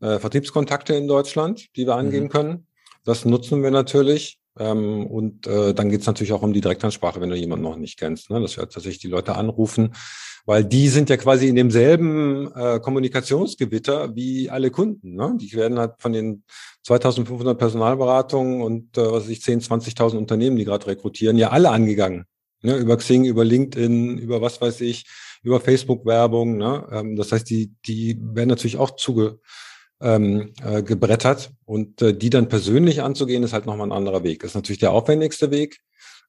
äh, 0.00 0.18
Vertriebskontakte 0.18 0.92
in 0.92 1.08
Deutschland, 1.08 1.74
die 1.76 1.86
wir 1.86 1.94
angehen 1.94 2.24
mhm. 2.24 2.28
können. 2.28 2.66
Das 3.04 3.24
nutzen 3.24 3.62
wir 3.62 3.70
natürlich. 3.70 4.39
Ähm, 4.58 5.06
und 5.06 5.46
äh, 5.46 5.72
dann 5.74 5.90
geht's 5.90 6.06
natürlich 6.06 6.32
auch 6.32 6.42
um 6.42 6.52
die 6.52 6.60
Direktansprache, 6.60 7.20
wenn 7.20 7.30
du 7.30 7.36
jemanden 7.36 7.64
noch 7.64 7.76
nicht 7.76 7.98
kennst, 7.98 8.30
ne? 8.30 8.40
dass 8.40 8.56
wir 8.56 8.64
tatsächlich 8.64 8.98
die 8.98 9.08
Leute 9.08 9.36
anrufen, 9.36 9.94
weil 10.44 10.64
die 10.64 10.88
sind 10.88 11.08
ja 11.08 11.16
quasi 11.16 11.48
in 11.48 11.54
demselben 11.54 12.52
äh, 12.54 12.80
Kommunikationsgewitter 12.80 14.14
wie 14.16 14.50
alle 14.50 14.70
Kunden. 14.70 15.14
Ne? 15.14 15.36
Die 15.40 15.52
werden 15.54 15.78
halt 15.78 15.94
von 15.98 16.12
den 16.12 16.44
2500 16.82 17.56
Personalberatungen 17.56 18.62
und 18.62 18.98
äh, 18.98 19.02
was 19.02 19.24
weiß 19.24 19.30
ich 19.30 19.42
10, 19.42 19.60
20.000 19.60 20.16
Unternehmen, 20.16 20.56
die 20.56 20.64
gerade 20.64 20.86
rekrutieren, 20.86 21.36
ja 21.36 21.50
alle 21.50 21.70
angegangen. 21.70 22.24
Ne, 22.62 22.76
über 22.76 22.98
Xing, 22.98 23.24
über 23.24 23.42
LinkedIn, 23.42 24.18
über 24.18 24.42
was 24.42 24.60
weiß 24.60 24.82
ich, 24.82 25.06
über 25.42 25.60
Facebook-Werbung. 25.60 26.58
Ne? 26.58 26.86
Ähm, 26.92 27.16
das 27.16 27.32
heißt, 27.32 27.48
die, 27.48 27.72
die 27.86 28.18
werden 28.20 28.50
natürlich 28.50 28.76
auch 28.76 28.96
zuge, 28.96 29.40
ähm, 30.00 30.52
äh, 30.64 30.82
gebrettert 30.82 31.50
und 31.64 32.00
äh, 32.02 32.16
die 32.16 32.30
dann 32.30 32.48
persönlich 32.48 33.02
anzugehen, 33.02 33.42
ist 33.42 33.52
halt 33.52 33.66
nochmal 33.66 33.88
ein 33.88 33.96
anderer 33.96 34.24
Weg. 34.24 34.42
Ist 34.42 34.54
natürlich 34.54 34.78
der 34.78 34.92
aufwendigste 34.92 35.50
Weg, 35.50 35.80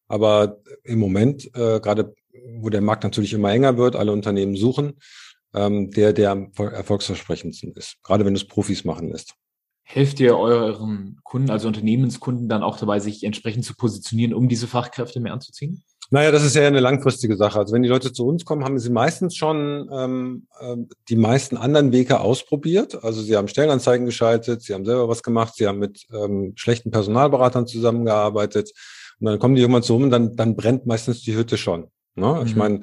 aber 0.07 0.57
im 0.83 0.99
Moment, 0.99 1.45
äh, 1.55 1.79
gerade 1.79 2.13
wo 2.55 2.69
der 2.69 2.81
Markt 2.81 3.03
natürlich 3.03 3.33
immer 3.33 3.51
enger 3.51 3.77
wird, 3.77 3.95
alle 3.95 4.11
Unternehmen 4.11 4.55
suchen, 4.55 4.99
ähm, 5.53 5.91
der 5.91 6.13
der 6.13 6.31
am 6.31 6.51
erfolgsversprechendsten 6.57 7.73
ist, 7.73 7.97
gerade 8.03 8.25
wenn 8.25 8.35
es 8.35 8.45
Profis 8.45 8.83
machen 8.83 9.09
lässt. 9.09 9.35
Helft 9.83 10.19
ihr 10.19 10.37
euren 10.37 11.19
Kunden, 11.23 11.49
also 11.49 11.67
Unternehmenskunden, 11.67 12.47
dann 12.47 12.63
auch 12.63 12.77
dabei, 12.77 12.99
sich 12.99 13.23
entsprechend 13.23 13.65
zu 13.65 13.75
positionieren, 13.75 14.33
um 14.33 14.47
diese 14.47 14.67
Fachkräfte 14.67 15.19
mehr 15.19 15.33
anzuziehen? 15.33 15.83
Naja, 16.13 16.31
das 16.31 16.43
ist 16.43 16.57
ja 16.57 16.67
eine 16.67 16.81
langfristige 16.81 17.37
Sache. 17.37 17.57
Also 17.57 17.73
wenn 17.73 17.83
die 17.83 17.89
Leute 17.89 18.11
zu 18.11 18.27
uns 18.27 18.43
kommen, 18.43 18.65
haben 18.65 18.77
sie 18.77 18.89
meistens 18.89 19.37
schon 19.37 19.89
ähm, 19.93 20.47
äh, 20.59 20.75
die 21.07 21.15
meisten 21.15 21.55
anderen 21.55 21.93
Wege 21.93 22.19
ausprobiert. 22.19 23.01
Also 23.01 23.21
sie 23.21 23.37
haben 23.37 23.47
Stellenanzeigen 23.47 24.05
geschaltet, 24.05 24.61
sie 24.61 24.73
haben 24.73 24.83
selber 24.83 25.07
was 25.07 25.23
gemacht, 25.23 25.53
sie 25.55 25.67
haben 25.67 25.79
mit 25.79 26.05
ähm, 26.13 26.51
schlechten 26.57 26.91
Personalberatern 26.91 27.65
zusammengearbeitet. 27.65 28.73
Und 29.21 29.27
dann 29.27 29.39
kommen 29.39 29.55
die 29.55 29.61
irgendwann 29.61 29.83
zu 29.83 29.95
uns 29.95 30.03
und 30.03 30.09
dann, 30.11 30.35
dann 30.35 30.57
brennt 30.57 30.85
meistens 30.85 31.21
die 31.21 31.33
Hütte 31.33 31.57
schon. 31.57 31.87
Ne? 32.15 32.39
Mhm. 32.41 32.45
Ich 32.45 32.55
meine, 32.57 32.75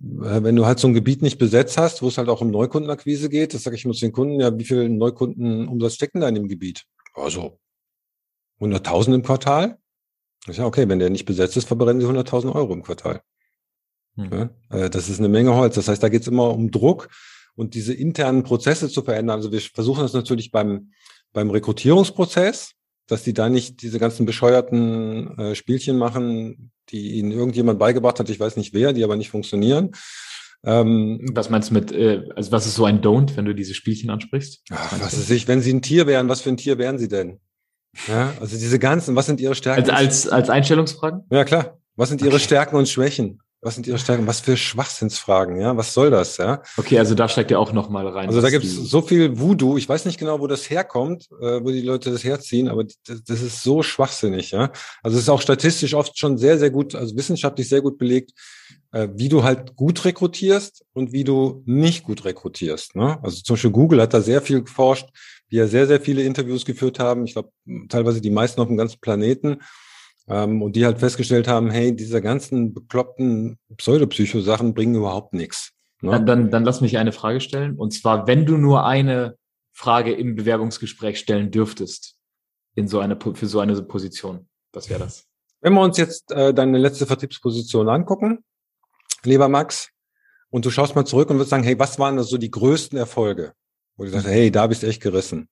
äh, 0.00 0.44
wenn 0.44 0.54
du 0.54 0.64
halt 0.64 0.78
so 0.78 0.86
ein 0.86 0.94
Gebiet 0.94 1.20
nicht 1.20 1.38
besetzt 1.38 1.78
hast, 1.78 2.00
wo 2.00 2.06
es 2.06 2.16
halt 2.16 2.28
auch 2.28 2.42
um 2.42 2.52
Neukundenakquise 2.52 3.28
geht, 3.28 3.54
das 3.54 3.64
sage 3.64 3.74
ich 3.74 3.84
immer 3.84 3.94
zu 3.94 4.06
den 4.06 4.12
Kunden, 4.12 4.38
ja, 4.38 4.56
wie 4.56 4.64
viel 4.64 4.88
Neukundenumsatz 4.88 5.94
stecken 5.94 6.20
da 6.20 6.28
in 6.28 6.36
dem 6.36 6.46
Gebiet? 6.46 6.84
Also 7.14 7.58
100.000 8.60 9.16
im 9.16 9.22
Quartal. 9.24 9.78
Ist 10.46 10.58
ja 10.58 10.66
okay, 10.66 10.88
wenn 10.88 10.98
der 10.98 11.10
nicht 11.10 11.24
besetzt 11.24 11.56
ist, 11.56 11.68
verbrennen 11.68 12.00
sie 12.00 12.06
100.000 12.06 12.52
Euro 12.52 12.72
im 12.72 12.82
Quartal. 12.82 13.22
Hm. 14.16 14.50
Ja, 14.70 14.76
äh, 14.76 14.90
das 14.90 15.08
ist 15.08 15.18
eine 15.18 15.28
Menge 15.28 15.54
Holz. 15.54 15.76
Das 15.76 15.88
heißt, 15.88 16.02
da 16.02 16.08
geht 16.08 16.22
es 16.22 16.28
immer 16.28 16.50
um 16.50 16.70
Druck 16.70 17.08
und 17.54 17.74
diese 17.74 17.94
internen 17.94 18.42
Prozesse 18.42 18.88
zu 18.88 19.02
verändern. 19.02 19.36
Also 19.36 19.52
wir 19.52 19.60
versuchen 19.60 20.02
das 20.02 20.12
natürlich 20.12 20.50
beim, 20.50 20.92
beim 21.32 21.50
Rekrutierungsprozess, 21.50 22.72
dass 23.06 23.22
die 23.22 23.34
da 23.34 23.48
nicht 23.48 23.82
diese 23.82 23.98
ganzen 23.98 24.26
bescheuerten 24.26 25.38
äh, 25.38 25.54
Spielchen 25.54 25.96
machen, 25.96 26.72
die 26.88 27.12
ihnen 27.12 27.30
irgendjemand 27.30 27.78
beigebracht 27.78 28.18
hat, 28.18 28.28
ich 28.28 28.40
weiß 28.40 28.56
nicht 28.56 28.74
wer, 28.74 28.92
die 28.92 29.04
aber 29.04 29.16
nicht 29.16 29.30
funktionieren. 29.30 29.92
Ähm, 30.64 31.28
was 31.32 31.50
meinst 31.50 31.70
du 31.70 31.74
mit, 31.74 31.90
äh, 31.92 32.28
also 32.36 32.52
was 32.52 32.66
ist 32.66 32.76
so 32.76 32.84
ein 32.84 33.00
Don't, 33.00 33.36
wenn 33.36 33.44
du 33.44 33.54
diese 33.54 33.74
Spielchen 33.74 34.10
ansprichst? 34.10 34.62
Was, 34.68 35.00
was 35.00 35.14
ist 35.14 35.30
ich, 35.30 35.48
wenn 35.48 35.60
sie 35.60 35.72
ein 35.72 35.82
Tier 35.82 36.06
wären, 36.06 36.28
was 36.28 36.40
für 36.40 36.50
ein 36.50 36.56
Tier 36.56 36.78
wären 36.78 36.98
sie 36.98 37.08
denn? 37.08 37.40
Ja, 38.08 38.32
also 38.40 38.56
diese 38.56 38.78
ganzen, 38.78 39.16
was 39.16 39.26
sind 39.26 39.40
ihre 39.40 39.54
Stärken? 39.54 39.90
Als, 39.90 39.90
als, 39.90 40.28
als 40.28 40.50
Einstellungsfragen? 40.50 41.24
Ja, 41.30 41.44
klar. 41.44 41.78
Was 41.96 42.08
sind 42.08 42.22
ihre 42.22 42.34
okay. 42.34 42.44
Stärken 42.44 42.76
und 42.76 42.88
Schwächen? 42.88 43.40
Was 43.64 43.76
sind 43.76 43.86
ihre 43.86 43.98
Stärken? 43.98 44.26
Was 44.26 44.40
für 44.40 44.56
Schwachsinnsfragen? 44.56 45.60
Ja, 45.60 45.76
was 45.76 45.94
soll 45.94 46.10
das? 46.10 46.36
Ja. 46.36 46.62
Okay, 46.76 46.98
also 46.98 47.14
da 47.14 47.28
steckt 47.28 47.52
ja 47.52 47.58
auch 47.58 47.72
noch 47.72 47.90
mal 47.90 48.08
rein. 48.08 48.26
Also 48.26 48.40
da 48.40 48.50
gibt 48.50 48.64
es 48.64 48.74
so 48.74 49.02
viel 49.02 49.38
Voodoo. 49.38 49.78
Ich 49.78 49.88
weiß 49.88 50.04
nicht 50.04 50.18
genau, 50.18 50.40
wo 50.40 50.48
das 50.48 50.68
herkommt, 50.68 51.28
äh, 51.40 51.62
wo 51.62 51.70
die 51.70 51.82
Leute 51.82 52.10
das 52.10 52.24
herziehen, 52.24 52.68
aber 52.68 52.82
das, 52.82 53.22
das 53.24 53.40
ist 53.40 53.62
so 53.62 53.84
schwachsinnig. 53.84 54.50
Ja. 54.50 54.72
Also 55.04 55.16
es 55.16 55.24
ist 55.24 55.28
auch 55.28 55.40
statistisch 55.40 55.94
oft 55.94 56.18
schon 56.18 56.38
sehr, 56.38 56.58
sehr 56.58 56.70
gut, 56.70 56.96
also 56.96 57.14
wissenschaftlich 57.14 57.68
sehr 57.68 57.82
gut 57.82 57.98
belegt, 57.98 58.32
äh, 58.90 59.08
wie 59.14 59.28
du 59.28 59.44
halt 59.44 59.76
gut 59.76 60.04
rekrutierst 60.04 60.84
und 60.92 61.12
wie 61.12 61.22
du 61.22 61.62
nicht 61.64 62.02
gut 62.02 62.24
rekrutierst. 62.24 62.96
Ne? 62.96 63.20
Also 63.22 63.42
zum 63.42 63.54
Beispiel 63.54 63.70
Google 63.70 64.02
hat 64.02 64.12
da 64.12 64.22
sehr 64.22 64.42
viel 64.42 64.62
geforscht, 64.62 65.08
die 65.52 65.56
ja 65.56 65.66
sehr, 65.66 65.86
sehr 65.86 66.00
viele 66.00 66.22
Interviews 66.22 66.64
geführt 66.64 66.98
haben. 66.98 67.26
Ich 67.26 67.34
glaube, 67.34 67.52
teilweise 67.88 68.22
die 68.22 68.30
meisten 68.30 68.60
auf 68.60 68.68
dem 68.68 68.78
ganzen 68.78 69.00
Planeten. 69.00 69.58
Ähm, 70.28 70.62
und 70.62 70.76
die 70.76 70.84
halt 70.84 70.98
festgestellt 70.98 71.46
haben, 71.46 71.70
hey, 71.70 71.94
diese 71.94 72.22
ganzen 72.22 72.72
bekloppten 72.72 73.58
Pseudopsycho-Sachen 73.76 74.72
bringen 74.72 74.94
überhaupt 74.94 75.34
nichts. 75.34 75.72
Ne? 76.00 76.12
Dann, 76.12 76.26
dann, 76.26 76.50
dann 76.50 76.64
lass 76.64 76.80
mich 76.80 76.96
eine 76.96 77.12
Frage 77.12 77.40
stellen. 77.40 77.76
Und 77.76 77.92
zwar, 77.92 78.26
wenn 78.26 78.46
du 78.46 78.56
nur 78.56 78.86
eine 78.86 79.36
Frage 79.72 80.12
im 80.12 80.34
Bewerbungsgespräch 80.36 81.18
stellen 81.18 81.50
dürftest, 81.50 82.16
in 82.74 82.88
so 82.88 83.00
eine, 83.00 83.18
für 83.20 83.46
so 83.46 83.60
eine 83.60 83.80
Position, 83.82 84.48
was 84.72 84.88
wäre 84.88 85.00
das? 85.00 85.26
Wenn 85.60 85.74
wir 85.74 85.82
uns 85.82 85.98
jetzt 85.98 86.32
äh, 86.32 86.54
deine 86.54 86.78
letzte 86.78 87.04
Vertriebsposition 87.04 87.88
angucken, 87.88 88.42
lieber 89.22 89.48
Max, 89.48 89.90
und 90.50 90.64
du 90.64 90.70
schaust 90.70 90.94
mal 90.94 91.04
zurück 91.04 91.30
und 91.30 91.36
würdest 91.36 91.50
sagen, 91.50 91.64
hey, 91.64 91.78
was 91.78 91.98
waren 91.98 92.16
da 92.16 92.22
so 92.22 92.38
die 92.38 92.50
größten 92.50 92.98
Erfolge? 92.98 93.54
Wo 93.96 94.04
du 94.04 94.10
sagst, 94.10 94.26
hey, 94.26 94.50
da 94.50 94.66
bist 94.66 94.82
du 94.82 94.86
echt 94.86 95.02
gerissen. 95.02 95.48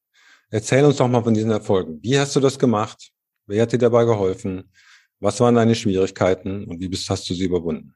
Erzähl 0.51 0.85
uns 0.85 0.97
doch 0.97 1.09
mal 1.09 1.23
von 1.23 1.35
diesen 1.35 1.51
Erfolgen. 1.51 2.01
Wie 2.03 2.19
hast 2.19 2.35
du 2.35 2.41
das 2.41 2.59
gemacht? 2.59 3.11
Wer 3.47 3.63
hat 3.63 3.73
dir 3.73 3.79
dabei 3.79 4.05
geholfen? 4.05 4.71
Was 5.21 5.39
waren 5.41 5.55
deine 5.55 5.75
Schwierigkeiten 5.75 6.65
und 6.65 6.81
wie 6.81 6.89
bist, 6.89 7.09
hast 7.11 7.29
du 7.29 7.35
sie 7.35 7.45
überwunden? 7.45 7.95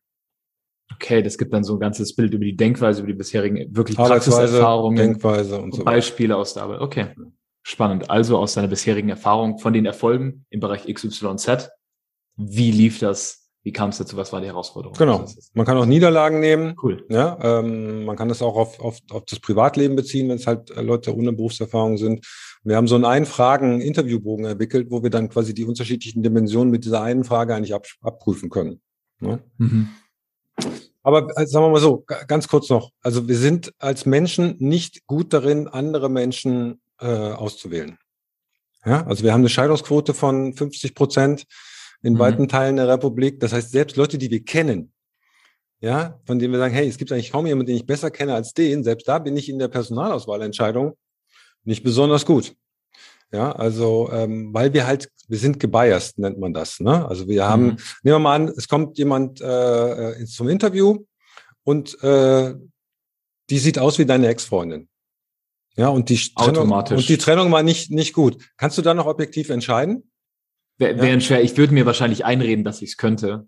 Okay, 0.92 1.22
das 1.22 1.38
gibt 1.38 1.53
dann 1.53 1.64
so 1.64 1.74
ein 1.74 1.80
ganzes 1.80 2.14
Bild 2.14 2.34
über 2.34 2.45
die 2.45 2.57
Denkweise, 2.57 3.01
über 3.01 3.09
die 3.09 3.18
bisherigen 3.18 3.74
wirklich 3.74 3.97
Praxiserfahrungen, 3.97 4.97
Denkweise 4.97 5.59
und 5.61 5.74
so 5.74 5.82
Beispiele 5.82 6.36
aus 6.36 6.55
der 6.55 6.64
Arbeit. 6.64 6.80
Okay, 6.80 7.14
spannend. 7.62 8.11
Also 8.11 8.38
aus 8.38 8.55
deiner 8.55 8.68
bisherigen 8.68 9.09
Erfahrung 9.09 9.59
von 9.59 9.72
den 9.72 9.86
Erfolgen 9.86 10.45
im 10.51 10.61
Bereich 10.61 10.84
XYZ. 10.92 11.70
Wie 12.36 12.70
lief 12.70 12.99
das 12.99 13.43
wie 13.64 13.72
kam 13.72 13.88
es 13.88 13.98
dazu? 13.98 14.18
Was 14.18 14.30
war 14.30 14.42
die 14.42 14.46
Herausforderung? 14.46 14.94
Genau. 14.96 15.24
Man 15.54 15.64
kann 15.64 15.78
auch 15.78 15.86
Niederlagen 15.86 16.38
nehmen. 16.38 16.76
Cool. 16.82 17.04
Ja, 17.08 17.38
ähm, 17.42 18.04
man 18.04 18.14
kann 18.14 18.28
das 18.28 18.42
auch 18.42 18.56
auf, 18.56 18.78
auf, 18.78 18.98
auf 19.10 19.24
das 19.24 19.40
Privatleben 19.40 19.96
beziehen, 19.96 20.28
wenn 20.28 20.36
es 20.36 20.46
halt 20.46 20.70
äh, 20.70 20.82
Leute 20.82 21.16
ohne 21.16 21.32
Berufserfahrung 21.32 21.96
sind. 21.96 22.26
Wir 22.62 22.76
haben 22.76 22.86
so 22.86 22.94
einen 22.94 23.06
Ein-Fragen-Interviewbogen 23.06 24.44
entwickelt, 24.44 24.88
wo 24.90 25.02
wir 25.02 25.08
dann 25.08 25.30
quasi 25.30 25.54
die 25.54 25.64
unterschiedlichen 25.64 26.22
Dimensionen 26.22 26.70
mit 26.70 26.84
dieser 26.84 27.00
einen 27.00 27.24
Frage 27.24 27.54
eigentlich 27.54 27.74
ab, 27.74 27.86
abprüfen 28.02 28.50
können. 28.50 28.82
Ne? 29.20 29.42
Mhm. 29.56 29.88
Aber 31.02 31.28
äh, 31.38 31.46
sagen 31.46 31.64
wir 31.64 31.70
mal 31.70 31.80
so, 31.80 32.04
ganz 32.26 32.46
kurz 32.48 32.68
noch. 32.68 32.90
Also 33.00 33.28
wir 33.28 33.38
sind 33.38 33.72
als 33.78 34.04
Menschen 34.04 34.56
nicht 34.58 35.06
gut 35.06 35.32
darin, 35.32 35.68
andere 35.68 36.10
Menschen 36.10 36.82
äh, 37.00 37.06
auszuwählen. 37.06 37.96
Ja, 38.84 39.06
also 39.06 39.24
wir 39.24 39.32
haben 39.32 39.40
eine 39.40 39.48
Scheidungsquote 39.48 40.12
von 40.12 40.52
50 40.52 40.94
Prozent 40.94 41.46
in 42.05 42.14
mhm. 42.14 42.18
weiten 42.18 42.48
Teilen 42.48 42.76
der 42.76 42.86
Republik. 42.86 43.40
Das 43.40 43.52
heißt, 43.52 43.72
selbst 43.72 43.96
Leute, 43.96 44.18
die 44.18 44.30
wir 44.30 44.44
kennen, 44.44 44.92
ja, 45.80 46.20
von 46.24 46.38
denen 46.38 46.52
wir 46.52 46.61
sagen, 46.61 46.74
hey, 46.74 46.86
es 46.86 46.98
gibt 46.98 47.11
eigentlich 47.11 47.32
kaum 47.32 47.46
jemanden, 47.46 47.66
den 47.66 47.76
ich 47.76 47.86
besser 47.86 48.11
kenne 48.11 48.34
als 48.34 48.55
den, 48.55 48.84
selbst 48.84 49.09
da 49.09 49.18
bin 49.18 49.36
ich 49.36 49.48
in 49.48 49.59
der 49.59 49.68
Personalauswahlentscheidung 49.68 50.96
nicht 51.64 51.82
besonders 51.82 52.24
gut. 52.24 52.55
Ja, 53.32 53.50
also 53.52 54.11
ähm, 54.12 54.55
weil 54.55 54.72
wir 54.72 54.86
halt, 54.86 55.11
wir 55.26 55.38
sind 55.38 55.59
gebiased, 55.59 56.18
nennt 56.18 56.38
man 56.38 56.55
das. 56.55 56.78
Ne? 56.78 57.09
Also 57.09 57.26
wir 57.26 57.48
haben, 57.48 57.64
mhm. 57.64 57.76
nehmen 58.02 58.16
wir 58.16 58.18
mal 58.20 58.36
an, 58.36 58.48
es 58.48 58.68
kommt 58.68 58.96
jemand 58.96 59.40
äh, 59.40 60.24
zum 60.26 60.48
Interview 60.48 61.05
und 61.64 62.00
äh, 62.05 62.55
die 63.50 63.59
sieht 63.59 63.78
aus 63.78 63.98
wie 63.98 64.07
deine 64.07 64.28
Ex-Freundin. 64.28 64.88
Ja, 65.76 65.88
und 65.88 66.09
die 66.09 66.16
Trennung, 66.16 66.70
und 66.70 67.09
die 67.09 67.18
Trennung 67.18 67.50
war 67.50 67.64
nicht 67.64 67.90
nicht 67.90 68.12
gut. 68.12 68.38
Kannst 68.57 68.78
du 68.78 68.82
da 68.82 68.94
noch 68.94 69.07
objektiv 69.07 69.50
entscheiden? 69.50 70.09
Wäre 70.79 71.09
ja. 71.09 71.20
schwer. 71.20 71.43
Ich 71.43 71.57
würde 71.57 71.75
mir 71.75 71.87
wahrscheinlich 71.87 72.25
einreden, 72.25 72.64
dass 72.64 72.83
ich 72.83 72.91
es 72.91 72.97
könnte, 72.97 73.47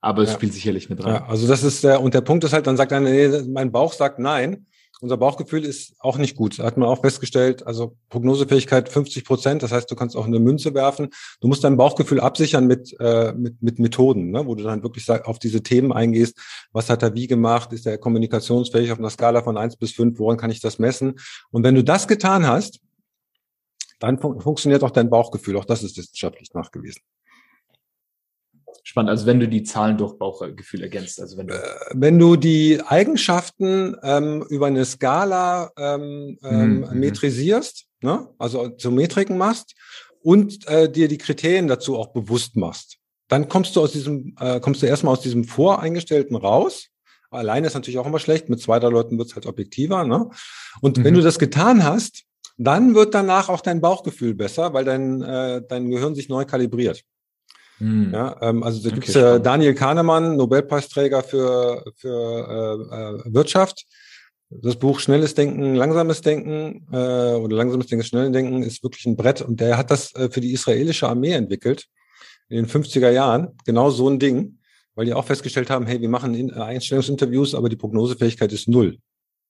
aber 0.00 0.22
es 0.22 0.30
ja. 0.30 0.34
spielt 0.34 0.52
sicherlich 0.52 0.88
mit 0.90 1.04
rein. 1.04 1.14
Ja, 1.14 1.26
also 1.26 1.46
das 1.46 1.62
ist 1.62 1.84
der 1.84 2.00
und 2.00 2.14
der 2.14 2.20
Punkt 2.20 2.44
ist 2.44 2.52
halt, 2.52 2.66
dann 2.66 2.76
sagt 2.76 2.92
einer, 2.92 3.10
nee, 3.10 3.28
mein 3.48 3.72
Bauch 3.72 3.92
sagt 3.92 4.18
nein 4.18 4.66
unser 5.00 5.16
Bauchgefühl 5.16 5.64
ist 5.64 5.94
auch 5.98 6.16
nicht 6.16 6.36
gut. 6.36 6.58
Hat 6.58 6.76
man 6.76 6.88
auch 6.88 7.02
festgestellt, 7.02 7.66
also 7.66 7.96
Prognosefähigkeit 8.08 8.88
50 8.88 9.24
Prozent, 9.24 9.62
das 9.62 9.72
heißt, 9.72 9.90
du 9.90 9.94
kannst 9.94 10.16
auch 10.16 10.26
eine 10.26 10.38
Münze 10.38 10.74
werfen. 10.74 11.08
Du 11.40 11.48
musst 11.48 11.64
dein 11.64 11.76
Bauchgefühl 11.76 12.20
absichern 12.20 12.66
mit, 12.66 12.96
äh, 12.98 13.32
mit, 13.32 13.62
mit 13.62 13.78
Methoden, 13.78 14.30
ne? 14.30 14.46
wo 14.46 14.54
du 14.54 14.64
dann 14.64 14.82
wirklich 14.82 15.08
auf 15.10 15.38
diese 15.38 15.62
Themen 15.62 15.92
eingehst. 15.92 16.38
Was 16.72 16.88
hat 16.88 17.02
er 17.02 17.14
wie 17.14 17.26
gemacht? 17.26 17.72
Ist 17.72 17.86
er 17.86 17.98
kommunikationsfähig 17.98 18.92
auf 18.92 18.98
einer 18.98 19.10
Skala 19.10 19.42
von 19.42 19.58
eins 19.58 19.76
bis 19.76 19.92
fünf? 19.92 20.18
Woran 20.18 20.38
kann 20.38 20.50
ich 20.50 20.60
das 20.60 20.78
messen? 20.78 21.14
Und 21.50 21.62
wenn 21.62 21.74
du 21.74 21.84
das 21.84 22.08
getan 22.08 22.46
hast, 22.46 22.80
dann 23.98 24.18
fun 24.18 24.40
funktioniert 24.40 24.82
auch 24.82 24.90
dein 24.90 25.10
Bauchgefühl. 25.10 25.56
Auch 25.56 25.64
das 25.64 25.82
ist 25.82 25.96
wissenschaftlich 25.96 26.52
nachgewiesen. 26.54 27.02
Spannend. 28.82 29.10
Also 29.10 29.26
wenn 29.26 29.40
du 29.40 29.48
die 29.48 29.64
Zahlen 29.64 29.98
durch 29.98 30.16
Bauchgefühl 30.16 30.82
ergänzt, 30.82 31.20
also 31.20 31.36
wenn 31.38 31.48
du, 31.48 31.54
äh, 31.54 31.60
wenn 31.92 32.18
du 32.18 32.36
die 32.36 32.80
Eigenschaften 32.86 33.96
ähm, 34.04 34.44
über 34.48 34.66
eine 34.66 34.84
Skala 34.84 35.72
ähm, 35.76 36.38
ähm, 36.44 36.80
mhm. 36.80 37.00
metrisierst, 37.00 37.86
ne? 38.02 38.28
also 38.38 38.68
zu 38.68 38.92
Metriken 38.92 39.38
machst 39.38 39.74
und 40.22 40.68
äh, 40.68 40.88
dir 40.88 41.08
die 41.08 41.18
Kriterien 41.18 41.66
dazu 41.66 41.96
auch 41.96 42.12
bewusst 42.12 42.54
machst, 42.54 42.98
dann 43.26 43.48
kommst 43.48 43.74
du 43.74 43.80
aus 43.80 43.90
diesem, 43.90 44.36
äh, 44.38 44.60
kommst 44.60 44.82
du 44.82 44.86
erstmal 44.86 45.14
aus 45.14 45.20
diesem 45.20 45.42
voreingestellten 45.42 46.36
raus. 46.36 46.88
Alleine 47.30 47.66
ist 47.66 47.74
natürlich 47.74 47.98
auch 47.98 48.06
immer 48.06 48.20
schlecht. 48.20 48.48
Mit 48.48 48.60
zwei, 48.60 48.78
drei 48.78 48.90
Leuten 48.90 49.18
wird 49.18 49.28
es 49.28 49.34
halt 49.34 49.46
objektiver. 49.46 50.04
Ne? 50.04 50.30
Und 50.80 50.98
mhm. 50.98 51.04
wenn 51.04 51.14
du 51.14 51.22
das 51.22 51.40
getan 51.40 51.82
hast, 51.82 52.25
dann 52.56 52.94
wird 52.94 53.14
danach 53.14 53.48
auch 53.48 53.60
dein 53.60 53.80
Bauchgefühl 53.80 54.34
besser, 54.34 54.72
weil 54.72 54.84
dein, 54.84 55.22
äh, 55.22 55.62
dein 55.68 55.90
Gehirn 55.90 56.14
sich 56.14 56.28
neu 56.28 56.44
kalibriert. 56.44 57.02
Hm. 57.78 58.12
Ja, 58.12 58.36
ähm, 58.40 58.62
also 58.62 58.80
da 58.80 58.88
okay, 58.88 59.00
gibt's 59.00 59.14
äh, 59.14 59.40
Daniel 59.40 59.74
Kahnemann, 59.74 60.36
Nobelpreisträger 60.36 61.22
für, 61.22 61.84
für 61.96 62.88
äh, 63.28 63.28
äh, 63.28 63.34
Wirtschaft. 63.34 63.84
Das 64.48 64.76
Buch 64.76 65.00
Schnelles 65.00 65.34
Denken, 65.34 65.74
Langsames 65.74 66.20
Denken 66.20 66.86
äh, 66.92 67.34
oder 67.34 67.56
Langsames 67.56 67.88
Denken, 67.88 68.04
Schnelles 68.04 68.32
Denken 68.32 68.62
ist 68.62 68.82
wirklich 68.82 69.04
ein 69.04 69.16
Brett 69.16 69.42
und 69.42 69.60
der 69.60 69.76
hat 69.76 69.90
das 69.90 70.14
äh, 70.14 70.30
für 70.30 70.40
die 70.40 70.52
israelische 70.52 71.08
Armee 71.08 71.32
entwickelt 71.32 71.86
in 72.48 72.56
den 72.56 72.66
50er 72.66 73.10
Jahren. 73.10 73.48
Genau 73.64 73.90
so 73.90 74.08
ein 74.08 74.18
Ding, 74.18 74.58
weil 74.94 75.04
die 75.04 75.14
auch 75.14 75.24
festgestellt 75.24 75.68
haben, 75.68 75.86
hey, 75.86 76.00
wir 76.00 76.08
machen 76.08 76.34
in, 76.34 76.50
äh, 76.50 76.54
Einstellungsinterviews, 76.54 77.54
aber 77.54 77.68
die 77.68 77.76
Prognosefähigkeit 77.76 78.52
ist 78.52 78.68
null. 78.68 78.98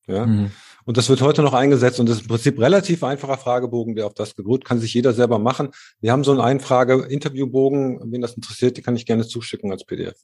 Ja. 0.06 0.26
Mhm. 0.26 0.50
Und 0.86 0.96
das 0.96 1.08
wird 1.08 1.20
heute 1.20 1.42
noch 1.42 1.52
eingesetzt 1.52 1.98
und 1.98 2.08
das 2.08 2.18
ist 2.18 2.22
im 2.22 2.28
Prinzip 2.28 2.60
relativ 2.60 3.02
einfacher 3.02 3.36
Fragebogen, 3.36 3.96
der 3.96 4.06
auf 4.06 4.14
das 4.14 4.34
beruht, 4.34 4.64
kann 4.64 4.78
sich 4.78 4.94
jeder 4.94 5.12
selber 5.12 5.40
machen. 5.40 5.70
Wir 6.00 6.12
haben 6.12 6.22
so 6.22 6.30
einen 6.30 6.40
Einfrage-Interviewbogen, 6.40 8.12
wen 8.12 8.20
das 8.20 8.34
interessiert, 8.34 8.76
die 8.76 8.82
kann 8.82 8.94
ich 8.94 9.04
gerne 9.04 9.26
zuschicken 9.26 9.72
als 9.72 9.84
PDF. 9.84 10.14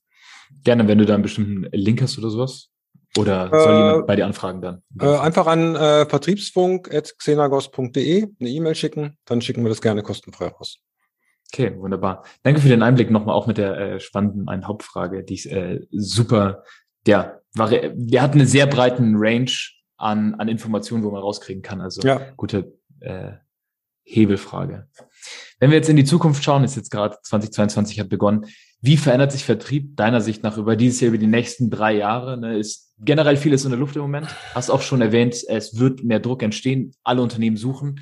Gerne, 0.63 0.87
wenn 0.87 0.99
du 0.99 1.05
da 1.05 1.15
einen 1.15 1.25
bestimmten 1.25 1.67
Link 1.73 2.01
hast 2.01 2.17
oder 2.17 2.31
sowas. 2.31 2.69
Oder 3.19 3.51
soll 3.51 3.75
äh, 3.75 3.77
jemand 3.77 4.07
bei 4.07 4.15
dir 4.17 4.25
anfragen 4.25 4.63
dann? 4.63 4.83
Äh, 4.99 5.19
einfach 5.19 5.47
an 5.49 5.75
äh, 5.75 6.07
vertriebsfunk.xenagos.de 6.07 8.29
eine 8.41 8.49
E-Mail 8.49 8.77
schicken, 8.77 9.19
dann 9.27 9.43
schicken 9.43 9.65
wir 9.65 9.69
das 9.69 9.83
gerne 9.83 10.03
kostenfrei 10.03 10.47
raus. 10.47 10.79
Okay, 11.53 11.77
wunderbar. 11.77 12.25
Danke 12.45 12.61
für 12.61 12.69
den 12.69 12.83
Einblick 12.83 13.11
nochmal 13.11 13.35
auch 13.35 13.49
mit 13.49 13.59
der 13.59 13.77
äh, 13.77 13.99
spannenden 14.01 14.49
einen 14.49 14.69
Hauptfrage, 14.69 15.25
die 15.25 15.35
ist 15.35 15.47
äh, 15.47 15.81
super, 15.91 16.63
ja, 17.07 17.41
war, 17.55 17.69
der 17.69 18.23
hat 18.23 18.33
eine 18.33 18.47
sehr 18.47 18.67
breiten 18.67 19.17
Range 19.17 19.51
an, 19.97 20.35
an 20.35 20.49
Informationen, 20.49 21.05
wo 21.05 21.11
man 21.11 21.23
rauskriegen 21.23 21.63
kann. 21.63 21.81
Also 21.81 22.01
ja. 22.03 22.21
gute 22.37 22.73
äh, 23.01 23.33
Hebelfrage. 24.05 24.89
Wenn 25.59 25.71
wir 25.71 25.77
jetzt 25.77 25.89
in 25.89 25.97
die 25.97 26.05
Zukunft 26.05 26.43
schauen, 26.43 26.65
ist 26.65 26.77
jetzt 26.77 26.91
gerade 26.91 27.17
2022 27.23 28.01
hat 28.01 28.09
begonnen. 28.09 28.47
Wie 28.81 28.97
verändert 28.97 29.31
sich 29.31 29.45
Vertrieb 29.45 29.97
deiner 29.97 30.21
Sicht 30.21 30.43
nach 30.43 30.59
über 30.59 30.75
dieses 30.75 31.01
Jahr, 31.01 31.11
über 31.11 31.19
die 31.19 31.29
nächsten 31.29 31.71
drei 31.71 31.95
Jahre? 31.95 32.37
Ne, 32.37 32.59
ist 32.59 32.95
generell 32.99 33.37
vieles 33.37 33.65
in 33.65 33.71
der 33.71 33.79
Luft 33.79 33.95
im 33.95 34.03
Moment. 34.03 34.27
Hast 34.55 34.71
auch 34.71 34.83
schon 34.83 35.01
erwähnt, 35.01 35.37
es 35.49 35.79
wird 35.79 36.03
mehr 36.03 36.19
Druck 36.19 36.43
entstehen. 36.43 36.95
Alle 37.05 37.23
Unternehmen 37.23 37.57
suchen. 37.57 38.01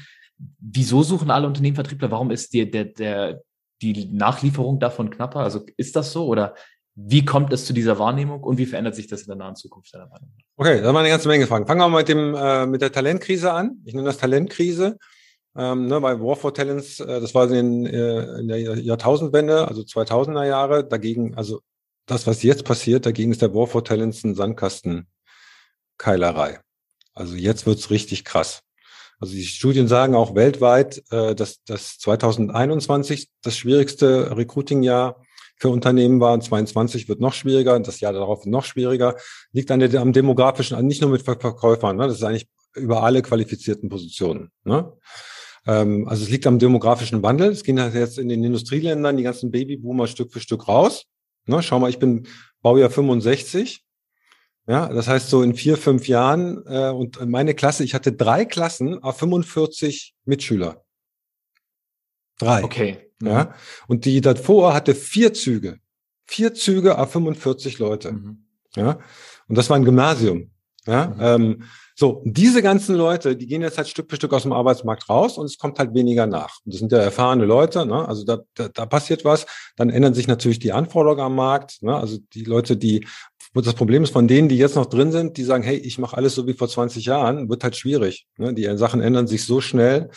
Wieso 0.58 1.02
suchen 1.02 1.30
alle 1.30 1.46
Unternehmen 1.46 1.74
Vertriebler? 1.74 2.10
Warum 2.10 2.30
ist 2.30 2.54
dir 2.54 2.70
der, 2.70 2.86
der, 2.86 3.42
die 3.82 4.06
Nachlieferung 4.10 4.80
davon 4.80 5.10
knapper? 5.10 5.40
Also 5.40 5.66
ist 5.76 5.96
das 5.96 6.12
so 6.12 6.26
oder 6.26 6.54
wie 6.94 7.24
kommt 7.24 7.52
es 7.52 7.64
zu 7.64 7.72
dieser 7.72 7.98
Wahrnehmung 7.98 8.42
und 8.42 8.58
wie 8.58 8.66
verändert 8.66 8.94
sich 8.94 9.06
das 9.06 9.22
in 9.22 9.28
der 9.28 9.36
nahen 9.36 9.56
Zukunft 9.56 9.94
deiner 9.94 10.08
Meinung 10.08 10.30
Okay, 10.56 10.80
da 10.80 10.86
waren 10.86 10.96
eine 10.96 11.08
ganze 11.08 11.28
Menge 11.28 11.46
Fragen. 11.46 11.66
Fangen 11.66 11.80
wir 11.80 11.88
mal 11.88 11.98
mit 11.98 12.08
dem 12.08 12.34
äh, 12.34 12.66
mit 12.66 12.82
der 12.82 12.92
Talentkrise 12.92 13.52
an. 13.52 13.80
Ich 13.84 13.94
nenne 13.94 14.06
das 14.06 14.18
Talentkrise. 14.18 14.98
Ähm, 15.56 15.86
ne, 15.86 16.00
bei 16.00 16.20
War 16.20 16.36
for 16.36 16.54
Talents, 16.54 17.00
äh, 17.00 17.20
das 17.20 17.34
war 17.34 17.50
in, 17.50 17.86
äh, 17.86 18.40
in 18.40 18.48
der 18.48 18.58
Jahrtausendwende, 18.58 19.66
also 19.66 19.82
2000er 19.82 20.44
Jahre. 20.44 20.86
Dagegen, 20.86 21.34
also 21.36 21.60
das, 22.06 22.26
was 22.26 22.42
jetzt 22.42 22.64
passiert, 22.64 23.06
dagegen 23.06 23.32
ist 23.32 23.42
der 23.42 23.54
War 23.54 23.66
for 23.66 23.84
Talents 23.84 24.22
ein 24.22 24.34
Sandkastenkeilerei. 24.34 26.60
Also 27.14 27.34
jetzt 27.34 27.66
wird's 27.66 27.90
richtig 27.90 28.24
krass. 28.24 28.62
Also 29.18 29.34
die 29.34 29.44
Studien 29.44 29.88
sagen 29.88 30.14
auch 30.14 30.34
weltweit, 30.34 31.02
äh, 31.10 31.34
dass 31.34 31.62
dass 31.64 31.98
2021 31.98 33.28
das 33.42 33.56
schwierigste 33.56 34.36
Recruiting-Jahr 34.36 35.20
für 35.60 35.68
Unternehmen 35.68 36.20
war. 36.20 36.40
22 36.40 37.08
wird 37.08 37.20
noch 37.20 37.34
schwieriger, 37.34 37.78
das 37.78 38.00
Jahr 38.00 38.12
darauf 38.12 38.46
noch 38.46 38.64
schwieriger. 38.64 39.16
Liegt 39.52 39.70
an 39.70 39.80
der, 39.80 40.00
am 40.00 40.12
demografischen, 40.12 40.84
nicht 40.86 41.02
nur 41.02 41.10
mit 41.10 41.22
Verkäufern, 41.22 41.96
ne? 41.96 42.08
das 42.08 42.16
ist 42.16 42.24
eigentlich 42.24 42.48
über 42.74 43.02
alle 43.02 43.20
qualifizierten 43.20 43.88
Positionen. 43.88 44.50
Ne? 44.64 44.90
Ähm, 45.66 46.08
also 46.08 46.24
es 46.24 46.30
liegt 46.30 46.46
am 46.46 46.58
demografischen 46.58 47.22
Wandel. 47.22 47.50
Es 47.50 47.62
gehen 47.62 47.78
halt 47.78 47.94
jetzt 47.94 48.18
in 48.18 48.28
den 48.28 48.42
Industrieländern 48.42 49.16
die 49.16 49.22
ganzen 49.22 49.50
Babyboomer 49.50 50.06
Stück 50.06 50.32
für 50.32 50.40
Stück 50.40 50.66
raus. 50.66 51.04
Ne? 51.46 51.62
Schau 51.62 51.78
mal, 51.78 51.90
ich 51.90 51.98
bin 51.98 52.26
Baujahr 52.62 52.90
65. 52.90 53.84
Ja, 54.66 54.88
das 54.88 55.08
heißt 55.08 55.28
so 55.28 55.42
in 55.42 55.54
vier, 55.54 55.76
fünf 55.76 56.06
Jahren 56.06 56.64
äh, 56.66 56.90
und 56.90 57.28
meine 57.28 57.54
Klasse, 57.54 57.82
ich 57.82 57.92
hatte 57.92 58.12
drei 58.12 58.44
Klassen 58.44 59.02
auf 59.02 59.18
45 59.18 60.14
Mitschüler. 60.24 60.84
Drei. 62.38 62.62
Okay. 62.62 63.09
Ja. 63.22 63.44
Mhm. 63.44 63.48
Und 63.88 64.04
die 64.04 64.20
davor 64.20 64.74
hatte 64.74 64.94
vier 64.94 65.32
Züge. 65.32 65.78
Vier 66.26 66.54
Züge 66.54 66.98
auf 66.98 67.12
45 67.12 67.78
Leute. 67.78 68.12
Mhm. 68.12 68.44
Ja. 68.76 68.98
Und 69.48 69.58
das 69.58 69.68
war 69.68 69.76
ein 69.76 69.84
Gymnasium. 69.84 70.50
Ja. 70.86 71.08
Mhm. 71.08 71.20
Ähm, 71.20 71.62
so, 72.00 72.22
diese 72.24 72.62
ganzen 72.62 72.94
Leute, 72.94 73.36
die 73.36 73.46
gehen 73.46 73.60
jetzt 73.60 73.76
halt 73.76 73.86
Stück 73.86 74.08
für 74.08 74.16
Stück 74.16 74.32
aus 74.32 74.44
dem 74.44 74.54
Arbeitsmarkt 74.54 75.10
raus 75.10 75.36
und 75.36 75.44
es 75.44 75.58
kommt 75.58 75.78
halt 75.78 75.92
weniger 75.92 76.26
nach. 76.26 76.56
Und 76.64 76.72
das 76.72 76.78
sind 76.78 76.90
ja 76.92 76.98
erfahrene 76.98 77.44
Leute, 77.44 77.84
ne? 77.84 78.08
also 78.08 78.24
da, 78.24 78.38
da, 78.54 78.68
da 78.68 78.86
passiert 78.86 79.22
was. 79.26 79.44
Dann 79.76 79.90
ändern 79.90 80.14
sich 80.14 80.26
natürlich 80.26 80.58
die 80.60 80.72
Anforderungen 80.72 81.20
am 81.20 81.34
Markt. 81.34 81.82
Ne? 81.82 81.94
Also 81.94 82.16
die 82.32 82.44
Leute, 82.44 82.78
die, 82.78 83.06
das 83.52 83.74
Problem 83.74 84.02
ist 84.02 84.14
von 84.14 84.28
denen, 84.28 84.48
die 84.48 84.56
jetzt 84.56 84.76
noch 84.76 84.86
drin 84.86 85.12
sind, 85.12 85.36
die 85.36 85.44
sagen, 85.44 85.62
hey, 85.62 85.76
ich 85.76 85.98
mache 85.98 86.16
alles 86.16 86.34
so 86.34 86.46
wie 86.46 86.54
vor 86.54 86.70
20 86.70 87.04
Jahren, 87.04 87.50
wird 87.50 87.64
halt 87.64 87.76
schwierig. 87.76 88.26
Ne? 88.38 88.54
Die 88.54 88.64
Sachen 88.78 89.02
ändern 89.02 89.26
sich 89.26 89.44
so 89.44 89.60
schnell. 89.60 90.08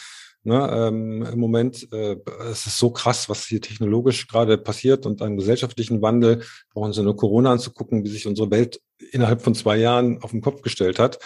Ne, 0.46 0.70
ähm, 0.74 1.24
Im 1.24 1.40
Moment 1.40 1.88
äh, 1.94 2.18
es 2.52 2.68
ist 2.68 2.78
so 2.78 2.90
krass, 2.90 3.30
was 3.30 3.46
hier 3.46 3.62
technologisch 3.62 4.28
gerade 4.28 4.58
passiert 4.58 5.06
und 5.06 5.22
an 5.22 5.38
gesellschaftlichen 5.38 6.02
Wandel. 6.02 6.44
Brauchen 6.74 6.92
Sie 6.92 7.02
nur 7.02 7.16
Corona 7.16 7.54
anzugucken, 7.54 8.04
wie 8.04 8.10
sich 8.10 8.28
unsere 8.28 8.52
Welt 8.52 8.82
innerhalb 9.12 9.42
von 9.42 9.56
zwei 9.56 9.78
Jahren 9.78 10.22
auf 10.22 10.32
den 10.32 10.42
Kopf 10.42 10.62
gestellt 10.62 11.00
hat. 11.00 11.20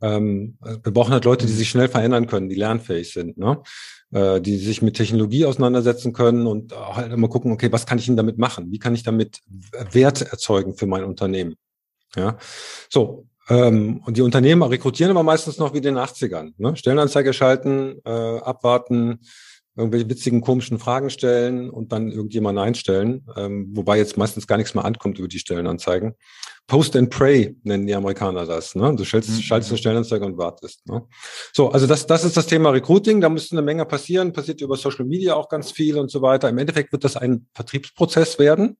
Ähm, 0.00 0.58
wir 0.60 0.92
brauchen 0.92 1.12
halt 1.12 1.24
Leute, 1.24 1.46
die 1.46 1.52
sich 1.52 1.70
schnell 1.70 1.86
verändern 1.86 2.26
können, 2.26 2.48
die 2.48 2.56
lernfähig 2.56 3.12
sind, 3.12 3.38
ne? 3.38 3.62
äh, 4.10 4.40
die 4.40 4.56
sich 4.56 4.82
mit 4.82 4.96
Technologie 4.96 5.44
auseinandersetzen 5.44 6.12
können 6.12 6.48
und 6.48 6.76
halt 6.76 7.12
immer 7.12 7.28
gucken, 7.28 7.52
okay, 7.52 7.70
was 7.70 7.86
kann 7.86 7.98
ich 7.98 8.06
denn 8.06 8.16
damit 8.16 8.38
machen? 8.38 8.72
Wie 8.72 8.80
kann 8.80 8.96
ich 8.96 9.04
damit 9.04 9.40
Wert 9.92 10.20
erzeugen 10.22 10.74
für 10.74 10.86
mein 10.86 11.04
Unternehmen? 11.04 11.54
Ja, 12.16 12.36
so 12.90 13.28
ähm, 13.48 14.02
und 14.04 14.16
die 14.16 14.22
Unternehmen 14.22 14.62
rekrutieren 14.62 15.10
aber 15.10 15.22
meistens 15.22 15.58
noch 15.58 15.72
wie 15.72 15.78
in 15.78 15.82
den 15.82 15.98
80ern. 15.98 16.52
Ne? 16.58 16.76
Stellenanzeige 16.76 17.32
schalten, 17.32 18.00
äh, 18.04 18.10
abwarten, 18.10 19.20
irgendwelche 19.76 20.08
witzigen, 20.08 20.42
komischen 20.42 20.78
Fragen 20.78 21.10
stellen 21.10 21.70
und 21.70 21.92
dann 21.92 22.10
irgendjemanden 22.10 22.62
einstellen, 22.62 23.26
ähm, 23.36 23.70
wobei 23.72 23.96
jetzt 23.96 24.16
meistens 24.18 24.46
gar 24.46 24.58
nichts 24.58 24.74
mehr 24.74 24.84
ankommt 24.84 25.18
über 25.18 25.28
die 25.28 25.38
Stellenanzeigen. 25.38 26.14
Post 26.66 26.94
and 26.94 27.10
Pray 27.10 27.56
nennen 27.64 27.86
die 27.86 27.94
Amerikaner 27.94 28.46
das. 28.46 28.74
Ne? 28.74 28.94
Du 28.94 29.04
schaltest, 29.04 29.38
mhm. 29.38 29.42
schaltest 29.42 29.72
eine 29.72 29.78
Stellenanzeige 29.78 30.24
und 30.24 30.38
wartest. 30.38 30.86
Ne? 30.86 31.02
So, 31.52 31.70
also 31.70 31.86
das, 31.86 32.06
das 32.06 32.24
ist 32.24 32.36
das 32.36 32.46
Thema 32.46 32.70
Recruiting. 32.70 33.20
Da 33.20 33.28
müsste 33.28 33.56
eine 33.56 33.62
Menge 33.62 33.84
passieren, 33.84 34.32
passiert 34.32 34.60
über 34.60 34.76
Social 34.76 35.04
Media 35.04 35.34
auch 35.34 35.48
ganz 35.48 35.72
viel 35.72 35.98
und 35.98 36.10
so 36.10 36.22
weiter. 36.22 36.48
Im 36.48 36.58
Endeffekt 36.58 36.92
wird 36.92 37.04
das 37.04 37.16
ein 37.16 37.46
Vertriebsprozess 37.54 38.38
werden. 38.38 38.76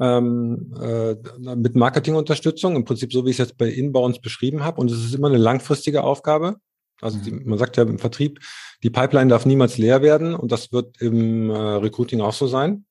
Ähm, 0.00 0.72
äh, 0.80 1.16
mit 1.56 1.74
Marketingunterstützung, 1.74 2.76
im 2.76 2.84
Prinzip 2.84 3.12
so, 3.12 3.24
wie 3.24 3.30
ich 3.30 3.40
es 3.40 3.48
jetzt 3.48 3.58
bei 3.58 3.68
Inbounds 3.68 4.20
beschrieben 4.20 4.64
habe. 4.64 4.80
Und 4.80 4.90
es 4.90 5.04
ist 5.04 5.14
immer 5.14 5.28
eine 5.28 5.38
langfristige 5.38 6.04
Aufgabe. 6.04 6.56
Also 7.00 7.18
die, 7.18 7.32
man 7.32 7.58
sagt 7.58 7.76
ja 7.76 7.84
im 7.84 7.98
Vertrieb, 7.98 8.40
die 8.82 8.90
Pipeline 8.90 9.30
darf 9.30 9.46
niemals 9.46 9.78
leer 9.78 10.02
werden 10.02 10.34
und 10.34 10.52
das 10.52 10.72
wird 10.72 11.00
im 11.00 11.50
äh, 11.50 11.54
Recruiting 11.54 12.20
auch 12.20 12.32
so 12.32 12.46
sein. 12.46 12.84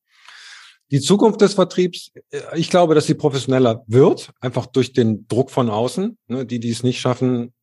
Die 0.92 1.02
Zukunft 1.02 1.42
des 1.42 1.56
Vertriebs, 1.56 2.12
äh, 2.30 2.40
ich 2.56 2.70
glaube, 2.70 2.96
dass 2.96 3.06
sie 3.06 3.14
professioneller 3.14 3.84
wird, 3.88 4.32
einfach 4.40 4.66
durch 4.66 4.94
den 4.94 5.28
Druck 5.28 5.52
von 5.52 5.70
außen. 5.70 6.18
Ne, 6.28 6.46
die, 6.46 6.60
die 6.60 6.72
es 6.72 6.84
nicht 6.84 7.00
schaffen, 7.00 7.54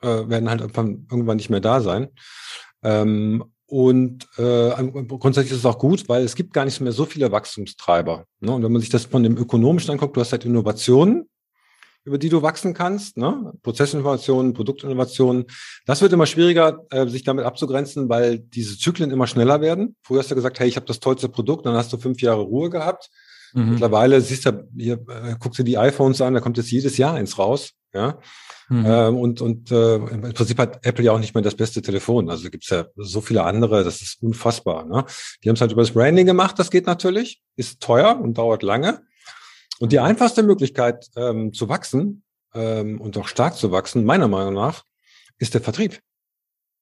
äh, 0.00 0.28
werden 0.28 0.50
halt 0.50 0.60
irgendwann 0.60 1.36
nicht 1.36 1.50
mehr 1.50 1.60
da 1.60 1.80
sein. 1.80 2.08
Ähm, 2.82 3.44
und 3.72 4.28
äh, 4.36 4.70
grundsätzlich 5.18 5.52
ist 5.52 5.60
es 5.60 5.64
auch 5.64 5.78
gut, 5.78 6.06
weil 6.06 6.24
es 6.24 6.34
gibt 6.34 6.52
gar 6.52 6.66
nicht 6.66 6.78
mehr 6.82 6.92
so 6.92 7.06
viele 7.06 7.32
Wachstumstreiber. 7.32 8.26
Ne? 8.40 8.52
Und 8.52 8.62
wenn 8.62 8.70
man 8.70 8.82
sich 8.82 8.90
das 8.90 9.06
von 9.06 9.22
dem 9.22 9.38
ökonomischen 9.38 9.92
anguckt, 9.92 10.14
du 10.14 10.20
hast 10.20 10.30
halt 10.32 10.44
Innovationen, 10.44 11.30
über 12.04 12.18
die 12.18 12.28
du 12.28 12.42
wachsen 12.42 12.74
kannst, 12.74 13.16
ne? 13.16 13.54
Prozessinnovationen, 13.62 14.52
Produktinnovationen. 14.52 15.46
Das 15.86 16.02
wird 16.02 16.12
immer 16.12 16.26
schwieriger, 16.26 16.84
äh, 16.90 17.06
sich 17.06 17.24
damit 17.24 17.46
abzugrenzen, 17.46 18.10
weil 18.10 18.40
diese 18.40 18.76
Zyklen 18.76 19.10
immer 19.10 19.26
schneller 19.26 19.62
werden. 19.62 19.96
Früher 20.02 20.18
hast 20.18 20.30
du 20.30 20.34
gesagt, 20.34 20.60
hey, 20.60 20.68
ich 20.68 20.76
habe 20.76 20.84
das 20.84 21.00
tollste 21.00 21.30
Produkt, 21.30 21.64
dann 21.64 21.74
hast 21.74 21.94
du 21.94 21.96
fünf 21.96 22.20
Jahre 22.20 22.42
Ruhe 22.42 22.68
gehabt. 22.68 23.08
Mhm. 23.54 23.70
Mittlerweile 23.70 24.20
siehst 24.20 24.44
du, 24.44 24.68
hier, 24.76 25.00
äh, 25.08 25.36
guckst 25.40 25.58
du 25.58 25.62
die 25.62 25.78
iPhones 25.78 26.20
an, 26.20 26.34
da 26.34 26.40
kommt 26.40 26.58
jetzt 26.58 26.70
jedes 26.70 26.98
Jahr 26.98 27.14
eins 27.14 27.38
raus. 27.38 27.72
Ja. 27.94 28.18
Mhm. 28.68 28.84
Ähm, 28.86 29.16
und 29.16 29.40
und 29.40 29.70
äh, 29.70 29.96
im 29.96 30.32
Prinzip 30.32 30.58
hat 30.58 30.84
Apple 30.86 31.04
ja 31.04 31.12
auch 31.12 31.18
nicht 31.18 31.34
mehr 31.34 31.42
das 31.42 31.54
beste 31.54 31.82
Telefon. 31.82 32.30
Also 32.30 32.50
gibt's 32.50 32.70
ja 32.70 32.86
so 32.96 33.20
viele 33.20 33.44
andere, 33.44 33.84
das 33.84 34.02
ist 34.02 34.22
unfassbar. 34.22 34.84
Ne? 34.84 35.04
Die 35.42 35.48
haben 35.48 35.56
es 35.56 35.60
halt 35.60 35.72
über 35.72 35.82
das 35.82 35.92
Branding 35.92 36.26
gemacht, 36.26 36.58
das 36.58 36.70
geht 36.70 36.86
natürlich, 36.86 37.42
ist 37.56 37.80
teuer 37.80 38.18
und 38.20 38.38
dauert 38.38 38.62
lange. 38.62 39.02
Und 39.78 39.92
die 39.92 39.98
einfachste 39.98 40.42
Möglichkeit 40.42 41.08
ähm, 41.16 41.52
zu 41.52 41.68
wachsen 41.68 42.22
ähm, 42.54 43.00
und 43.00 43.16
auch 43.18 43.28
stark 43.28 43.56
zu 43.56 43.72
wachsen, 43.72 44.04
meiner 44.04 44.28
Meinung 44.28 44.54
nach, 44.54 44.84
ist 45.38 45.54
der 45.54 45.60
Vertrieb. 45.60 46.00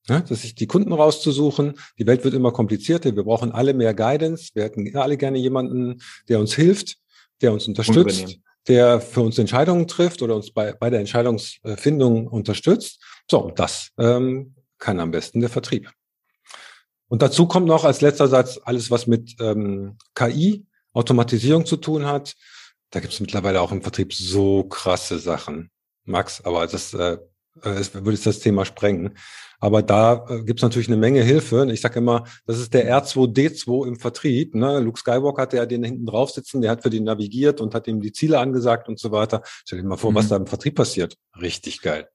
Ja, 0.08 0.20
dass 0.20 0.42
sich 0.42 0.54
die 0.54 0.66
Kunden 0.66 0.92
rauszusuchen. 0.92 1.74
Die 1.98 2.06
Welt 2.06 2.24
wird 2.24 2.34
immer 2.34 2.52
komplizierter. 2.52 3.14
Wir 3.14 3.22
brauchen 3.22 3.52
alle 3.52 3.74
mehr 3.74 3.94
Guidance. 3.94 4.50
Wir 4.54 4.64
hätten 4.64 4.96
alle 4.96 5.16
gerne 5.18 5.38
jemanden, 5.38 6.00
der 6.28 6.40
uns 6.40 6.54
hilft, 6.54 6.96
der 7.42 7.52
uns 7.52 7.68
unterstützt, 7.68 8.38
der 8.68 9.00
für 9.00 9.22
uns 9.22 9.38
Entscheidungen 9.38 9.88
trifft 9.88 10.22
oder 10.22 10.36
uns 10.36 10.52
bei, 10.52 10.72
bei 10.72 10.90
der 10.90 11.00
Entscheidungsfindung 11.00 12.26
unterstützt. 12.28 13.02
So, 13.30 13.44
und 13.44 13.58
das 13.58 13.90
ähm, 13.98 14.54
kann 14.78 15.00
am 15.00 15.10
besten 15.10 15.40
der 15.40 15.50
Vertrieb. 15.50 15.90
Und 17.08 17.22
dazu 17.22 17.46
kommt 17.46 17.66
noch 17.66 17.84
als 17.84 18.00
letzter 18.00 18.28
Satz 18.28 18.60
alles, 18.62 18.90
was 18.90 19.06
mit 19.06 19.34
ähm, 19.40 19.96
KI, 20.14 20.66
Automatisierung 20.92 21.66
zu 21.66 21.76
tun 21.76 22.06
hat 22.06 22.36
da 22.90 23.00
gibt 23.00 23.12
es 23.12 23.20
mittlerweile 23.20 23.60
auch 23.60 23.72
im 23.72 23.82
Vertrieb 23.82 24.12
so 24.12 24.64
krasse 24.64 25.18
Sachen, 25.18 25.70
Max, 26.04 26.40
aber 26.44 26.66
das, 26.66 26.92
äh, 26.92 27.18
das 27.62 27.94
würde 27.94 28.12
jetzt 28.12 28.26
das 28.26 28.40
Thema 28.40 28.64
sprengen. 28.64 29.16
Aber 29.60 29.82
da 29.82 30.24
äh, 30.28 30.42
gibt 30.42 30.60
es 30.60 30.62
natürlich 30.62 30.88
eine 30.88 30.96
Menge 30.96 31.22
Hilfe. 31.22 31.68
Ich 31.70 31.82
sage 31.82 31.98
immer, 31.98 32.24
das 32.46 32.58
ist 32.58 32.72
der 32.72 32.90
R2D2 32.90 33.86
im 33.86 33.96
Vertrieb. 33.98 34.54
Ne? 34.54 34.80
Luke 34.80 34.98
Skywalker 34.98 35.42
hatte 35.42 35.58
ja 35.58 35.66
den 35.66 35.84
hinten 35.84 36.06
drauf 36.06 36.30
sitzen, 36.30 36.62
der 36.62 36.70
hat 36.70 36.82
für 36.82 36.90
den 36.90 37.04
navigiert 37.04 37.60
und 37.60 37.74
hat 37.74 37.86
ihm 37.86 38.00
die 38.00 38.12
Ziele 38.12 38.38
angesagt 38.38 38.88
und 38.88 38.98
so 38.98 39.12
weiter. 39.12 39.42
Stell 39.44 39.80
dir 39.80 39.86
mal 39.86 39.98
vor, 39.98 40.12
mhm. 40.12 40.16
was 40.16 40.28
da 40.28 40.36
im 40.36 40.46
Vertrieb 40.46 40.76
passiert. 40.76 41.16
Richtig 41.40 41.82
geil. 41.82 42.08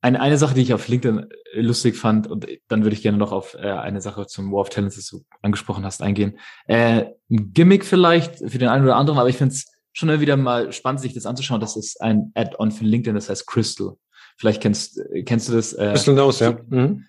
Eine, 0.00 0.20
eine 0.20 0.36
Sache, 0.36 0.54
die 0.54 0.62
ich 0.62 0.74
auf 0.74 0.88
LinkedIn 0.88 1.28
äh, 1.54 1.60
lustig 1.60 1.96
fand, 1.96 2.26
und 2.26 2.48
dann 2.66 2.82
würde 2.82 2.96
ich 2.96 3.02
gerne 3.02 3.18
noch 3.18 3.30
auf 3.30 3.54
äh, 3.54 3.70
eine 3.70 4.00
Sache 4.00 4.26
zum 4.26 4.50
War 4.50 4.62
of 4.62 4.68
Talents, 4.68 4.96
das 4.96 5.06
du 5.06 5.24
angesprochen 5.42 5.84
hast, 5.84 6.02
eingehen. 6.02 6.38
Äh, 6.66 7.04
ein 7.30 7.52
Gimmick 7.52 7.84
vielleicht 7.84 8.38
für 8.38 8.58
den 8.58 8.68
einen 8.68 8.84
oder 8.84 8.96
anderen, 8.96 9.20
aber 9.20 9.28
ich 9.28 9.36
finde 9.36 9.54
es 9.54 9.66
schon 9.92 10.20
wieder 10.20 10.36
mal 10.36 10.72
spannend, 10.72 11.00
sich 11.00 11.14
das 11.14 11.26
anzuschauen. 11.26 11.60
Das 11.60 11.76
ist 11.76 12.00
ein 12.00 12.32
Add-on 12.34 12.72
für 12.72 12.84
LinkedIn, 12.84 13.14
das 13.14 13.28
heißt 13.28 13.46
Crystal. 13.46 13.94
Vielleicht 14.36 14.62
kennst, 14.62 15.00
kennst 15.24 15.48
du 15.48 15.52
das. 15.52 15.72
Äh, 15.72 15.90
Crystal 15.90 16.14
Knows, 16.14 16.40
ja. 16.40 16.58
Mhm. 16.68 17.04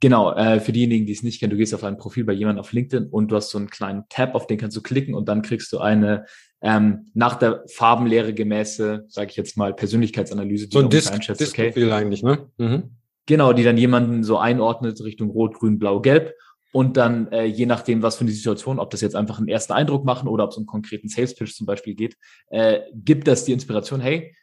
Genau, 0.00 0.34
äh, 0.34 0.60
für 0.60 0.72
diejenigen, 0.72 1.06
die 1.06 1.12
es 1.12 1.22
nicht 1.22 1.40
kennen, 1.40 1.50
du 1.50 1.56
gehst 1.56 1.74
auf 1.74 1.84
ein 1.84 1.96
Profil 1.96 2.24
bei 2.24 2.32
jemandem 2.32 2.60
auf 2.60 2.72
LinkedIn 2.72 3.08
und 3.08 3.30
du 3.30 3.36
hast 3.36 3.50
so 3.50 3.58
einen 3.58 3.70
kleinen 3.70 4.04
Tab, 4.10 4.34
auf 4.34 4.46
den 4.46 4.58
kannst 4.58 4.76
du 4.76 4.82
klicken 4.82 5.14
und 5.14 5.28
dann 5.28 5.40
kriegst 5.40 5.72
du 5.72 5.78
eine 5.78 6.26
ähm, 6.60 7.06
nach 7.14 7.36
der 7.36 7.64
Farbenlehre 7.68 8.34
gemäße, 8.34 9.04
sage 9.08 9.30
ich 9.30 9.36
jetzt 9.36 9.56
mal, 9.56 9.74
Persönlichkeitsanalyse. 9.74 10.68
Die 10.68 10.76
so 10.76 10.82
ein 10.82 10.90
Disk, 10.90 11.12
einschätzt, 11.12 11.40
Disk 11.40 11.58
okay, 11.58 11.90
eigentlich, 11.92 12.22
ne? 12.22 12.50
Mhm. 12.58 12.96
Genau, 13.26 13.52
die 13.52 13.62
dann 13.62 13.78
jemanden 13.78 14.24
so 14.24 14.38
einordnet 14.38 15.02
Richtung 15.02 15.30
Rot, 15.30 15.54
Grün, 15.54 15.78
Blau, 15.78 16.00
Gelb 16.00 16.34
und 16.72 16.96
dann 16.96 17.30
äh, 17.32 17.44
je 17.44 17.66
nachdem, 17.66 18.02
was 18.02 18.16
für 18.16 18.24
eine 18.24 18.32
Situation, 18.32 18.78
ob 18.78 18.90
das 18.90 19.00
jetzt 19.00 19.14
einfach 19.14 19.38
einen 19.38 19.48
ersten 19.48 19.72
Eindruck 19.72 20.04
machen 20.04 20.28
oder 20.28 20.44
ob 20.44 20.50
es 20.50 20.56
um 20.56 20.62
einen 20.62 20.66
konkreten 20.66 21.08
Sales 21.08 21.34
Pitch 21.34 21.54
zum 21.54 21.66
Beispiel 21.66 21.94
geht, 21.94 22.16
äh, 22.48 22.80
gibt 22.92 23.28
das 23.28 23.44
die 23.44 23.52
Inspiration, 23.52 24.00
hey, 24.00 24.34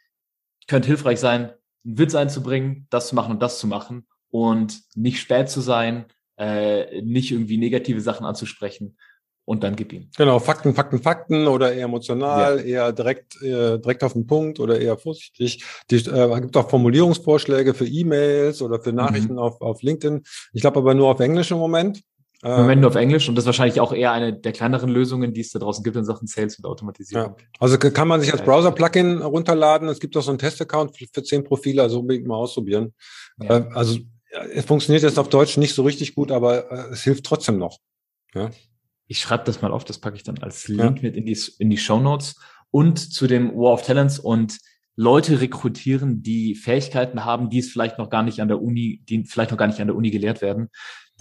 könnte 0.66 0.88
hilfreich 0.88 1.20
sein, 1.20 1.52
einen 1.84 1.98
Witz 1.98 2.14
einzubringen, 2.14 2.86
das 2.90 3.08
zu 3.08 3.14
machen 3.14 3.32
und 3.32 3.42
das 3.42 3.58
zu 3.58 3.66
machen 3.66 4.06
und 4.30 4.80
nicht 4.94 5.20
spät 5.20 5.48
zu 5.48 5.60
sein, 5.60 6.06
äh, 6.36 7.02
nicht 7.02 7.30
irgendwie 7.30 7.58
negative 7.58 8.00
Sachen 8.00 8.26
anzusprechen 8.26 8.96
und 9.44 9.64
dann 9.64 9.76
gib 9.76 9.92
ihm. 9.92 10.08
Genau, 10.16 10.38
Fakten, 10.38 10.74
Fakten, 10.74 11.00
Fakten 11.00 11.46
oder 11.46 11.72
eher 11.72 11.84
emotional, 11.84 12.58
ja. 12.58 12.64
eher 12.64 12.92
direkt, 12.92 13.42
eher 13.42 13.78
direkt 13.78 14.04
auf 14.04 14.12
den 14.12 14.26
Punkt 14.26 14.60
oder 14.60 14.80
eher 14.80 14.96
vorsichtig. 14.96 15.64
Die 15.90 15.96
äh, 15.96 16.40
gibt 16.40 16.56
auch 16.56 16.70
Formulierungsvorschläge 16.70 17.74
für 17.74 17.86
E-Mails 17.86 18.62
oder 18.62 18.80
für 18.80 18.92
Nachrichten 18.92 19.34
mhm. 19.34 19.38
auf, 19.38 19.60
auf 19.60 19.82
LinkedIn. 19.82 20.22
Ich 20.52 20.60
glaube 20.60 20.78
aber 20.78 20.94
nur 20.94 21.08
auf 21.08 21.20
Englisch 21.20 21.50
im 21.50 21.58
Moment. 21.58 22.02
Im 22.44 22.50
Moment 22.50 22.80
nur 22.80 22.90
auf 22.90 22.96
Englisch 22.96 23.28
und 23.28 23.36
das 23.36 23.44
ist 23.44 23.46
wahrscheinlich 23.46 23.80
auch 23.80 23.92
eher 23.92 24.10
eine 24.10 24.32
der 24.32 24.50
kleineren 24.50 24.90
Lösungen, 24.90 25.32
die 25.32 25.42
es 25.42 25.52
da 25.52 25.60
draußen 25.60 25.84
gibt 25.84 25.96
in 25.96 26.04
Sachen 26.04 26.26
Sales 26.26 26.58
und 26.58 26.64
Automatisierung. 26.64 27.36
Ja. 27.38 27.46
Also 27.60 27.78
kann 27.78 28.08
man 28.08 28.20
sich 28.20 28.32
als 28.32 28.42
Browser-Plugin 28.42 29.22
runterladen. 29.22 29.88
Es 29.88 30.00
gibt 30.00 30.16
auch 30.16 30.22
so 30.22 30.32
einen 30.32 30.38
Test-Account 30.38 30.96
für 30.96 31.22
zehn 31.22 31.44
Profile, 31.44 31.82
also 31.82 32.00
unbedingt 32.00 32.26
mal 32.26 32.34
ausprobieren. 32.34 32.94
Ja. 33.40 33.58
Äh, 33.58 33.68
also 33.74 33.98
es 34.54 34.64
funktioniert 34.64 35.04
jetzt 35.04 35.20
auf 35.20 35.28
Deutsch 35.28 35.56
nicht 35.56 35.74
so 35.74 35.84
richtig 35.84 36.16
gut, 36.16 36.32
aber 36.32 36.70
äh, 36.72 36.92
es 36.92 37.02
hilft 37.02 37.24
trotzdem 37.24 37.58
noch. 37.58 37.78
Ja. 38.34 38.50
Ich 39.06 39.20
schreibe 39.20 39.44
das 39.44 39.62
mal 39.62 39.70
auf, 39.70 39.84
das 39.84 39.98
packe 39.98 40.16
ich 40.16 40.24
dann 40.24 40.38
als 40.38 40.66
Link 40.66 41.02
mit 41.02 41.16
in 41.16 41.26
die, 41.26 41.38
in 41.58 41.70
die 41.70 41.76
Show 41.76 42.00
Notes 42.00 42.36
und 42.70 42.98
zu 42.98 43.28
dem 43.28 43.54
War 43.54 43.74
of 43.74 43.82
Talents 43.82 44.18
und 44.18 44.58
Leute 44.96 45.40
rekrutieren, 45.40 46.22
die 46.22 46.54
Fähigkeiten 46.54 47.24
haben, 47.24 47.50
die 47.50 47.60
es 47.60 47.70
vielleicht 47.70 47.98
noch 47.98 48.10
gar 48.10 48.22
nicht 48.22 48.40
an 48.40 48.48
der 48.48 48.60
Uni, 48.60 49.02
die 49.08 49.24
vielleicht 49.24 49.50
noch 49.50 49.58
gar 49.58 49.66
nicht 49.66 49.80
an 49.80 49.86
der 49.86 49.96
Uni 49.96 50.10
gelehrt 50.10 50.42
werden. 50.42 50.70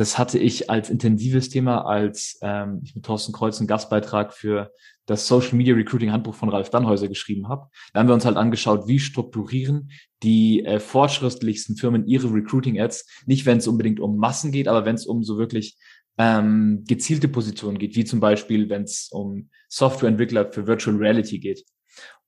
Das 0.01 0.17
hatte 0.17 0.39
ich 0.39 0.67
als 0.67 0.89
intensives 0.89 1.49
Thema, 1.49 1.85
als 1.85 2.39
ähm, 2.41 2.81
ich 2.83 2.95
mit 2.95 3.05
Thorsten 3.05 3.33
Kreuz 3.33 3.59
einen 3.59 3.67
Gastbeitrag 3.67 4.33
für 4.33 4.71
das 5.05 5.27
Social 5.27 5.55
Media 5.55 5.75
Recruiting 5.75 6.11
Handbuch 6.11 6.33
von 6.33 6.49
Ralf 6.49 6.71
Dannhäuser 6.71 7.07
geschrieben 7.07 7.49
habe. 7.49 7.67
Da 7.93 7.99
haben 7.99 8.07
wir 8.07 8.15
uns 8.15 8.25
halt 8.25 8.35
angeschaut, 8.35 8.87
wie 8.87 8.97
strukturieren 8.97 9.91
die 10.23 10.65
äh, 10.65 10.79
fortschrittlichsten 10.79 11.75
Firmen 11.75 12.07
ihre 12.07 12.33
Recruiting-Ads. 12.33 13.25
Nicht, 13.27 13.45
wenn 13.45 13.59
es 13.59 13.67
unbedingt 13.67 13.99
um 13.99 14.17
Massen 14.17 14.51
geht, 14.51 14.67
aber 14.67 14.85
wenn 14.85 14.95
es 14.95 15.05
um 15.05 15.21
so 15.21 15.37
wirklich 15.37 15.77
ähm, 16.17 16.83
gezielte 16.87 17.27
Positionen 17.27 17.77
geht, 17.77 17.95
wie 17.95 18.03
zum 18.03 18.19
Beispiel, 18.19 18.69
wenn 18.69 18.81
es 18.81 19.07
um 19.11 19.49
Softwareentwickler 19.69 20.51
für 20.51 20.65
Virtual 20.65 20.97
Reality 20.97 21.37
geht. 21.37 21.63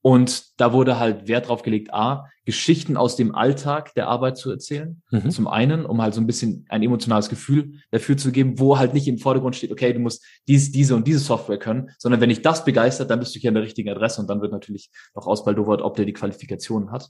Und 0.05 0.59
da 0.59 0.73
wurde 0.73 0.99
halt 0.99 1.29
Wert 1.29 1.47
drauf 1.47 1.63
gelegt, 1.63 1.93
A, 1.93 2.29
Geschichten 2.43 2.97
aus 2.97 3.15
dem 3.15 3.33
Alltag 3.33 3.93
der 3.93 4.09
Arbeit 4.09 4.37
zu 4.37 4.51
erzählen. 4.51 5.01
Mhm. 5.11 5.31
Zum 5.31 5.47
einen, 5.47 5.85
um 5.85 6.01
halt 6.01 6.13
so 6.13 6.19
ein 6.19 6.27
bisschen 6.27 6.65
ein 6.67 6.83
emotionales 6.83 7.29
Gefühl 7.29 7.79
dafür 7.89 8.17
zu 8.17 8.33
geben, 8.33 8.59
wo 8.59 8.77
halt 8.77 8.93
nicht 8.93 9.07
im 9.07 9.17
Vordergrund 9.17 9.55
steht, 9.55 9.71
okay, 9.71 9.93
du 9.93 9.99
musst 9.99 10.21
dies, 10.45 10.73
diese 10.73 10.93
und 10.97 11.07
diese 11.07 11.19
Software 11.19 11.57
können, 11.57 11.89
sondern 11.97 12.19
wenn 12.19 12.27
dich 12.27 12.41
das 12.41 12.65
begeistert, 12.65 13.09
dann 13.11 13.19
bist 13.19 13.33
du 13.33 13.39
hier 13.39 13.49
an 13.49 13.53
der 13.53 13.63
richtigen 13.63 13.89
Adresse 13.89 14.19
und 14.19 14.29
dann 14.29 14.41
wird 14.41 14.51
natürlich 14.51 14.91
noch 15.15 15.25
ausbaldowert, 15.25 15.81
ob 15.81 15.95
der 15.95 16.03
die 16.03 16.11
Qualifikationen 16.11 16.91
hat. 16.91 17.09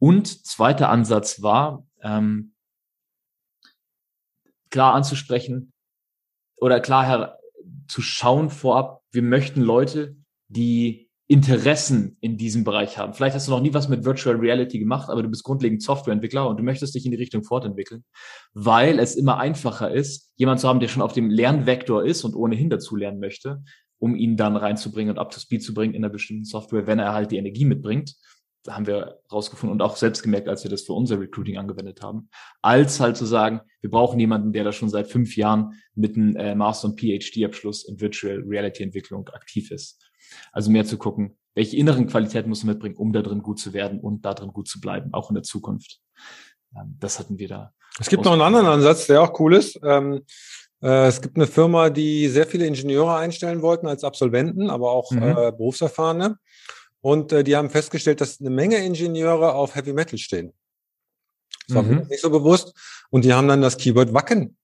Und 0.00 0.44
zweiter 0.44 0.88
Ansatz 0.88 1.42
war, 1.42 1.86
ähm, 2.02 2.54
klar 4.68 4.94
anzusprechen 4.94 5.72
oder 6.56 6.80
klar 6.80 7.06
her 7.06 7.38
zu 7.86 8.02
schauen 8.02 8.50
vorab, 8.50 9.04
wir 9.12 9.22
möchten 9.22 9.60
Leute, 9.60 10.16
die 10.48 11.08
Interessen 11.32 12.18
in 12.20 12.36
diesem 12.36 12.62
Bereich 12.62 12.98
haben. 12.98 13.14
Vielleicht 13.14 13.34
hast 13.34 13.48
du 13.48 13.52
noch 13.52 13.62
nie 13.62 13.72
was 13.72 13.88
mit 13.88 14.04
Virtual 14.04 14.36
Reality 14.36 14.78
gemacht, 14.78 15.08
aber 15.08 15.22
du 15.22 15.30
bist 15.30 15.44
grundlegend 15.44 15.82
Softwareentwickler 15.82 16.46
und 16.46 16.58
du 16.58 16.62
möchtest 16.62 16.94
dich 16.94 17.06
in 17.06 17.10
die 17.10 17.16
Richtung 17.16 17.42
fortentwickeln, 17.42 18.04
weil 18.52 18.98
es 18.98 19.14
immer 19.16 19.38
einfacher 19.38 19.90
ist, 19.90 20.30
jemand 20.36 20.60
zu 20.60 20.68
haben, 20.68 20.78
der 20.78 20.88
schon 20.88 21.00
auf 21.00 21.14
dem 21.14 21.30
Lernvektor 21.30 22.04
ist 22.04 22.24
und 22.24 22.34
ohnehin 22.34 22.68
dazu 22.68 22.96
lernen 22.96 23.18
möchte, 23.18 23.62
um 23.98 24.14
ihn 24.14 24.36
dann 24.36 24.56
reinzubringen 24.56 25.10
und 25.10 25.18
up 25.18 25.30
to 25.30 25.40
speed 25.40 25.62
zu 25.62 25.72
bringen 25.72 25.94
in 25.94 26.04
einer 26.04 26.12
bestimmten 26.12 26.44
Software, 26.44 26.86
wenn 26.86 26.98
er 26.98 27.14
halt 27.14 27.30
die 27.30 27.38
Energie 27.38 27.64
mitbringt. 27.64 28.14
haben 28.68 28.86
wir 28.86 29.20
rausgefunden 29.32 29.72
und 29.72 29.80
auch 29.80 29.96
selbst 29.96 30.22
gemerkt, 30.22 30.50
als 30.50 30.64
wir 30.64 30.70
das 30.70 30.82
für 30.82 30.92
unser 30.92 31.18
Recruiting 31.18 31.56
angewendet 31.56 32.02
haben, 32.02 32.28
als 32.60 33.00
halt 33.00 33.16
zu 33.16 33.24
sagen, 33.24 33.62
wir 33.80 33.88
brauchen 33.88 34.20
jemanden, 34.20 34.52
der 34.52 34.64
da 34.64 34.72
schon 34.72 34.90
seit 34.90 35.08
fünf 35.08 35.34
Jahren 35.38 35.80
mit 35.94 36.14
einem 36.14 36.36
äh, 36.36 36.54
Master- 36.54 36.88
und 36.88 37.00
PhD-Abschluss 37.00 37.88
in 37.88 38.02
Virtual 38.02 38.44
Reality-Entwicklung 38.46 39.26
aktiv 39.30 39.70
ist. 39.70 40.11
Also 40.52 40.70
mehr 40.70 40.84
zu 40.84 40.98
gucken, 40.98 41.36
welche 41.54 41.76
inneren 41.76 42.06
Qualitäten 42.06 42.48
muss 42.48 42.64
man 42.64 42.74
mitbringen, 42.74 42.96
um 42.96 43.12
da 43.12 43.22
drin 43.22 43.42
gut 43.42 43.58
zu 43.58 43.72
werden 43.72 44.00
und 44.00 44.24
da 44.24 44.34
drin 44.34 44.52
gut 44.52 44.68
zu 44.68 44.80
bleiben, 44.80 45.12
auch 45.12 45.30
in 45.30 45.34
der 45.34 45.42
Zukunft. 45.42 46.00
Ähm, 46.76 46.96
das 46.98 47.18
hatten 47.18 47.38
wir 47.38 47.48
da. 47.48 47.72
Es 47.98 48.08
gibt 48.08 48.24
noch 48.24 48.32
einen 48.32 48.42
anderen 48.42 48.66
Ansatz, 48.66 49.06
der 49.06 49.22
auch 49.22 49.38
cool 49.38 49.54
ist. 49.54 49.78
Ähm, 49.84 50.22
äh, 50.82 51.06
es 51.06 51.20
gibt 51.20 51.36
eine 51.36 51.46
Firma, 51.46 51.90
die 51.90 52.28
sehr 52.28 52.46
viele 52.46 52.66
Ingenieure 52.66 53.16
einstellen 53.16 53.62
wollten 53.62 53.86
als 53.86 54.02
Absolventen, 54.02 54.70
aber 54.70 54.92
auch 54.92 55.10
mhm. 55.10 55.22
äh, 55.22 55.52
Berufserfahrene. 55.52 56.38
Und 57.00 57.32
äh, 57.32 57.44
die 57.44 57.56
haben 57.56 57.68
festgestellt, 57.68 58.20
dass 58.20 58.40
eine 58.40 58.50
Menge 58.50 58.78
Ingenieure 58.78 59.54
auf 59.54 59.74
Heavy 59.74 59.92
Metal 59.92 60.18
stehen. 60.18 60.52
Das 61.66 61.76
war 61.76 61.82
mhm. 61.82 62.06
nicht 62.08 62.20
so 62.20 62.30
bewusst. 62.30 62.74
Und 63.10 63.24
die 63.24 63.32
haben 63.34 63.48
dann 63.48 63.60
das 63.60 63.76
Keyword 63.76 64.14
Wacken 64.14 64.56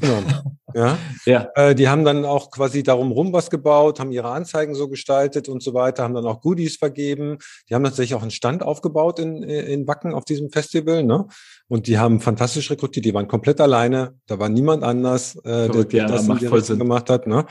genommen. 0.00 0.58
ja. 0.74 0.98
ja. 1.26 1.48
Äh, 1.54 1.74
die 1.74 1.88
haben 1.88 2.04
dann 2.04 2.24
auch 2.24 2.50
quasi 2.50 2.82
darum 2.82 3.12
rum 3.12 3.32
was 3.32 3.50
gebaut, 3.50 4.00
haben 4.00 4.12
ihre 4.12 4.30
Anzeigen 4.30 4.74
so 4.74 4.88
gestaltet 4.88 5.48
und 5.48 5.62
so 5.62 5.74
weiter, 5.74 6.02
haben 6.02 6.14
dann 6.14 6.26
auch 6.26 6.40
Goodies 6.40 6.76
vergeben. 6.76 7.38
Die 7.68 7.74
haben 7.74 7.84
tatsächlich 7.84 8.14
auch 8.14 8.22
einen 8.22 8.30
Stand 8.30 8.62
aufgebaut 8.62 9.18
in, 9.18 9.42
in 9.42 9.86
Wacken 9.86 10.14
auf 10.14 10.24
diesem 10.24 10.50
Festival. 10.50 11.02
Ne? 11.02 11.26
Und 11.68 11.86
die 11.86 11.98
haben 11.98 12.20
fantastisch 12.20 12.70
rekrutiert. 12.70 13.04
Die 13.04 13.14
waren 13.14 13.28
komplett 13.28 13.60
alleine. 13.60 14.14
Da 14.26 14.38
war 14.38 14.48
niemand 14.48 14.82
anders, 14.82 15.36
äh, 15.44 15.68
der, 15.68 15.84
der 15.84 16.06
das 16.06 16.26
gemacht 16.68 17.10
hat. 17.10 17.26
Ne? 17.26 17.46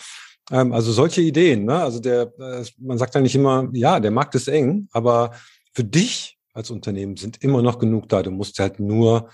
Ähm, 0.52 0.74
also 0.74 0.92
solche 0.92 1.22
Ideen, 1.22 1.66
ne? 1.66 1.82
Also 1.82 2.00
der, 2.00 2.34
äh, 2.40 2.66
man 2.80 2.98
sagt 2.98 3.16
ja 3.16 3.22
nicht 3.22 3.36
immer, 3.36 3.70
ja, 3.74 4.00
der 4.00 4.12
Markt 4.12 4.36
ist 4.36 4.48
eng, 4.48 4.88
aber 4.92 5.32
für 5.74 5.84
dich 5.84 6.38
als 6.54 6.70
Unternehmen 6.70 7.18
sind 7.18 7.42
immer 7.44 7.62
noch 7.62 7.80
genug 7.80 8.10
da. 8.10 8.22
Du 8.22 8.32
musst 8.32 8.60
halt 8.60 8.80
nur 8.80 9.30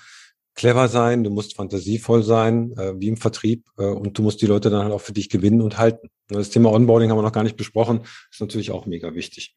clever 0.59 0.89
sein, 0.89 1.23
du 1.23 1.29
musst 1.29 1.55
fantasievoll 1.55 2.21
sein, 2.21 2.73
äh, 2.77 2.99
wie 2.99 3.07
im 3.07 3.17
Vertrieb, 3.17 3.65
äh, 3.77 3.85
und 3.85 4.17
du 4.17 4.21
musst 4.21 4.41
die 4.41 4.45
Leute 4.45 4.69
dann 4.69 4.83
halt 4.83 4.93
auch 4.93 5.01
für 5.01 5.13
dich 5.13 5.29
gewinnen 5.29 5.61
und 5.61 5.77
halten. 5.77 6.09
Das 6.27 6.49
Thema 6.49 6.71
Onboarding 6.71 7.09
haben 7.09 7.17
wir 7.17 7.23
noch 7.23 7.31
gar 7.31 7.43
nicht 7.43 7.57
besprochen, 7.57 8.01
ist 8.29 8.41
natürlich 8.41 8.71
auch 8.71 8.85
mega 8.85 9.15
wichtig. 9.15 9.55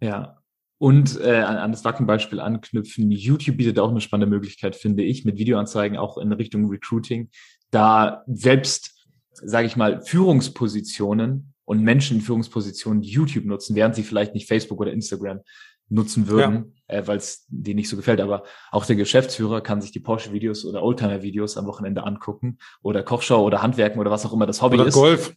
Ja, 0.00 0.38
und 0.78 1.20
äh, 1.20 1.40
an 1.40 1.72
das 1.72 1.84
Wackenbeispiel 1.84 2.38
anknüpfen, 2.38 3.10
YouTube 3.10 3.56
bietet 3.56 3.78
auch 3.78 3.90
eine 3.90 4.00
spannende 4.00 4.32
Möglichkeit, 4.32 4.76
finde 4.76 5.02
ich, 5.02 5.24
mit 5.24 5.38
Videoanzeigen 5.38 5.98
auch 5.98 6.18
in 6.18 6.32
Richtung 6.32 6.68
Recruiting, 6.68 7.30
da 7.70 8.22
selbst 8.26 8.96
sage 9.42 9.66
ich 9.66 9.76
mal, 9.76 10.00
Führungspositionen 10.00 11.52
und 11.64 11.82
Menschen 11.82 12.18
in 12.18 12.22
Führungspositionen 12.22 13.02
YouTube 13.02 13.44
nutzen, 13.44 13.74
während 13.74 13.94
sie 13.94 14.02
vielleicht 14.02 14.34
nicht 14.34 14.46
Facebook 14.46 14.80
oder 14.80 14.92
Instagram 14.92 15.40
nutzen 15.88 16.28
würden, 16.28 16.74
ja. 16.88 16.96
äh, 16.96 17.06
weil 17.06 17.18
es 17.18 17.46
denen 17.48 17.76
nicht 17.76 17.88
so 17.88 17.96
gefällt. 17.96 18.20
Aber 18.20 18.44
auch 18.70 18.86
der 18.86 18.96
Geschäftsführer 18.96 19.60
kann 19.60 19.80
sich 19.80 19.92
die 19.92 20.00
Porsche-Videos 20.00 20.64
oder 20.64 20.82
Oldtimer-Videos 20.82 21.56
am 21.56 21.66
Wochenende 21.66 22.04
angucken 22.04 22.58
oder 22.82 23.02
Kochschau 23.02 23.42
oder 23.44 23.62
Handwerken 23.62 24.00
oder 24.00 24.10
was 24.10 24.26
auch 24.26 24.32
immer 24.32 24.46
das 24.46 24.62
Hobby 24.62 24.76
oder 24.76 24.86
ist. 24.86 24.94
Golf. 24.94 25.34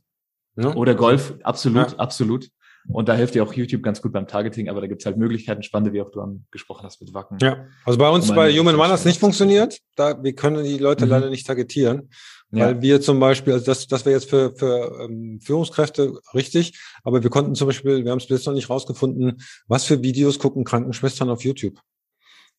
Ne? 0.55 0.75
Oder 0.75 0.95
Golf, 0.95 1.35
absolut, 1.43 1.91
ja. 1.91 1.97
absolut. 1.97 2.49
Und 2.87 3.09
da 3.09 3.13
hilft 3.13 3.35
dir 3.35 3.43
auch 3.43 3.53
YouTube 3.53 3.83
ganz 3.83 4.01
gut 4.01 4.13
beim 4.13 4.27
Targeting, 4.27 4.69
aber 4.69 4.81
da 4.81 4.87
gibt's 4.87 5.05
halt 5.05 5.17
Möglichkeiten, 5.17 5.61
spannende, 5.63 5.93
wie 5.93 6.01
auch 6.01 6.11
du 6.11 6.21
angesprochen 6.21 6.83
hast 6.85 7.01
mit 7.01 7.13
Wacken. 7.13 7.37
Ja, 7.41 7.65
also 7.85 7.99
bei 7.99 8.09
uns 8.09 8.29
um 8.29 8.35
bei 8.35 8.51
Human 8.51 8.75
One 8.75 8.89
hat 8.89 9.05
nicht 9.05 9.19
funktioniert. 9.19 9.79
Da, 9.95 10.23
wir 10.23 10.33
können 10.33 10.63
die 10.63 10.77
Leute 10.77 11.05
mhm. 11.05 11.11
leider 11.11 11.29
nicht 11.29 11.45
targetieren. 11.45 12.09
Ja. 12.51 12.65
Weil 12.65 12.81
wir 12.81 12.99
zum 12.99 13.19
Beispiel, 13.19 13.53
also 13.53 13.65
das, 13.65 13.85
das 13.85 14.05
wäre 14.05 14.15
jetzt 14.15 14.29
für, 14.29 14.51
für 14.55 15.03
ähm, 15.03 15.39
Führungskräfte 15.39 16.19
richtig, 16.33 16.79
aber 17.03 17.21
wir 17.21 17.29
konnten 17.29 17.53
zum 17.53 17.67
Beispiel, 17.67 18.03
wir 18.03 18.11
haben 18.11 18.17
es 18.17 18.25
bis 18.25 18.39
jetzt 18.39 18.47
noch 18.47 18.53
nicht 18.53 18.71
rausgefunden, 18.71 19.43
was 19.67 19.85
für 19.85 20.01
Videos 20.01 20.39
gucken 20.39 20.63
Krankenschwestern 20.63 21.29
auf 21.29 21.43
YouTube. 21.43 21.79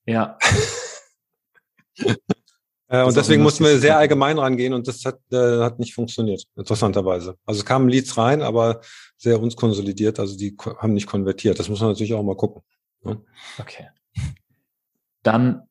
Ja. 0.07 0.39
äh, 2.91 3.05
und 3.05 3.17
deswegen 3.17 3.43
mussten 3.43 3.65
wir 3.65 3.79
sehr 3.79 3.97
allgemein 3.97 4.37
rangehen 4.37 4.75
und 4.75 4.89
das 4.89 5.05
hat, 5.05 5.21
äh, 5.31 5.61
hat 5.61 5.79
nicht 5.79 5.95
funktioniert, 5.95 6.43
interessanterweise. 6.57 7.37
Also 7.47 7.61
es 7.61 7.65
kamen 7.65 7.89
Leads 7.89 8.17
rein, 8.19 8.43
aber 8.43 8.81
sehr 9.17 9.41
uns 9.41 9.55
konsolidiert, 9.55 10.19
also 10.19 10.37
die 10.37 10.57
haben 10.79 10.95
nicht 10.95 11.07
konvertiert. 11.07 11.59
Das 11.61 11.69
muss 11.69 11.81
man 11.81 11.91
natürlich 11.91 12.13
auch 12.15 12.23
mal 12.25 12.37
gucken. 12.37 12.63
Ne? 13.03 13.23
Okay. 13.59 13.89
Dann 15.23 15.63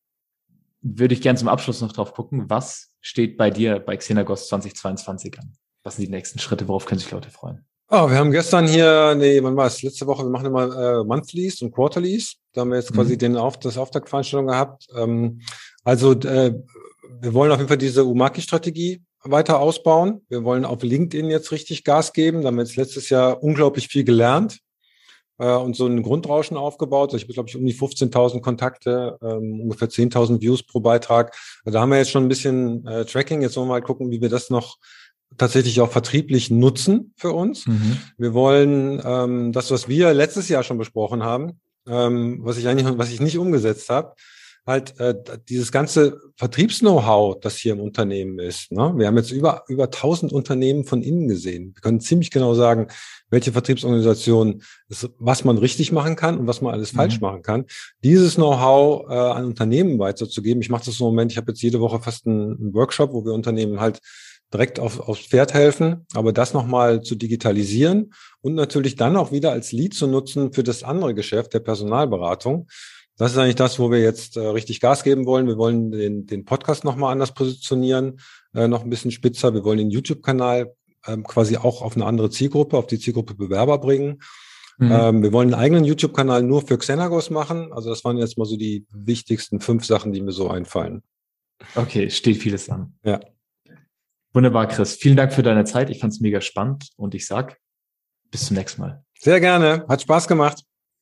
würde 0.82 1.14
ich 1.14 1.22
gerne 1.22 1.38
zum 1.38 1.50
Abschluss 1.50 1.82
noch 1.82 1.92
drauf 1.92 2.14
gucken, 2.14 2.50
was 2.50 2.94
steht 3.02 3.38
bei 3.38 3.50
dir 3.50 3.80
bei 3.80 3.98
Xenagos 3.98 4.48
2022 4.48 5.40
an? 5.40 5.54
Was 5.84 5.98
sind 5.98 6.06
die 6.06 6.12
nächsten 6.12 6.40
Schritte? 6.40 6.70
Worauf 6.70 6.86
können 6.86 7.00
sich 7.00 7.12
Leute 7.12 7.30
freuen? 7.30 7.66
Oh, 7.90 8.10
wir 8.10 8.18
haben 8.18 8.32
gestern 8.32 8.68
hier, 8.68 9.16
nee, 9.16 9.44
wann 9.44 9.58
war 9.58 9.66
es? 9.66 9.82
Letzte 9.82 10.06
Woche, 10.08 10.24
wir 10.24 10.30
machen 10.30 10.46
immer 10.46 11.00
äh, 11.02 11.04
Monthlies 11.04 11.62
und 11.64 11.72
Quarterlies. 11.74 12.36
Da 12.54 12.62
haben 12.62 12.70
wir 12.70 12.78
jetzt 12.78 12.94
quasi 12.94 13.16
mhm. 13.16 13.20
den 13.20 13.36
Auf, 13.36 13.60
das 13.60 13.78
Auftaktveranstaltung 13.78 14.48
gehabt. 14.48 14.88
Ähm, 14.96 15.42
also 15.84 16.14
äh, 16.14 16.54
wir 17.22 17.34
wollen 17.34 17.52
auf 17.52 17.58
jeden 17.58 17.68
Fall 17.68 17.78
diese 17.78 18.06
Umaki-Strategie 18.06 19.02
weiter 19.24 19.60
ausbauen. 19.60 20.22
Wir 20.30 20.44
wollen 20.44 20.66
auf 20.66 20.84
LinkedIn 20.84 21.30
jetzt 21.30 21.52
richtig 21.52 21.84
Gas 21.84 22.14
geben. 22.14 22.42
Da 22.42 22.48
haben 22.48 22.56
wir 22.56 22.64
jetzt 22.64 22.76
letztes 22.76 23.10
Jahr 23.10 23.44
unglaublich 23.44 23.88
viel 23.88 24.04
gelernt 24.04 24.60
äh, 25.40 25.52
und 25.52 25.76
so 25.76 25.88
ein 25.88 26.04
Grundrauschen 26.04 26.58
aufgebaut. 26.58 27.14
Ich 27.14 27.24
habe, 27.24 27.34
glaube 27.34 27.50
ich, 27.50 27.58
um 27.58 27.66
die 27.66 27.74
15.000 27.74 28.42
Kontakte, 28.42 29.18
ähm, 29.22 29.62
ungefähr 29.62 29.90
10.000 29.90 30.42
Views 30.42 30.64
pro 30.64 30.80
Beitrag. 30.80 31.36
Also 31.66 31.74
da 31.76 31.82
haben 31.82 31.90
wir 31.90 31.98
jetzt 31.98 32.12
schon 32.12 32.26
ein 32.26 32.30
bisschen 32.30 32.86
äh, 32.88 33.06
Tracking. 33.06 33.42
Jetzt 33.42 33.58
wollen 33.58 33.68
wir 33.68 33.74
mal 33.74 33.82
gucken, 33.82 34.12
wie 34.12 34.22
wir 34.22 34.30
das 34.30 34.50
noch 34.50 34.78
tatsächlich 35.38 35.80
auch 35.82 35.92
vertrieblich 35.92 36.50
nutzen 36.50 37.14
für 37.18 37.32
uns. 37.32 37.68
Mhm. 37.68 37.98
Wir 38.18 38.34
wollen 38.34 39.02
ähm, 39.04 39.52
das, 39.52 39.72
was 39.72 39.88
wir 39.88 40.14
letztes 40.14 40.50
Jahr 40.50 40.64
schon 40.64 40.78
besprochen 40.78 41.24
haben, 41.24 41.60
ähm, 41.88 42.40
was 42.42 42.58
ich 42.58 42.68
eigentlich, 42.68 42.88
was 42.98 43.12
ich 43.12 43.20
nicht 43.20 43.38
umgesetzt 43.38 43.90
habe, 43.90 44.16
halt 44.70 45.00
äh, 45.00 45.16
dieses 45.50 45.72
ganze 45.72 46.22
Vertriebs-Know-how, 46.38 47.40
das 47.42 47.58
hier 47.58 47.74
im 47.74 47.82
Unternehmen 47.82 48.40
ist. 48.40 48.72
Ne? 48.72 48.94
Wir 48.96 49.08
haben 49.08 49.18
jetzt 49.18 49.32
über 49.32 49.64
über 49.68 49.86
1000 49.86 50.32
Unternehmen 50.32 50.86
von 50.86 51.02
innen 51.02 51.28
gesehen. 51.28 51.74
Wir 51.76 51.82
können 51.82 52.00
ziemlich 52.00 52.32
genau 52.32 52.54
sagen, 52.54 52.88
welche 53.30 53.52
Vertriebsorganisation 53.52 54.62
ist, 54.88 55.10
was 55.18 55.44
man 55.44 55.58
richtig 55.58 55.92
machen 55.92 56.16
kann 56.16 56.38
und 56.38 56.48
was 56.48 56.62
man 56.62 56.74
alles 56.74 56.94
mhm. 56.94 56.98
falsch 56.98 57.20
machen 57.20 57.42
kann. 57.42 57.66
Dieses 58.04 58.36
Know-how 58.36 59.10
äh, 59.10 59.14
an 59.14 59.46
Unternehmen 59.46 60.00
weiterzugeben. 60.00 60.62
Ich 60.62 60.70
mache 60.70 60.86
das 60.86 61.00
im 61.00 61.06
Moment. 61.08 61.32
Ich 61.32 61.38
habe 61.38 61.52
jetzt 61.52 61.62
jede 61.62 61.80
Woche 61.80 62.00
fast 62.00 62.28
einen, 62.28 62.74
Workshop, 62.74 63.12
wo 63.14 63.26
wir 63.26 63.34
Unternehmen 63.34 63.80
halt 63.80 64.00
direkt 64.54 64.80
auf, 64.80 65.00
aufs 65.00 65.28
Pferd 65.28 65.54
helfen, 65.54 66.06
aber 66.14 66.32
das 66.34 66.54
nochmal 66.54 67.02
zu 67.02 67.16
digitalisieren 67.16 68.14
und 68.42 68.56
natürlich 68.56 68.96
dann 68.96 69.16
auch 69.16 69.32
wieder 69.32 69.52
als 69.52 69.72
Lead 69.72 69.94
zu 69.94 70.08
nutzen 70.08 70.54
für 70.54 70.64
das 70.64 70.84
andere 70.84 71.14
Geschäft 71.14 71.54
der 71.54 71.60
Personalberatung. 71.60 72.68
Das 73.20 73.34
ist 73.34 73.38
eigentlich 73.38 73.56
das, 73.56 73.80
wo 73.80 73.92
wir 73.92 74.00
jetzt 74.00 74.38
äh, 74.38 74.48
richtig 74.48 74.80
Gas 74.80 75.04
geben 75.04 75.26
wollen. 75.26 75.46
Wir 75.46 75.58
wollen 75.58 75.92
den, 75.92 76.26
den 76.26 76.46
Podcast 76.46 76.86
nochmal 76.86 77.12
anders 77.12 77.34
positionieren, 77.34 78.22
äh, 78.56 78.70
noch 78.70 78.84
ein 78.84 78.90
bisschen 78.90 79.12
spitzer. 79.12 79.54
Wir 79.54 79.66
wollen 79.66 79.78
den 79.78 79.92
YouTube-Kanal 79.92 80.74
ähm, 81.06 81.26
quasi 81.26 81.58
auch 81.58 81.82
auf 81.82 81.98
eine 81.98 82.06
andere 82.06 82.30
Zielgruppe, 82.30 82.78
auf 82.78 82.88
die 82.88 82.98
Zielgruppe 82.98 83.36
Bewerber 83.36 83.78
bringen. 83.78 84.22
Mhm. 84.78 84.92
Ähm, 84.92 85.22
wir 85.22 85.34
wollen 85.34 85.54
einen 85.54 85.62
eigenen 85.62 85.84
YouTube-Kanal 85.84 86.44
nur 86.44 86.66
für 86.66 86.78
Xenagos 86.78 87.30
machen. 87.30 87.74
Also 87.74 87.90
das 87.90 88.06
waren 88.06 88.18
jetzt 88.18 88.38
mal 88.38 88.46
so 88.46 88.56
die 88.56 88.86
wichtigsten 88.90 89.60
fünf 89.60 89.86
Sachen, 89.86 90.14
die 90.14 90.22
mir 90.22 90.32
so 90.32 90.50
einfallen. 90.50 91.04
Okay, 91.76 92.10
steht 92.10 92.38
vieles 92.38 92.70
an. 92.70 92.94
Ja. 93.04 93.20
Wunderbar, 94.32 94.70
Chris. 94.70 94.96
Vielen 94.96 95.18
Dank 95.18 95.34
für 95.34 95.44
deine 95.44 95.66
Zeit. 95.66 95.90
Ich 95.90 96.00
fand 96.00 96.14
es 96.14 96.22
mega 96.22 96.40
spannend 96.40 96.88
und 96.96 97.14
ich 97.14 97.28
sag 97.28 97.58
bis 98.32 98.46
zum 98.46 98.56
nächsten 98.56 98.82
Mal. 98.82 99.04
Sehr 99.20 99.42
gerne. 99.42 99.86
Hat 99.90 100.02
Spaß 100.02 100.30
gemacht. 100.30 100.64